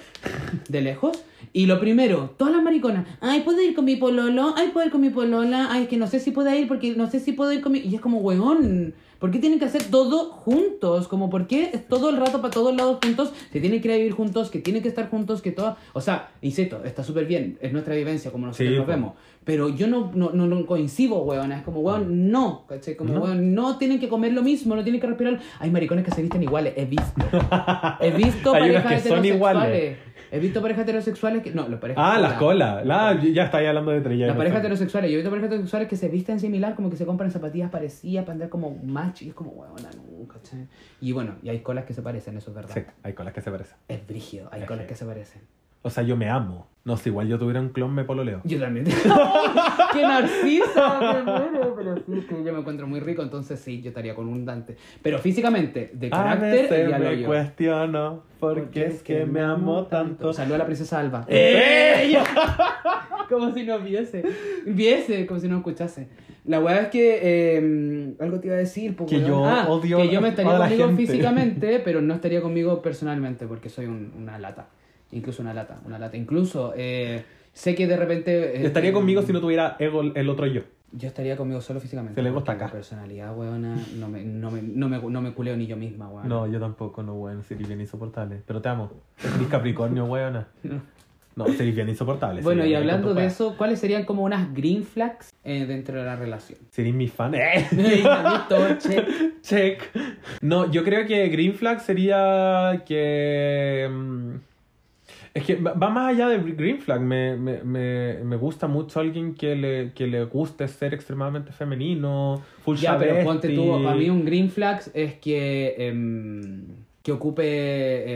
de 0.69 0.81
lejos. 0.81 1.25
Y 1.53 1.67
lo 1.67 1.81
primero, 1.81 2.31
todas 2.37 2.55
las 2.55 2.63
mariconas, 2.63 3.07
ay, 3.21 3.41
¿puedo 3.41 3.61
ir 3.61 3.75
con 3.75 3.85
mi 3.85 3.97
pololo? 3.97 4.55
Ay, 4.57 4.69
¿puedo 4.73 4.87
ir 4.87 4.93
con 4.93 5.01
mi 5.01 5.11
polola? 5.11 5.69
Ay, 5.71 5.85
es 5.85 5.89
que 5.89 5.97
no 5.97 6.07
sé 6.07 6.21
si 6.21 6.31
puedo 6.31 6.55
ir 6.55 6.69
porque 6.69 6.95
no 6.95 7.11
sé 7.11 7.21
si 7.21 7.33
puedo 7.33 7.53
ir 7.53 7.61
con 7.61 7.73
mi... 7.73 7.81
Y 7.81 7.95
es 7.97 8.01
como, 8.01 8.19
weón, 8.19 8.95
¿por 9.23 9.31
qué 9.31 9.39
tienen 9.39 9.61
que 9.61 9.67
hacer 9.67 9.85
todo 9.85 10.31
juntos? 10.33 11.07
Como, 11.07 11.31
¿por 11.31 11.47
qué 11.47 11.81
todo 11.89 12.11
el 12.11 12.17
rato 12.17 12.41
para 12.43 12.53
todos 12.53 12.75
lados 12.75 12.99
juntos? 13.01 13.33
Se 13.53 13.61
tienen 13.61 13.81
que 13.81 13.87
ir 13.87 13.95
a 13.95 13.97
vivir 13.97 14.15
juntos, 14.15 14.51
que 14.51 14.59
tienen 14.59 14.83
que 14.83 14.89
estar 14.89 15.09
juntos, 15.09 15.41
que 15.41 15.53
todo... 15.53 15.77
O 15.93 16.01
sea, 16.01 16.33
insisto, 16.41 16.83
está 16.85 17.05
súper 17.05 17.27
bien, 17.27 17.57
es 17.61 17.73
nuestra 17.73 17.95
vivencia 17.95 18.33
como 18.33 18.49
nosotros 18.49 18.69
Sí, 18.69 18.77
nos 18.77 18.85
vemos. 18.85 19.13
Pero 19.45 19.69
yo 19.69 19.87
no, 19.87 20.11
no, 20.13 20.31
no, 20.31 20.47
no 20.47 20.67
coincido, 20.67 21.23
weón. 21.23 21.53
Es 21.53 21.63
como, 21.63 21.79
weón, 21.79 22.33
no, 22.33 22.65
¿cachai? 22.69 22.97
Como, 22.97 23.15
No. 23.15 23.21
weón, 23.21 23.55
no 23.55 23.79
tienen 23.79 24.01
que 24.01 24.09
comer 24.09 24.33
lo 24.33 24.43
mismo, 24.43 24.75
no 24.75 24.83
tienen 24.83 25.01
que 25.01 25.07
respirar. 25.07 25.39
Hay 25.61 25.71
maricones 25.71 26.05
que 26.05 26.11
se 26.11 26.21
visten 26.21 26.43
iguales, 26.43 26.75
he 26.77 26.85
visto. 26.85 27.25
He 28.01 28.11
visto 28.11 28.55
Hay 28.55 28.61
parejas 28.61 28.93
que 29.03 29.09
son 29.09 29.19
heterosexuales. 29.19 29.99
He 30.35 30.39
visto 30.39 30.63
parejas 30.63 30.85
heterosexuales 30.85 31.43
que. 31.43 31.51
No, 31.51 31.69
las 31.69 31.79
parejas. 31.79 32.03
Ah, 32.03 32.19
las 32.19 32.33
colas. 32.39 32.87
La, 32.87 33.23
ya 33.23 33.45
estáis 33.45 33.69
hablando 33.69 33.91
de 33.91 34.17
ya 34.17 34.29
Las 34.29 34.37
parejas 34.37 34.61
heterosexuales. 34.61 35.11
Yo 35.11 35.17
he 35.17 35.19
visto 35.19 35.29
parejas 35.29 35.49
heterosexuales 35.49 35.89
que 35.89 35.97
se 35.97 36.09
visten 36.09 36.41
similar, 36.41 36.75
como 36.75 36.89
que 36.89 36.97
se 36.97 37.05
compran 37.05 37.31
zapatillas 37.31 37.71
parecidas 37.71 38.25
para 38.25 38.33
andar 38.33 38.49
como 38.49 38.75
match. 38.83 39.23
Y 39.23 39.29
es 39.29 39.35
como, 39.35 39.51
weón, 39.51 39.75
no, 39.77 40.29
¿cachai? 40.29 40.69
Y 41.03 41.13
bueno, 41.13 41.37
y 41.43 41.51
hay 41.51 41.61
colas 41.61 41.85
que 41.85 41.93
se 41.93 42.01
parecen, 42.01 42.39
eso 42.39 42.51
es 42.51 42.57
verdad. 42.57 42.73
Sí, 42.73 42.81
hay 43.03 43.13
colas 43.13 43.35
que 43.35 43.43
se 43.43 43.51
parecen. 43.51 43.77
Es 43.89 44.07
brígido, 44.07 44.49
hay 44.51 44.63
colas 44.63 44.87
que 44.87 44.95
se 44.95 45.05
parecen. 45.05 45.43
O 45.83 45.91
sea, 45.91 46.03
yo 46.05 46.17
me 46.17 46.29
amo. 46.29 46.67
No 46.85 46.97
sé, 46.97 47.11
igual 47.11 47.29
yo 47.29 47.39
tuviera 47.39 47.61
un 47.61 47.69
clon 47.69 47.95
me 47.95 48.03
pololeo. 48.03 48.41
Yo 48.43 48.59
también. 48.59 48.87
¡Qué 49.93 50.03
narcisa! 50.03 51.23
Muero. 51.25 51.75
Pero 51.77 51.97
sí, 51.97 52.03
es 52.19 52.25
que 52.25 52.43
yo 52.45 52.53
me 52.53 52.59
encuentro 52.59 52.89
muy 52.89 52.99
rico, 52.99 53.23
entonces 53.23 53.61
sí, 53.61 53.81
yo 53.83 53.91
estaría 53.91 54.17
con 54.17 54.27
un 54.27 54.45
Dante. 54.45 54.77
Pero 55.01 55.19
físicamente, 55.21 55.91
de 55.95 56.09
A 56.09 56.11
carácter, 56.11 56.51
veces 56.71 56.91
ya 56.91 56.99
lo 56.99 57.05
me 57.11 57.21
yo. 57.21 57.27
cuestiono 57.27 58.23
por 58.41 58.71
qué 58.71 58.87
es 58.87 59.03
que 59.05 59.25
me 59.27 59.41
amo 59.41 59.87
tanto. 59.87 60.33
Saluda 60.33 60.57
a 60.57 60.59
la 60.59 60.67
princesa 60.67 60.99
Alba. 60.99 61.25
¡Ey! 61.29 62.17
como 63.29 63.53
si 63.53 63.63
no 63.65 63.79
viese. 63.79 64.25
Viese, 64.67 65.25
como 65.27 65.39
si 65.39 65.47
no 65.49 65.59
escuchase. 65.59 66.09
La 66.45 66.59
weá 66.59 66.81
es 66.83 66.89
que. 66.89 67.21
eh, 67.23 68.15
algo 68.19 68.41
te 68.41 68.49
iba 68.49 68.57
a 68.57 68.59
decir. 68.59 68.97
pues, 68.97 69.09
Que 69.09 69.21
yo 69.21 69.45
Ah, 69.47 69.67
odio 69.69 69.99
Que 69.99 70.09
yo 70.09 70.21
me 70.21 70.31
estaría 70.31 70.57
a 70.57 70.59
conmigo 70.59 70.87
gente. 70.89 71.07
físicamente, 71.07 71.81
pero 71.85 72.01
no 72.03 72.15
estaría 72.15 72.41
conmigo 72.43 72.83
personalmente, 72.83 73.47
porque 73.47 73.69
soy 73.69 73.87
un- 73.87 74.13
una 74.17 74.37
lata. 74.41 74.67
Incluso 75.13 75.43
una 75.43 75.55
lata, 75.55 75.81
una 75.85 75.99
lata. 75.99 76.17
Incluso, 76.17 76.73
eh, 76.77 77.23
sé 77.53 77.75
que 77.75 77.87
de 77.87 77.97
repente. 77.97 78.57
eh, 78.63 78.67
Estaría 78.67 78.91
eh, 78.91 78.95
conmigo 78.95 79.23
si 79.23 79.33
no 79.33 79.41
tuviera 79.41 79.77
ego 79.79 80.03
el 80.03 80.29
otro 80.29 80.47
yo. 80.47 80.63
Yo 80.95 81.09
estaría 81.09 81.39
conmigo 81.39 81.61
solo 81.63 81.81
físicamente. 81.81 82.17
Se 82.17 82.23
le 82.23 82.31
gusta 82.31 82.53
acá. 82.53 82.69
personalidad, 82.71 83.35
weona, 83.35 83.77
no 83.97 84.09
me, 84.09 84.25
no 84.25 84.51
me, 84.51 84.61
no 84.61 84.89
me, 84.91 84.99
no 85.01 85.23
me 85.23 85.33
culeo 85.33 85.57
ni 85.57 85.67
yo 85.67 85.77
misma, 85.77 86.09
weona. 86.09 86.29
No, 86.29 86.47
yo 86.47 86.61
tampoco, 86.61 87.03
no, 87.03 87.15
weón. 87.15 87.43
Sería 87.45 87.67
bien 87.67 87.81
insoportable. 87.81 88.43
Pero 88.47 88.61
te 88.61 88.69
amo. 88.69 88.91
Eres 89.23 89.49
Capricornio, 89.49 90.05
weona. 90.05 90.49
No, 91.35 91.47
sería 91.49 91.73
bien 91.73 91.89
insoportable. 91.89 92.43
Bueno, 92.43 92.67
y 92.67 92.75
hablando 92.75 93.15
de 93.15 93.25
eso, 93.25 93.57
¿cuáles 93.57 93.79
serían 93.81 94.05
como 94.05 94.23
unas 94.23 94.53
green 94.53 94.85
flags 94.85 95.33
eh, 95.45 95.65
dentro 95.65 95.99
de 95.99 96.05
la 96.05 96.15
relación? 96.15 96.59
Serías 96.71 96.95
mi 96.95 97.09
fan. 97.09 97.35
¡Eh! 97.35 97.67
Check. 98.79 99.07
Check. 99.41 99.83
No, 100.43 100.71
yo 100.71 100.85
creo 100.85 101.07
que 101.07 101.27
Green 101.29 101.55
Flag 101.55 101.81
sería 101.81 102.83
que. 102.85 103.89
Es 105.35 105.45
que 105.45 105.57
va 105.57 105.89
más 105.89 106.15
allá 106.15 106.29
de 106.29 106.39
Green 106.39 106.79
Flag. 106.79 107.01
Me, 107.01 107.37
me, 107.37 107.63
me, 107.63 108.19
me 108.23 108.37
gusta 108.37 108.67
mucho 108.67 109.01
alguien 109.01 109.35
que 109.35 109.57
le, 109.57 109.93
que 109.93 110.07
le 110.07 110.25
guste 110.25 110.69
ser 110.69 110.93
extremadamente 110.93 111.53
femenino, 111.53 112.43
full 112.63 112.77
Ya, 112.77 112.99
pero 112.99 113.25
ponte 113.25 113.49
tú, 113.49 113.83
para 113.83 113.97
mí 113.97 114.11
un 114.11 114.25
green 114.25 114.51
flag 114.51 114.83
es 114.93 115.15
que, 115.15 115.75
em, 115.79 116.65
que 117.03 117.13
ocupe 117.13 117.43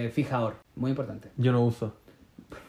eh, 0.06 0.10
fijador. 0.10 0.56
Muy 0.74 0.90
importante. 0.90 1.30
Yo 1.36 1.52
no 1.52 1.64
uso. 1.64 1.94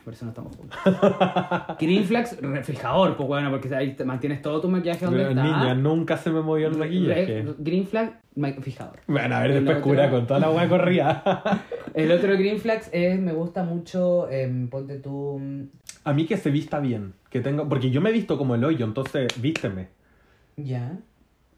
Por 0.07 0.13
eso 0.13 0.23
no 0.23 0.31
estamos 0.31 0.55
juntos. 0.55 0.79
green 1.81 2.05
flags, 2.05 2.37
refijador, 2.41 3.17
pues 3.17 3.27
bueno, 3.27 3.51
porque 3.51 3.75
ahí 3.75 3.93
te 3.93 4.05
mantienes 4.05 4.41
todo 4.41 4.61
tu 4.61 4.69
maquillaje 4.69 5.03
donde 5.03 5.19
Pero, 5.19 5.29
está. 5.31 5.43
niña, 5.43 5.75
nunca 5.75 6.15
se 6.15 6.29
me 6.31 6.39
movió 6.39 6.69
el 6.69 6.77
maquillaje. 6.77 7.41
Re- 7.43 7.55
Green 7.57 7.85
flag, 7.85 8.17
fijador. 8.61 8.99
Bueno, 9.05 9.35
a 9.35 9.41
ver, 9.41 9.51
El 9.51 9.65
después 9.65 9.83
cura 9.83 10.09
con 10.09 10.25
toda 10.25 10.39
la 10.39 10.49
hueá 10.49 10.69
corrida. 10.69 11.61
El 11.93 12.09
otro 12.13 12.37
green 12.37 12.57
flags 12.59 12.89
es, 12.93 13.19
me 13.19 13.33
gusta 13.33 13.63
mucho, 13.65 14.29
em, 14.29 14.69
ponte 14.69 14.97
tú... 14.99 15.39
mm, 15.41 15.63
A 16.05 16.13
mí 16.13 16.25
que 16.25 16.37
se 16.37 16.51
vista 16.51 16.79
bien. 16.79 17.11
Que 17.29 17.41
tenga... 17.41 17.67
Porque 17.67 17.91
yo 17.91 17.99
me 17.99 18.09
he 18.09 18.13
visto 18.13 18.37
como 18.37 18.55
el 18.55 18.63
hoyo, 18.63 18.85
entonces 18.85 19.27
vísteme. 19.41 19.89
Ya. 20.55 20.97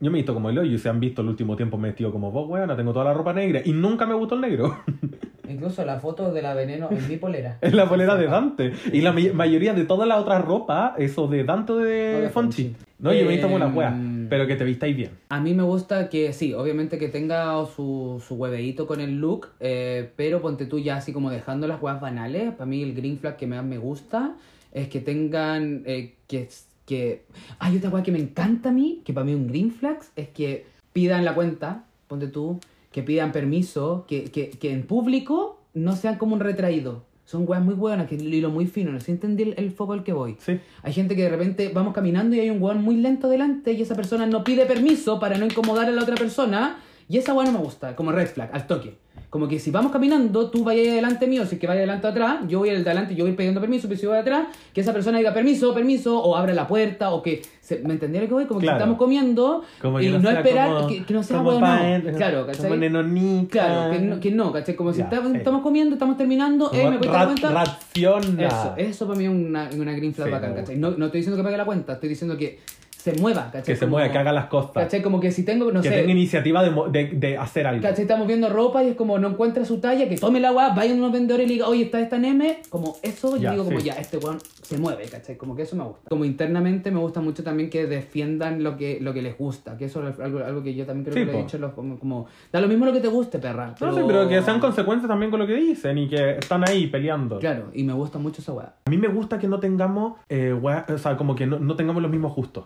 Yo 0.00 0.10
me 0.10 0.18
he 0.18 0.22
visto 0.22 0.34
como 0.34 0.50
el 0.50 0.58
hoyo 0.58 0.72
y 0.72 0.78
se 0.78 0.88
han 0.88 0.98
visto 0.98 1.22
el 1.22 1.28
último 1.28 1.54
tiempo 1.54 1.78
vestido 1.78 2.10
como 2.10 2.32
vos, 2.32 2.48
weona. 2.48 2.74
Tengo 2.74 2.92
toda 2.92 3.04
la 3.04 3.14
ropa 3.14 3.32
negra 3.32 3.60
y 3.64 3.72
nunca 3.72 4.06
me 4.06 4.14
gustó 4.14 4.34
el 4.34 4.40
negro. 4.40 4.76
Incluso 5.50 5.84
la 5.84 5.98
foto 6.00 6.32
de 6.32 6.42
la 6.42 6.54
veneno 6.54 6.88
en 6.90 7.08
mi 7.08 7.16
polera. 7.16 7.58
Es 7.62 7.74
la 7.74 7.88
polera 7.88 8.16
de 8.16 8.26
Dante. 8.26 8.72
Y 8.92 9.00
la 9.00 9.12
may- 9.12 9.32
mayoría 9.32 9.74
de 9.74 9.84
toda 9.84 10.06
la 10.06 10.18
otra 10.18 10.38
ropa, 10.38 10.94
eso 10.98 11.26
de 11.28 11.44
Dante 11.44 11.72
o 11.72 11.76
O 11.76 11.78
de 11.78 12.20
de 12.20 12.28
Fonchi. 12.30 12.64
Fonchi. 12.64 12.76
No, 13.00 13.12
yo 13.14 13.20
me 13.24 13.28
he 13.30 13.32
visto 13.32 13.46
como 13.46 13.58
la 13.58 13.66
Em, 13.66 13.76
wea. 13.76 14.26
Pero 14.28 14.46
que 14.46 14.56
te 14.56 14.64
vistáis 14.64 14.94
bien. 14.94 15.10
A 15.30 15.40
mí 15.40 15.54
me 15.54 15.62
gusta 15.62 16.08
que 16.10 16.32
sí, 16.34 16.52
obviamente 16.52 16.98
que 16.98 17.08
tenga 17.08 17.64
su, 17.66 18.22
su 18.26 18.34
hueveíto 18.34 18.86
con 18.86 19.00
el 19.00 19.18
look, 19.18 19.48
eh, 19.58 20.10
pero 20.16 20.40
ponte 20.42 20.66
tú 20.66 20.78
ya 20.78 20.96
así 20.96 21.12
como 21.12 21.30
dejando 21.30 21.66
las 21.66 21.80
huevas 21.82 22.00
banales. 22.00 22.52
Para 22.52 22.66
mí 22.66 22.82
el 22.82 22.94
green 22.94 23.18
flag 23.18 23.36
que 23.36 23.46
más 23.46 23.64
me 23.64 23.78
gusta 23.78 24.34
es 24.72 24.88
que 24.88 25.00
tengan 25.00 25.82
eh, 25.86 26.14
que, 26.28 26.48
que... 26.86 27.22
Hay 27.58 27.76
otra 27.78 27.88
hueá 27.90 28.02
que 28.02 28.12
me 28.12 28.18
encanta 28.20 28.68
a 28.68 28.72
mí, 28.72 29.00
que 29.04 29.12
para 29.14 29.24
mí 29.24 29.34
un 29.34 29.48
green 29.48 29.70
flag 29.72 29.98
es 30.14 30.28
que 30.28 30.66
pidan 30.92 31.24
la 31.24 31.34
cuenta, 31.34 31.84
ponte 32.06 32.28
tú, 32.28 32.60
que 32.90 33.02
pidan 33.02 33.32
permiso, 33.32 34.04
que, 34.08 34.24
que, 34.24 34.50
que 34.50 34.72
en 34.72 34.86
público 34.86 35.60
no 35.74 35.96
sean 35.96 36.16
como 36.16 36.34
un 36.34 36.40
retraído. 36.40 37.04
Son 37.24 37.44
weas 37.48 37.62
muy 37.62 37.74
buenas, 37.74 38.08
que 38.08 38.16
hilo 38.16 38.50
muy 38.50 38.66
fino, 38.66 38.90
no 38.90 38.98
sé 38.98 39.06
si 39.06 39.12
entendí 39.12 39.44
el, 39.44 39.54
el 39.56 39.70
foco 39.70 39.92
al 39.92 40.02
que 40.02 40.12
voy. 40.12 40.36
Sí. 40.40 40.58
Hay 40.82 40.92
gente 40.92 41.14
que 41.14 41.22
de 41.22 41.28
repente 41.28 41.70
vamos 41.72 41.94
caminando 41.94 42.34
y 42.34 42.40
hay 42.40 42.50
un 42.50 42.60
weón 42.60 42.82
muy 42.82 42.96
lento 42.96 43.28
delante 43.28 43.72
y 43.72 43.82
esa 43.82 43.94
persona 43.94 44.26
no 44.26 44.42
pide 44.42 44.66
permiso 44.66 45.20
para 45.20 45.38
no 45.38 45.46
incomodar 45.46 45.86
a 45.86 45.92
la 45.92 46.02
otra 46.02 46.16
persona 46.16 46.80
y 47.08 47.18
esa 47.18 47.32
weón 47.32 47.52
no 47.52 47.58
me 47.58 47.64
gusta, 47.64 47.94
como 47.94 48.10
red 48.10 48.26
flag, 48.26 48.50
al 48.52 48.66
toque. 48.66 48.96
Como 49.30 49.46
que 49.46 49.60
si 49.60 49.70
vamos 49.70 49.92
caminando, 49.92 50.50
tú 50.50 50.64
vayas 50.64 50.92
delante 50.92 51.28
mío, 51.28 51.46
si 51.46 51.54
es 51.54 51.60
que 51.60 51.68
vaya 51.68 51.82
delante 51.82 52.04
o 52.04 52.10
atrás, 52.10 52.40
yo 52.48 52.58
voy 52.58 52.70
al 52.70 52.82
delante, 52.82 53.14
yo 53.14 53.24
voy 53.24 53.34
pidiendo 53.34 53.60
permiso, 53.60 53.86
pero 53.86 54.00
si 54.00 54.06
voy 54.06 54.18
atrás, 54.18 54.48
que 54.74 54.80
esa 54.80 54.92
persona 54.92 55.18
diga 55.18 55.32
permiso, 55.32 55.72
permiso, 55.72 56.20
o 56.20 56.34
abre 56.34 56.52
la 56.52 56.66
puerta, 56.66 57.10
o 57.12 57.22
que... 57.22 57.40
se- 57.60 57.78
¿Me 57.78 57.92
entendieron 57.92 58.26
que 58.28 58.34
voy? 58.34 58.46
Como 58.46 58.58
que 58.58 58.66
Claro. 58.66 58.78
estamos 58.78 58.98
comiendo 58.98 59.62
Como 59.80 60.00
y 60.00 60.06
que 60.06 60.10
no, 60.18 60.20
sea 60.22 60.32
esperar, 60.40 60.68
como- 60.74 60.88
que, 60.88 61.04
que 61.04 61.14
no 61.14 61.22
sea 61.22 61.36
como 61.38 61.50
weón, 61.50 61.60
pa- 61.60 61.98
no. 61.98 62.16
Claro, 62.16 62.40
Como 62.46 62.52
¿cachai? 62.58 62.78
nenonita. 62.78 63.50
Claro, 63.52 63.92
que 63.92 63.98
no, 64.00 64.18
que 64.20 64.30
no, 64.32 64.52
¿cachai? 64.52 64.74
Como 64.74 64.92
si 64.92 64.98
Ya, 64.98 65.04
estamos, 65.04 65.32
eh. 65.32 65.36
estamos 65.38 65.62
comiendo, 65.62 65.94
estamos 65.94 66.16
terminando, 66.16 66.68
Como 66.68 66.82
eh, 66.82 66.90
¿me 66.90 66.98
cuesta 66.98 67.18
la 67.20 67.26
cuenta? 67.26 67.50
Raciona. 67.52 68.46
Eso, 68.48 68.74
eso 68.78 69.06
para 69.06 69.16
mí 69.18 69.24
es 69.26 69.30
una, 69.30 69.70
una 69.76 69.92
green 69.92 70.12
flag 70.12 70.26
Sí, 70.26 70.32
bacán, 70.32 70.54
¿cachai? 70.54 70.76
No, 70.76 70.90
no 70.90 71.04
estoy 71.06 71.20
diciendo 71.20 71.36
que 71.36 71.44
pague 71.44 71.56
la 71.56 71.64
cuenta, 71.64 71.92
estoy 71.92 72.08
diciendo 72.08 72.36
que 72.36 72.58
se 73.00 73.14
mueva, 73.14 73.44
¿cachai? 73.46 73.62
Que 73.64 73.74
se 73.76 73.80
Como- 73.86 73.92
mueva, 73.96 74.12
que 74.12 74.18
haga 74.18 74.32
las 74.32 74.46
cosas. 74.46 74.72
¿Cachai? 74.74 75.02
Como 75.02 75.20
que 75.20 75.30
si 75.32 75.44
tengo, 75.44 75.72
no 75.72 75.80
que 75.80 75.88
sé, 75.88 75.96
tenga 75.96 76.12
iniciativa 76.12 76.62
de, 76.62 76.70
de, 76.90 77.06
de 77.14 77.36
hacer 77.38 77.66
algo. 77.66 77.82
¿cachai? 77.82 78.02
Estamos 78.02 78.26
viendo 78.26 78.48
ropa 78.48 78.82
y 78.84 78.88
es 78.90 78.96
como 78.96 79.18
no 79.18 79.28
encuentra 79.28 79.64
su 79.64 79.78
talla, 79.80 80.08
que 80.08 80.16
tome 80.16 80.40
la 80.40 80.52
weá, 80.52 80.70
vaya 80.74 80.92
a 80.92 80.96
unos 80.96 81.12
vendedores 81.12 81.46
y 81.48 81.54
diga, 81.54 81.66
oye, 81.68 81.84
está 81.84 82.00
esta 82.00 82.18
neme, 82.18 82.58
como 82.68 82.96
eso, 83.02 83.36
yo 83.36 83.42
Ya, 83.42 83.50
digo 83.52 83.64
como 83.64 83.80
sí. 83.80 83.86
ya, 83.86 83.94
este 83.94 84.18
weón 84.18 84.38
se 84.62 84.78
mueve, 84.78 85.04
¿cachai? 85.06 85.36
Como 85.36 85.56
que 85.56 85.62
eso 85.62 85.76
me 85.76 85.84
gusta. 85.84 86.08
Como 86.08 86.24
internamente 86.24 86.90
me 86.90 87.00
gusta 87.00 87.20
mucho 87.20 87.42
también 87.42 87.70
que 87.70 87.86
defiendan 87.86 88.62
lo 88.62 88.76
que, 88.76 88.98
lo 89.00 89.12
que 89.14 89.22
les 89.22 89.36
gusta, 89.36 89.76
que 89.76 89.86
eso 89.86 90.06
es 90.06 90.18
algo, 90.20 90.40
algo 90.44 90.62
que 90.62 90.74
yo 90.74 90.84
también 90.86 91.04
creo 91.04 91.14
Sí, 91.14 91.20
que 91.20 91.26
lo 91.26 91.32
he 91.32 91.34
po. 91.40 91.46
dicho, 91.46 91.58
los- 91.58 91.72
como, 91.72 91.98
como, 91.98 92.26
da 92.52 92.60
lo 92.60 92.68
mismo 92.68 92.84
lo 92.86 92.92
que 92.92 93.00
te 93.00 93.08
guste, 93.08 93.38
perra. 93.38 93.74
No 93.80 93.94
sé, 93.94 94.02
pero 94.06 94.28
que 94.28 94.40
sean 94.42 94.60
consecuentes 94.60 95.08
también 95.08 95.30
con 95.30 95.40
lo 95.40 95.46
que 95.46 95.54
dicen 95.54 95.96
y 95.98 96.08
que 96.08 96.32
están 96.32 96.68
ahí 96.68 96.86
peleando. 96.88 97.38
Claro, 97.38 97.70
y 97.72 97.82
me 97.84 97.92
gusta 97.92 98.18
mucho 98.18 98.42
esa 98.42 98.52
weá. 98.52 98.74
A 98.84 98.90
mí 98.90 98.98
me 98.98 99.08
gusta 99.08 99.38
que 99.38 99.48
no 99.48 99.58
tengamos, 99.60 100.14
eh, 100.28 100.52
wea- 100.52 100.84
o 100.92 100.98
sea, 100.98 101.16
como 101.16 101.34
que 101.34 101.46
no, 101.46 101.58
no 101.58 101.76
tengamos 101.76 102.02
los 102.02 102.10
mismos 102.10 102.34
gustos. 102.34 102.64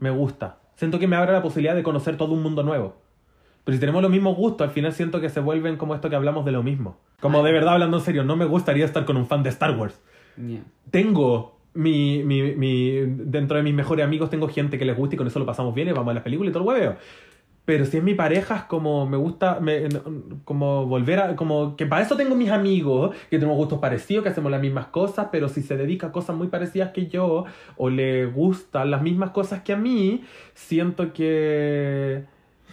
Me 0.00 0.10
gusta. 0.10 0.58
Siento 0.76 0.98
que 0.98 1.06
me 1.06 1.16
abre 1.16 1.32
la 1.32 1.42
posibilidad 1.42 1.74
de 1.74 1.82
conocer 1.82 2.16
todo 2.16 2.32
un 2.32 2.42
mundo 2.42 2.62
nuevo. 2.62 2.96
Pero 3.64 3.76
si 3.76 3.80
tenemos 3.80 4.02
los 4.02 4.10
mismos 4.10 4.36
gustos, 4.36 4.66
al 4.66 4.72
final 4.72 4.92
siento 4.92 5.20
que 5.20 5.28
se 5.28 5.40
vuelven 5.40 5.76
como 5.76 5.94
esto 5.94 6.08
que 6.08 6.16
hablamos 6.16 6.44
de 6.44 6.52
lo 6.52 6.62
mismo. 6.62 6.96
Como 7.20 7.42
de 7.42 7.52
verdad 7.52 7.74
hablando 7.74 7.98
en 7.98 8.02
serio, 8.02 8.24
no 8.24 8.36
me 8.36 8.46
gustaría 8.46 8.84
estar 8.84 9.04
con 9.04 9.16
un 9.16 9.26
fan 9.26 9.42
de 9.42 9.50
Star 9.50 9.76
Wars. 9.76 10.00
Tengo 10.90 11.58
mi, 11.74 12.24
mi, 12.24 12.54
mi, 12.54 12.92
dentro 13.00 13.56
de 13.56 13.62
mis 13.62 13.74
mejores 13.74 14.04
amigos 14.04 14.30
tengo 14.30 14.48
gente 14.48 14.78
que 14.78 14.84
les 14.84 14.96
gusta 14.96 15.14
y 15.14 15.18
con 15.18 15.26
eso 15.26 15.38
lo 15.38 15.46
pasamos 15.46 15.74
bien 15.74 15.88
y 15.88 15.92
vamos 15.92 16.10
a 16.10 16.14
las 16.14 16.22
películas 16.22 16.50
y 16.50 16.52
todo 16.52 16.62
el 16.62 16.68
hueveo. 16.68 16.96
Pero 17.70 17.84
si 17.84 17.98
es 17.98 18.02
mi 18.02 18.14
pareja, 18.14 18.56
es 18.56 18.62
como 18.64 19.06
me 19.06 19.16
gusta, 19.16 19.60
me- 19.60 19.86
como 20.44 20.86
volver 20.86 21.20
a, 21.20 21.36
como 21.36 21.76
que 21.76 21.86
para 21.86 22.02
eso 22.02 22.16
tengo 22.16 22.34
mis 22.34 22.50
amigos, 22.50 23.14
que 23.30 23.38
tenemos 23.38 23.56
gustos 23.56 23.78
parecidos, 23.78 24.24
que 24.24 24.30
hacemos 24.30 24.50
las 24.50 24.60
mismas 24.60 24.86
cosas, 24.86 25.28
pero 25.30 25.48
si 25.48 25.62
se 25.62 25.76
dedica 25.76 26.08
a 26.08 26.10
cosas 26.12 26.34
muy 26.36 26.48
parecidas 26.48 26.90
que 26.90 27.06
yo, 27.06 27.44
o 27.76 27.88
le 27.88 28.26
gustan 28.26 28.90
las 28.90 29.02
mismas 29.02 29.30
cosas 29.30 29.62
que 29.62 29.72
a 29.72 29.76
mí, 29.76 30.24
siento 30.52 31.12
que... 31.12 32.24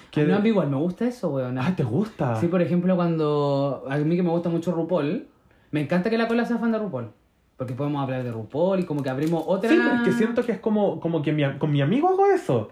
que 0.10 0.22
A 0.34 0.39
mí, 0.39 0.50
igual 0.50 0.68
me 0.72 0.78
gusta 0.78 1.06
eso, 1.08 1.30
weón. 1.30 1.60
Ah, 1.60 1.76
¿te 1.76 1.84
gusta? 1.84 2.36
Sí, 2.38 2.48
por 2.48 2.64
ejemplo, 2.64 2.95
cuando. 2.95 3.84
A 3.88 3.98
mí 3.98 4.16
que 4.16 4.24
me 4.24 4.32
gusta 4.32 4.50
mucho 4.50 4.72
RuPaul, 4.72 5.28
me 5.70 5.82
encanta 5.82 6.10
que 6.10 6.18
la 6.18 6.28
cola 6.28 6.43
sea 6.43 6.58
fan 6.58 6.72
de 6.72 6.80
RuPaul. 6.80 7.10
Porque 7.56 7.76
podemos 7.76 8.02
hablar 8.02 8.24
de 8.24 8.32
RuPaul 8.32 8.80
y 8.80 8.86
como 8.86 9.04
que 9.04 9.12
abrimos 9.12 9.43
otra. 9.45 9.70
Sí, 9.70 9.80
es 9.95 10.02
que 10.02 10.12
siento 10.12 10.43
que 10.43 10.54
es 10.54 10.60
como, 10.60 11.00
como 11.00 11.22
que 11.22 11.34
mi, 11.34 11.43
con 11.60 11.72
mi 11.72 11.82
amigo 11.82 12.10
hago 12.10 12.26
eso. 12.26 12.70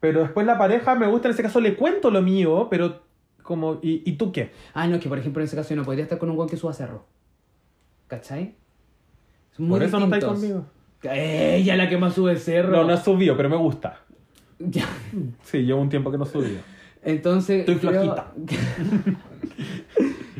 Pero 0.00 0.20
después 0.20 0.46
la 0.46 0.56
pareja 0.58 0.94
me 0.94 1.06
gusta, 1.08 1.28
en 1.28 1.34
ese 1.34 1.42
caso 1.42 1.60
le 1.60 1.74
cuento 1.76 2.10
lo 2.10 2.22
mío, 2.22 2.68
pero 2.70 3.02
como, 3.42 3.78
¿y, 3.82 4.02
¿y 4.08 4.12
tú 4.16 4.30
qué? 4.32 4.52
Ah, 4.74 4.86
no, 4.86 5.00
que 5.00 5.08
por 5.08 5.18
ejemplo 5.18 5.42
en 5.42 5.46
ese 5.46 5.56
caso 5.56 5.70
yo 5.70 5.76
no 5.76 5.84
podría 5.84 6.04
estar 6.04 6.18
con 6.18 6.30
un 6.30 6.36
weón 6.36 6.48
que 6.48 6.56
suba 6.56 6.72
cerro. 6.72 7.04
¿Cachai? 8.06 8.54
Son 9.56 9.66
muy 9.66 9.78
Por 9.78 9.82
eso 9.86 9.98
no 9.98 10.04
estáis 10.04 10.22
distintos. 10.24 10.40
conmigo. 10.40 10.66
Ella 11.14 11.76
la 11.76 11.88
que 11.88 11.96
más 11.96 12.14
sube 12.14 12.36
cerro. 12.36 12.70
No, 12.70 12.84
no 12.84 12.94
he 12.94 12.96
subido, 12.96 13.36
pero 13.36 13.48
me 13.48 13.56
gusta. 13.56 14.00
Ya. 14.60 14.84
Sí, 15.44 15.58
llevo 15.58 15.80
un 15.80 15.88
tiempo 15.88 16.10
que 16.10 16.18
no 16.18 16.24
subí. 16.26 16.58
Entonces. 17.04 17.60
Estoy 17.60 17.76
creo- 17.76 17.92
flaquita. 18.12 18.32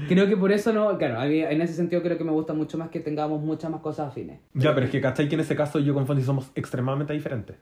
creo 0.09 0.27
que 0.27 0.37
por 0.37 0.51
eso 0.53 0.73
no. 0.73 0.97
Claro, 0.99 1.21
a 1.21 1.27
mí 1.27 1.39
en 1.41 1.61
ese 1.63 1.75
sentido 1.75 2.03
creo 2.03 2.19
que 2.19 2.25
me 2.25 2.33
gusta 2.33 2.53
mucho 2.53 2.79
más 2.79 2.89
que 2.91 2.99
tengamos 3.01 3.41
muchas 3.41 3.71
más 3.71 3.81
cosas 3.81 4.09
afines. 4.09 4.41
Ya, 4.55 4.75
pero 4.75 4.87
es 4.87 4.93
que, 4.93 5.01
¿cachai? 5.01 5.29
Que 5.29 5.35
en 5.37 5.41
ese 5.43 5.55
caso 5.57 5.79
yo 5.79 5.95
con 5.95 6.07
Fonsi 6.07 6.25
somos 6.25 6.51
extremadamente 6.57 7.13
diferentes. 7.13 7.57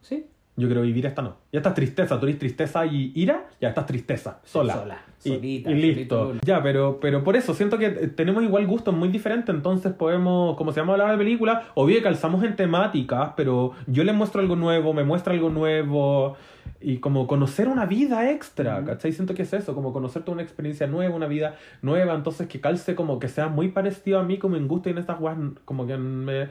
¿Sí? 0.00 0.26
Yo 0.56 0.68
creo 0.68 0.82
vivir 0.82 1.04
esta 1.04 1.20
no. 1.20 1.36
Ya 1.52 1.58
estás 1.58 1.74
tristeza, 1.74 2.18
tú 2.18 2.26
eres 2.26 2.38
tristeza 2.38 2.86
y 2.86 3.12
ira, 3.14 3.46
ya 3.60 3.68
estás 3.68 3.84
tristeza, 3.84 4.40
sola. 4.42 4.74
Sola, 4.74 5.04
Y, 5.22 5.28
solita, 5.28 5.70
y 5.70 5.74
listo. 5.74 6.32
Ya, 6.42 6.62
pero, 6.62 6.98
pero 7.00 7.22
por 7.22 7.36
eso 7.36 7.52
siento 7.52 7.76
que 7.76 7.90
tenemos 7.90 8.42
igual 8.42 8.66
gustos 8.66 8.94
muy 8.94 9.08
diferentes, 9.08 9.54
entonces 9.54 9.92
podemos, 9.92 10.56
como 10.56 10.72
se 10.72 10.80
llama 10.80 10.94
hablar 10.94 11.12
de 11.12 11.18
película, 11.18 11.68
obvio 11.74 11.96
que 11.96 12.02
calzamos 12.02 12.42
en 12.42 12.56
temáticas, 12.56 13.32
pero 13.36 13.72
yo 13.86 14.02
le 14.02 14.14
muestro 14.14 14.40
algo 14.40 14.56
nuevo, 14.56 14.94
me 14.94 15.04
muestra 15.04 15.34
algo 15.34 15.50
nuevo 15.50 16.36
y 16.80 16.98
como 16.98 17.26
conocer 17.26 17.68
una 17.68 17.84
vida 17.84 18.30
extra. 18.30 18.82
¿cachai? 18.84 19.12
Siento 19.12 19.34
que 19.34 19.42
es 19.42 19.52
eso, 19.52 19.74
como 19.74 19.92
conocer 19.92 20.22
toda 20.22 20.34
una 20.34 20.42
experiencia 20.42 20.86
nueva, 20.86 21.14
una 21.14 21.26
vida 21.26 21.56
nueva, 21.82 22.14
entonces 22.14 22.46
que 22.48 22.60
calce 22.60 22.94
como 22.94 23.18
que 23.18 23.28
sea 23.28 23.48
muy 23.48 23.68
parecido 23.68 24.18
a 24.18 24.22
mí 24.22 24.38
como 24.38 24.56
en 24.56 24.68
gusto 24.68 24.88
y 24.88 24.92
en 24.92 24.98
estas 24.98 25.20
weas 25.20 25.36
como 25.64 25.86
que 25.86 25.96
me... 25.96 26.48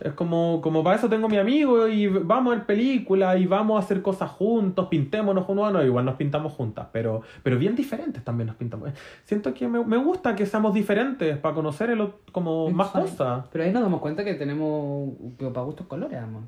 Es 0.00 0.12
como, 0.14 0.60
como 0.60 0.82
para 0.82 0.96
eso 0.96 1.08
tengo 1.08 1.28
mi 1.28 1.36
amigo 1.36 1.86
y 1.86 2.08
vamos 2.08 2.52
a 2.52 2.56
ver 2.56 2.66
películas 2.66 3.38
y 3.38 3.46
vamos 3.46 3.76
a 3.76 3.84
hacer 3.84 4.02
cosas 4.02 4.30
juntos, 4.30 4.88
pintémonos 4.88 5.44
uno, 5.48 5.70
no, 5.70 5.84
igual 5.84 6.04
nos 6.04 6.16
pintamos 6.16 6.52
juntas, 6.52 6.88
pero, 6.92 7.22
pero 7.42 7.58
bien 7.58 7.76
diferentes 7.76 8.24
también 8.24 8.48
nos 8.48 8.56
pintamos. 8.56 8.90
Siento 9.24 9.54
que 9.54 9.68
me, 9.68 9.84
me 9.84 9.96
gusta 9.96 10.34
que 10.34 10.46
seamos 10.46 10.74
diferentes 10.74 11.36
para 11.38 11.54
conocer 11.54 11.90
el, 11.90 12.12
como 12.32 12.70
más 12.70 12.88
cosas. 12.88 13.46
Pero 13.52 13.64
ahí 13.64 13.72
nos 13.72 13.82
damos 13.82 14.00
cuenta 14.00 14.24
que 14.24 14.34
tenemos 14.34 15.10
que 15.38 15.46
para 15.48 15.66
gustos 15.66 15.86
colores, 15.86 16.18
amor. 16.18 16.42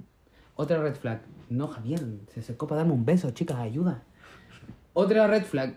Otra 0.57 0.80
red 0.80 0.95
flag. 0.95 1.20
No, 1.51 1.68
Javier, 1.68 2.01
se 2.32 2.40
acercó 2.40 2.66
para 2.66 2.80
darme 2.80 2.95
un 2.95 3.05
beso, 3.05 3.30
chicas, 3.30 3.59
ayuda. 3.59 4.03
Otra 4.92 5.26
red 5.26 5.45
flag, 5.45 5.74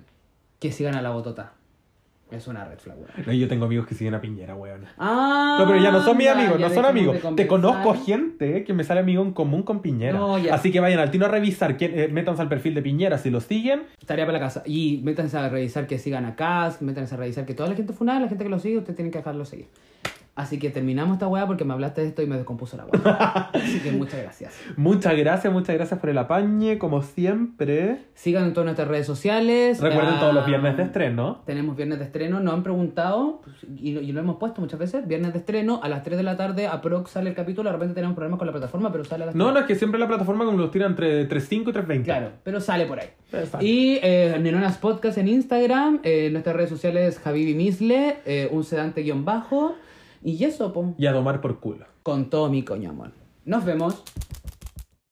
que 0.59 0.72
sigan 0.72 0.95
a 0.95 1.01
la 1.01 1.09
botota. 1.09 1.53
Es 2.30 2.45
una 2.47 2.65
red 2.65 2.78
flag, 2.78 2.97
weón. 2.97 3.09
No, 3.25 3.32
yo 3.32 3.47
tengo 3.47 3.65
amigos 3.65 3.88
que 3.88 3.95
siguen 3.95 4.13
a 4.13 4.19
Piñera, 4.19 4.53
weón. 4.53 4.84
Ah, 4.97 5.57
No, 5.59 5.67
pero 5.67 5.82
ya 5.82 5.91
no 5.91 6.01
son 6.03 6.17
mis 6.17 6.25
ya, 6.25 6.34
amigos, 6.34 6.59
ya 6.59 6.67
no 6.67 6.73
son 6.73 6.86
amigos. 6.86 7.17
Te 7.38 7.47
conozco 7.47 7.93
gente 7.95 8.65
que 8.65 8.73
me 8.73 8.84
sale 8.84 8.99
amigo 8.99 9.23
en 9.23 9.32
común 9.32 9.63
con 9.63 9.82
Piñera. 9.82 10.17
No, 10.19 10.38
ya. 10.38 10.53
Así 10.53 10.71
que 10.71 10.82
vayan 10.82 10.99
al 10.99 11.09
tino 11.09 11.25
a 11.25 11.30
revisar, 11.30 11.78
quién, 11.78 11.97
eh, 11.97 12.09
métanse 12.09 12.41
al 12.41 12.49
perfil 12.49 12.73
de 12.73 12.82
Piñera 12.82 13.17
si 13.17 13.30
lo 13.30 13.39
siguen. 13.39 13.84
Tarea 14.05 14.25
para 14.25 14.39
la 14.39 14.43
casa. 14.43 14.61
Y 14.65 14.99
métanse 15.03 15.38
a 15.38 15.47
revisar 15.47 15.88
que 15.88 15.99
sigan 15.99 16.25
a 16.25 16.36
Cas, 16.36 16.82
métanse 16.82 17.15
a 17.15 17.17
revisar 17.17 17.45
que 17.45 17.53
toda 17.53 17.69
la 17.69 17.75
gente 17.75 17.93
funada, 17.93 18.19
la 18.19 18.28
gente 18.28 18.43
que 18.43 18.49
lo 18.49 18.59
sigue, 18.59 18.78
ustedes 18.80 18.97
tienen 18.97 19.11
que 19.11 19.19
dejarlo 19.19 19.45
seguir. 19.45 19.67
Así 20.38 20.60
que 20.60 20.70
terminamos 20.70 21.14
esta 21.16 21.28
weá 21.28 21.48
porque 21.48 21.66
me 21.66 21.74
hablaste 21.74 22.02
de 22.02 22.08
esto 22.10 22.22
y 22.22 22.28
me 22.28 22.36
descompuso 22.38 22.78
la 22.78 22.86
weá. 22.86 23.50
Así 23.54 23.80
que 23.80 23.92
muchas 23.92 24.22
gracias. 24.22 24.54
Muchas 24.78 25.18
gracias, 25.18 25.52
muchas 25.52 25.76
gracias 25.76 26.00
por 26.00 26.12
el 26.12 26.18
apañe, 26.20 26.78
como 26.78 27.02
siempre. 27.02 27.98
Sigan 28.14 28.46
en 28.46 28.54
todas 28.54 28.66
nuestras 28.66 28.88
redes 28.88 29.06
sociales. 29.08 29.82
Recuerden 29.82 30.14
Ah, 30.16 30.20
todos 30.20 30.34
los 30.36 30.46
viernes 30.46 30.78
de 30.78 30.84
estreno. 30.84 31.42
Tenemos 31.46 31.76
viernes 31.76 32.00
de 32.00 32.06
estreno, 32.06 32.40
nos 32.40 32.54
han 32.54 32.62
preguntado 32.64 33.42
pues, 33.44 33.56
y, 33.82 33.94
lo- 33.94 34.02
y 34.02 34.12
lo 34.12 34.20
hemos 34.20 34.38
puesto 34.38 34.62
muchas 34.62 34.80
veces. 34.80 35.08
Viernes 35.08 35.34
de 35.34 35.40
estreno, 35.40 35.80
a 35.84 35.90
las 35.90 36.04
3 36.04 36.18
de 36.18 36.24
la 36.24 36.38
tarde, 36.38 36.68
aprox 36.68 37.12
sale 37.12 37.30
el 37.32 37.36
capítulo. 37.36 37.70
De 37.70 37.74
repente 37.74 37.96
tenemos 37.96 38.16
problemas 38.16 38.38
con 38.38 38.46
la 38.46 38.54
plataforma, 38.54 38.92
pero 38.92 39.04
sale 39.06 39.24
a 39.24 39.26
las 39.28 39.36
No, 39.36 39.46
3. 39.46 39.54
no, 39.56 39.60
es 39.62 39.66
que 39.66 39.76
siempre 39.76 40.00
la 40.00 40.08
plataforma 40.08 40.46
como 40.46 40.58
los 40.60 40.70
tira 40.70 40.86
entre 40.86 41.28
3.5 41.28 41.70
y 41.70 41.74
3.20. 41.74 42.04
Claro, 42.04 42.30
pero 42.44 42.62
sale 42.62 42.86
por 42.86 43.00
ahí. 43.00 43.08
Exacto. 43.34 43.66
Y 43.66 44.00
eh, 44.04 44.38
Nenonas 44.40 44.78
Podcast 44.78 45.18
en 45.18 45.28
Instagram, 45.30 46.00
eh, 46.04 46.30
nuestras 46.32 46.56
redes 46.56 46.70
sociales 46.70 47.20
Javibi 47.20 47.56
Misle, 47.56 48.18
eh, 48.26 48.48
un 48.52 48.64
sedante 48.64 49.02
guion 49.02 49.26
bajo. 49.26 49.76
Y 50.24 50.43
eso, 50.43 50.74
po, 50.74 50.93
Y 50.97 51.05
a 51.07 51.13
tomar 51.13 51.41
por 51.41 51.59
culo. 51.59 51.86
con 52.03 52.30
todo 52.30 52.49
mi 52.49 52.63
coño 52.63 52.89
amor. 52.89 53.11
Nos 53.45 53.63
vemos. 53.65 54.03